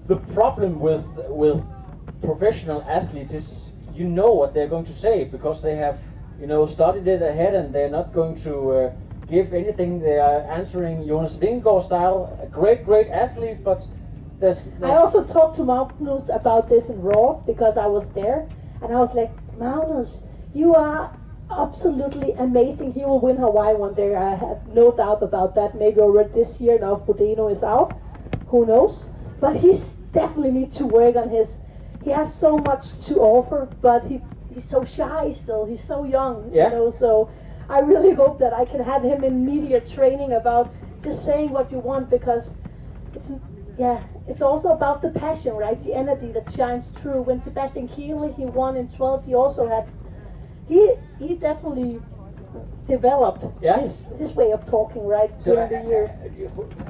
the 0.07 0.17
problem 0.35 0.79
with 0.81 1.07
with 1.29 1.65
professional 2.21 2.83
athletes 2.83 3.33
is 3.33 3.73
you 3.95 4.07
know 4.09 4.33
what 4.33 4.53
they're 4.55 4.69
going 4.69 4.85
to 4.87 4.95
say 4.95 5.25
because 5.25 5.63
they 5.63 5.77
have 5.77 5.99
you 6.41 6.47
know 6.47 6.67
studied 6.67 7.07
it 7.09 7.23
ahead 7.23 7.55
and 7.55 7.75
they're 7.75 7.91
not 7.91 8.13
going 8.13 8.39
to 8.43 8.71
uh, 8.73 8.93
give 9.31 9.55
anything. 9.55 10.01
They 10.01 10.19
are 10.19 10.43
answering 10.51 11.07
Jonas 11.07 11.35
Vingegaard 11.37 11.87
style, 11.87 12.39
a 12.43 12.47
great 12.47 12.85
great 12.85 13.09
athlete, 13.09 13.65
but 13.65 13.83
there's, 14.41 14.69
I 14.83 14.91
also 14.91 15.25
talked 15.25 15.57
to 15.57 15.65
Magnus 15.65 16.29
about 16.29 16.69
this 16.69 16.89
in 16.89 17.01
Roth 17.03 17.45
because 17.45 17.77
I 17.77 17.87
was 17.87 18.13
there, 18.13 18.49
and 18.81 18.95
I 18.95 19.01
was 19.01 19.15
like, 19.15 19.33
Magnus, 19.59 20.23
you 20.55 20.75
are 20.75 21.13
absolutely 21.51 22.33
amazing. 22.33 22.93
He 22.93 23.05
will 23.05 23.21
win 23.21 23.37
Hawaii 23.37 23.75
one 23.75 23.95
day. 23.95 24.15
I 24.15 24.35
have 24.35 24.67
no 24.69 24.93
doubt 24.93 25.23
about 25.23 25.55
that. 25.55 25.79
Maybe 25.79 26.01
already 26.01 26.31
this 26.33 26.61
year 26.61 26.79
now. 26.79 26.97
Frodeno 27.07 27.51
is 27.51 27.63
out. 27.63 27.99
Who 28.49 28.67
knows? 28.67 29.05
But 29.41 29.57
he's 29.57 29.95
definitely 30.13 30.53
need 30.53 30.73
to 30.73 30.87
work 30.87 31.17
on 31.17 31.31
his. 31.31 31.61
He 32.05 32.11
has 32.11 32.35
so 32.35 32.59
much 32.59 32.99
to 33.07 33.17
offer, 33.21 33.69
but 33.81 34.07
he 34.07 34.21
he's 34.53 34.65
so 34.65 34.85
shy 34.85 35.33
still. 35.33 35.65
He's 35.67 35.85
so 35.85 36.05
young. 36.05 36.51
Yeah. 36.53 36.71
You 36.71 36.75
know, 36.75 36.91
so 36.91 37.31
I 37.69 37.81
really 37.81 38.13
hope 38.13 38.39
that 38.41 38.53
I 38.53 38.65
can 38.65 38.83
have 38.83 39.03
him 39.03 39.25
in 39.25 39.45
media 39.45 39.81
training 39.81 40.33
about 40.33 40.75
just 41.03 41.25
saying 41.25 41.51
what 41.51 41.71
you 41.71 41.79
want 41.79 42.11
because 42.11 42.55
it's 43.15 43.33
yeah, 43.79 44.03
it's 44.27 44.43
also 44.43 44.71
about 44.71 45.03
the 45.03 45.11
passion, 45.11 45.55
right? 45.55 45.83
The 45.85 45.95
energy 45.95 46.33
that 46.33 46.51
shines 46.51 46.89
through. 46.89 47.23
When 47.23 47.41
Sebastian 47.41 47.89
Kienle 47.89 48.35
he 48.35 48.45
won 48.45 48.77
in 48.77 48.89
12, 48.89 49.25
he 49.25 49.35
also 49.35 49.69
had 49.69 49.87
he 50.69 50.95
he 51.19 51.35
definitely 51.35 52.01
developed 52.87 53.45
Yeah. 53.61 53.81
his 53.81 54.07
his 54.19 54.35
way 54.37 54.53
of 54.53 54.65
talking, 54.65 55.07
right, 55.07 55.31
So, 55.41 55.55
during 55.55 55.71
the 55.71 55.89
years. 55.89 56.11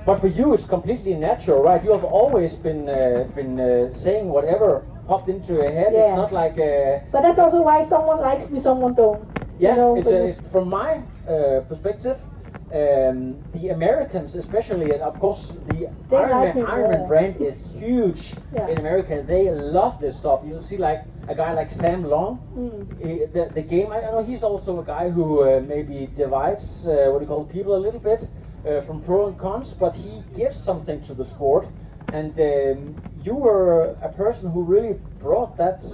But 0.06 0.20
for 0.20 0.28
you, 0.28 0.54
it's 0.54 0.66
completely 0.66 1.14
natural, 1.14 1.62
right? 1.62 1.82
You 1.84 1.92
have 1.92 2.04
always 2.04 2.54
been 2.54 2.88
uh, 2.88 3.26
been 3.34 3.58
uh, 3.60 3.92
saying 3.94 4.28
whatever 4.28 4.82
popped 5.08 5.28
into 5.28 5.52
your 5.54 5.70
head. 5.70 5.92
Yeah. 5.92 6.00
It's 6.08 6.16
not 6.16 6.32
like 6.32 6.56
uh, 6.58 7.00
But 7.12 7.22
that's 7.22 7.38
also 7.38 7.62
why 7.62 7.82
someone 7.82 8.20
likes 8.20 8.50
me, 8.50 8.60
someone 8.60 8.94
don't. 8.94 9.20
yeah. 9.58 9.70
you 9.70 9.76
know, 9.80 9.96
it's, 9.98 10.08
uh, 10.08 10.28
it's 10.30 10.40
from 10.52 10.68
my 10.68 10.90
uh, 11.28 11.60
perspective. 11.68 12.18
Um, 12.70 13.36
the 13.54 13.70
Americans, 13.70 14.34
especially, 14.34 14.92
and 14.92 15.00
of 15.02 15.18
course, 15.18 15.52
the 15.68 15.88
They 16.10 16.16
Ironman, 16.16 16.44
like 16.44 16.54
me 16.54 16.62
Ironman 16.62 16.98
more. 16.98 17.08
brand 17.08 17.34
is 17.40 17.66
huge 17.80 18.34
Yeah. 18.54 18.68
in 18.70 18.76
America. 18.78 19.24
They 19.26 19.48
love 19.50 19.94
this 20.00 20.16
stuff. 20.18 20.38
You'll 20.46 20.62
see, 20.62 20.76
like 20.76 21.00
a 21.28 21.34
guy 21.34 21.52
like 21.52 21.70
Sam 21.70 22.04
Long, 22.04 22.40
Mm. 22.56 22.86
Eh, 23.00 23.26
the, 23.32 23.50
the 23.54 23.62
game. 23.62 23.92
I 23.92 24.00
know 24.00 24.24
he's 24.24 24.42
also 24.42 24.80
a 24.80 24.84
guy 24.84 25.10
who 25.10 25.42
uh, 25.42 25.60
maybe 25.60 26.08
divides 26.16 26.88
uh, 26.88 27.08
what 27.10 27.18
do 27.18 27.24
you 27.24 27.28
call 27.28 27.42
it, 27.42 27.52
people 27.52 27.76
a 27.76 27.82
little 27.86 28.00
bit 28.00 28.28
uh, 28.66 28.80
from 28.80 29.00
pro 29.02 29.28
and 29.28 29.38
cons, 29.38 29.72
but 29.72 29.94
he 29.94 30.22
gives 30.36 30.58
something 30.58 31.00
to 31.02 31.14
the 31.14 31.24
sport. 31.24 31.68
And 32.12 32.32
um, 32.40 32.96
you 33.22 33.34
were 33.34 33.96
a 34.02 34.08
person 34.08 34.50
who 34.50 34.62
really 34.62 34.96
brought 35.20 35.56
that 35.58 35.84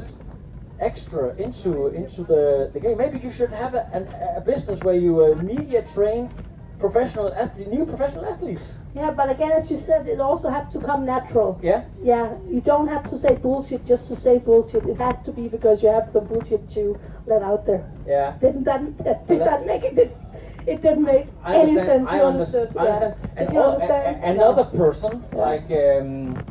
extra 0.80 1.34
into 1.36 1.88
into 1.88 2.22
the, 2.24 2.70
the 2.72 2.80
game. 2.80 2.96
Maybe 2.96 3.18
you 3.18 3.32
should 3.32 3.50
have 3.50 3.74
a, 3.74 3.86
an, 3.92 4.08
a 4.36 4.40
business 4.40 4.80
where 4.82 4.94
you 4.94 5.24
uh, 5.24 5.34
media 5.42 5.82
train 5.94 6.30
professional 6.78 7.32
athlete, 7.34 7.68
new 7.68 7.84
professional 7.84 8.24
athletes. 8.24 8.78
Yeah, 8.94 9.10
but 9.10 9.28
again, 9.28 9.50
as 9.50 9.70
you 9.70 9.76
said, 9.76 10.06
it 10.06 10.20
also 10.20 10.50
has 10.50 10.72
to 10.72 10.80
come 10.80 11.04
natural. 11.04 11.58
Yeah. 11.62 11.82
Yeah, 12.02 12.34
you 12.48 12.60
don't 12.60 12.86
have 12.86 13.08
to 13.10 13.18
say 13.18 13.34
bullshit 13.34 13.86
just 13.86 14.06
to 14.08 14.16
say 14.16 14.38
bullshit. 14.38 14.84
It 14.86 14.98
has 14.98 15.20
to 15.24 15.32
be 15.32 15.48
because 15.48 15.82
you 15.82 15.88
have 15.88 16.08
some 16.10 16.26
bullshit 16.26 16.70
to 16.74 17.00
let 17.26 17.42
out 17.42 17.66
there. 17.66 17.90
Yeah. 18.06 18.34
Didn't 18.40 18.64
that, 18.64 18.96
did 19.28 19.40
that 19.40 19.66
make 19.66 19.82
it? 19.82 19.98
It, 19.98 20.16
it 20.66 20.82
didn't 20.82 21.04
make 21.04 21.26
any 21.44 21.74
sense. 21.74 22.08
I 22.08 22.18
You 22.18 22.22
understand. 22.24 22.68
understood? 22.68 22.70
Yeah. 22.74 22.82
understand. 22.82 23.14
And 23.36 23.48
Did 23.48 23.54
you 23.54 23.62
understand? 23.62 24.24
another 24.24 24.64
person 24.64 25.24
like 25.32 25.64
um, 25.70 26.44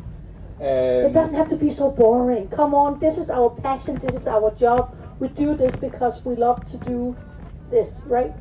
It 0.60 1.06
um, 1.06 1.12
doesn't 1.12 1.36
have 1.36 1.48
to 1.48 1.56
be 1.56 1.70
so 1.70 1.92
boring. 1.92 2.48
Come 2.48 2.74
on, 2.74 2.98
this 3.00 3.16
is 3.16 3.30
our 3.30 3.48
passion. 3.48 3.98
This 3.98 4.14
is 4.14 4.26
our 4.26 4.54
job. 4.54 4.94
We 5.18 5.28
do 5.28 5.56
this 5.56 5.76
because 5.76 6.22
we 6.26 6.36
love 6.36 6.68
to 6.72 6.76
do 6.78 7.16
this, 7.70 8.02
right? 8.04 8.34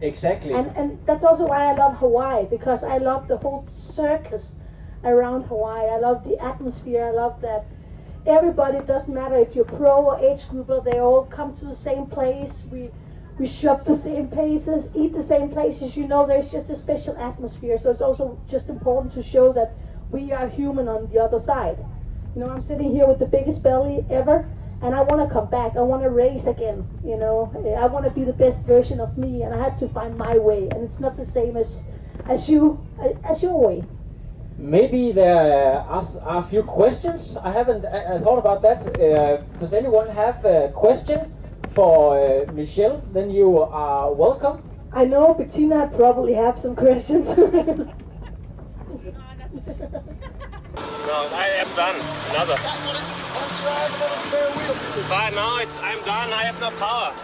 Exactly. 0.00 0.52
And 0.52 0.76
and 0.76 0.98
that's 1.06 1.24
also 1.24 1.46
why 1.46 1.70
I 1.70 1.74
love 1.74 1.96
Hawaii 1.96 2.46
because 2.46 2.84
I 2.84 2.98
love 2.98 3.28
the 3.28 3.36
whole 3.36 3.66
circus 3.68 4.56
around 5.04 5.42
Hawaii. 5.44 5.88
I 5.88 5.98
love 5.98 6.24
the 6.24 6.38
atmosphere. 6.38 7.06
I 7.06 7.10
love 7.10 7.40
that 7.42 7.66
everybody 8.26 8.80
doesn't 8.86 9.12
matter 9.12 9.36
if 9.36 9.54
you're 9.54 9.64
pro 9.64 10.04
or 10.04 10.18
age 10.18 10.48
grouper. 10.48 10.80
They 10.80 10.98
all 11.00 11.24
come 11.24 11.56
to 11.56 11.64
the 11.66 11.76
same 11.76 12.06
place. 12.06 12.64
We 12.70 12.90
we 13.38 13.46
shop 13.46 13.84
the 13.84 13.96
same 13.96 14.28
places, 14.28 14.90
eat 14.94 15.14
the 15.14 15.24
same 15.24 15.48
places. 15.48 15.96
You 15.96 16.06
know, 16.06 16.26
there's 16.26 16.50
just 16.50 16.68
a 16.68 16.76
special 16.76 17.16
atmosphere. 17.16 17.78
So 17.78 17.90
it's 17.90 18.02
also 18.02 18.38
just 18.50 18.68
important 18.68 19.14
to 19.14 19.22
show 19.22 19.52
that 19.54 19.74
we 20.10 20.30
are 20.32 20.46
human 20.46 20.88
on 20.88 21.08
the 21.10 21.18
other 21.18 21.40
side. 21.40 21.78
You 22.34 22.42
know, 22.42 22.50
I'm 22.50 22.60
sitting 22.60 22.90
here 22.90 23.06
with 23.06 23.18
the 23.18 23.26
biggest 23.26 23.62
belly 23.62 24.04
ever, 24.10 24.46
and 24.82 24.94
I 24.94 25.02
want 25.02 25.26
to 25.26 25.32
come 25.32 25.48
back. 25.50 25.76
I 25.76 25.80
want 25.80 26.02
to 26.02 26.10
race 26.10 26.46
again. 26.46 26.86
You 27.04 27.16
know, 27.16 27.52
I 27.78 27.86
want 27.86 28.04
to 28.06 28.10
be 28.10 28.24
the 28.24 28.32
best 28.32 28.66
version 28.66 29.00
of 29.00 29.16
me, 29.18 29.42
and 29.42 29.54
I 29.54 29.58
had 29.62 29.78
to 29.80 29.88
find 29.88 30.16
my 30.16 30.38
way. 30.38 30.68
And 30.70 30.82
it's 30.82 31.00
not 31.00 31.16
the 31.16 31.24
same 31.24 31.56
as 31.56 31.84
as 32.28 32.48
you 32.48 32.78
as 33.24 33.42
your 33.42 33.58
way. 33.58 33.84
Maybe 34.58 35.12
there 35.12 35.80
are, 35.80 36.04
are 36.22 36.44
a 36.44 36.46
few 36.48 36.62
questions. 36.62 37.36
I 37.36 37.50
haven't 37.52 37.84
I, 37.84 38.16
I 38.16 38.18
thought 38.20 38.38
about 38.38 38.62
that. 38.62 38.80
Uh, 39.00 39.36
does 39.58 39.72
anyone 39.72 40.08
have 40.08 40.44
a 40.44 40.70
question 40.74 41.32
for 41.74 42.18
uh, 42.18 42.52
Michelle? 42.52 43.02
Then 43.12 43.30
you 43.30 43.58
are 43.58 44.12
welcome. 44.12 44.62
I 44.92 45.04
know 45.04 45.34
Bettina 45.34 45.90
probably 45.94 46.34
have 46.34 46.58
some 46.58 46.74
questions. 46.74 47.28
No, 51.10 51.26
I 51.32 51.48
am 51.58 51.66
done. 51.74 51.96
Another. 52.30 53.29
But 55.08 55.34
now 55.34 55.58
it's, 55.58 55.76
I'm 55.82 55.98
done. 56.04 56.32
I 56.32 56.44
have 56.44 56.60
no 56.60 56.70
power. 56.78 57.12